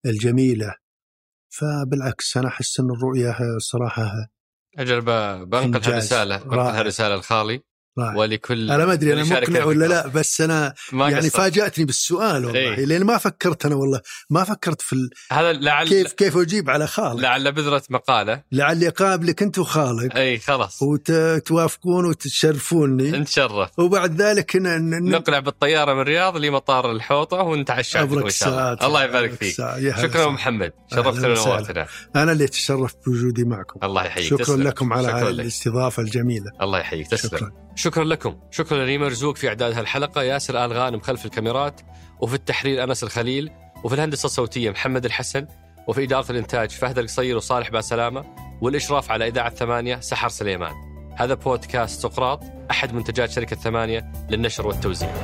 الجميلة. 0.06 0.74
فبالعكس 1.48 2.36
أنا 2.36 2.48
أحس 2.48 2.80
إن 2.80 2.90
الرؤية 2.90 3.36
صراحة 3.58 4.28
أجل 4.78 5.00
بنقل 5.46 5.84
هالرساله 5.84 6.38
بنقل 6.38 6.74
هالرساله 6.76 7.16
لخالي. 7.16 7.62
رائع. 7.98 8.16
ولكل 8.16 8.70
أنا 8.70 8.86
ما 8.86 8.92
أدري 8.92 9.12
أنا 9.12 9.24
مقنع 9.24 9.64
ولا 9.64 9.86
لا 9.86 10.06
بس 10.06 10.40
أنا 10.40 10.74
ما 10.92 11.10
يعني 11.10 11.28
قصر. 11.28 11.38
فاجأتني 11.38 11.84
بالسؤال 11.84 12.44
والله 12.44 12.60
إيه؟ 12.60 12.84
لأن 12.84 13.04
ما 13.04 13.18
فكرت 13.18 13.66
أنا 13.66 13.74
والله 13.74 14.00
ما 14.30 14.44
فكرت 14.44 14.82
في 14.82 14.92
ال... 14.92 15.10
هذا 15.32 15.52
لعل 15.52 15.88
كيف 15.88 16.12
كيف 16.12 16.36
أجيب 16.36 16.70
على 16.70 16.86
خالد 16.86 17.20
لعل 17.20 17.52
بذرة 17.52 17.82
مقالة. 17.90 18.42
لعلي 18.52 18.88
اقابلك 18.88 19.42
أنت 19.42 19.58
وخالد 19.58 20.16
اي 20.16 20.38
خلاص. 20.38 20.82
وتوافقون 20.82 22.04
وتشرفوني 22.04 23.10
نتشرف. 23.10 23.78
وبعد 23.78 24.22
ذلك 24.22 24.56
ن... 24.56 24.62
ن... 24.62 25.10
نقلع 25.10 25.38
بالطيارة 25.38 25.94
من 25.94 26.00
الرياض 26.00 26.36
لمطار 26.36 26.92
الحوطة 26.92 27.36
ونتعشى 27.36 28.00
إن 28.00 28.30
شاء 28.30 28.50
الله. 28.50 28.86
الله 28.86 29.04
يبارك 29.04 29.32
فيك. 29.32 29.54
شكرا 30.02 30.30
محمد. 30.30 30.72
شرفتنا 30.90 31.28
ونورتنا 31.28 31.86
أنا 32.16 32.32
اللي 32.32 32.46
تشرفت 32.46 32.96
بوجودي 33.06 33.44
معكم. 33.44 33.80
الله 33.82 34.04
يحييك. 34.04 34.42
شكرا. 34.42 34.56
لكم 34.56 34.92
على 34.92 35.28
الاستضافة 35.30 36.02
الجميلة. 36.02 36.50
الله 36.62 36.78
يحييك. 36.78 37.06
تسلم. 37.10 37.30
شكرا. 37.30 37.66
شكرا 37.86 38.04
لكم. 38.04 38.36
شكرا 38.50 38.78
لريم 38.78 39.00
مرزوق 39.00 39.36
في 39.36 39.48
إعداد 39.48 39.72
هالحلقة 39.72 40.22
ياسر 40.22 40.64
آل 40.64 40.72
غانم 40.72 41.00
خلف 41.00 41.24
الكاميرات 41.24 41.80
وفي 42.20 42.34
التحرير 42.34 42.84
أنس 42.84 43.02
الخليل 43.02 43.50
وفي 43.84 43.94
الهندسة 43.94 44.26
الصوتية 44.26 44.70
محمد 44.70 45.04
الحسن 45.04 45.46
وفي 45.88 46.02
إدارة 46.04 46.30
الإنتاج 46.30 46.70
فهد 46.70 46.98
القصير 46.98 47.36
وصالح 47.36 47.70
باسلامة 47.70 48.24
والإشراف 48.60 49.10
على 49.10 49.28
إذاعة 49.28 49.50
ثمانية 49.50 50.00
سحر 50.00 50.28
سليمان. 50.28 50.72
هذا 51.16 51.34
بودكاست 51.34 52.00
سقراط 52.00 52.40
أحد 52.70 52.94
منتجات 52.94 53.30
شركة 53.30 53.56
ثمانية 53.56 54.12
للنشر 54.30 54.66
والتوزيع. 54.66 55.14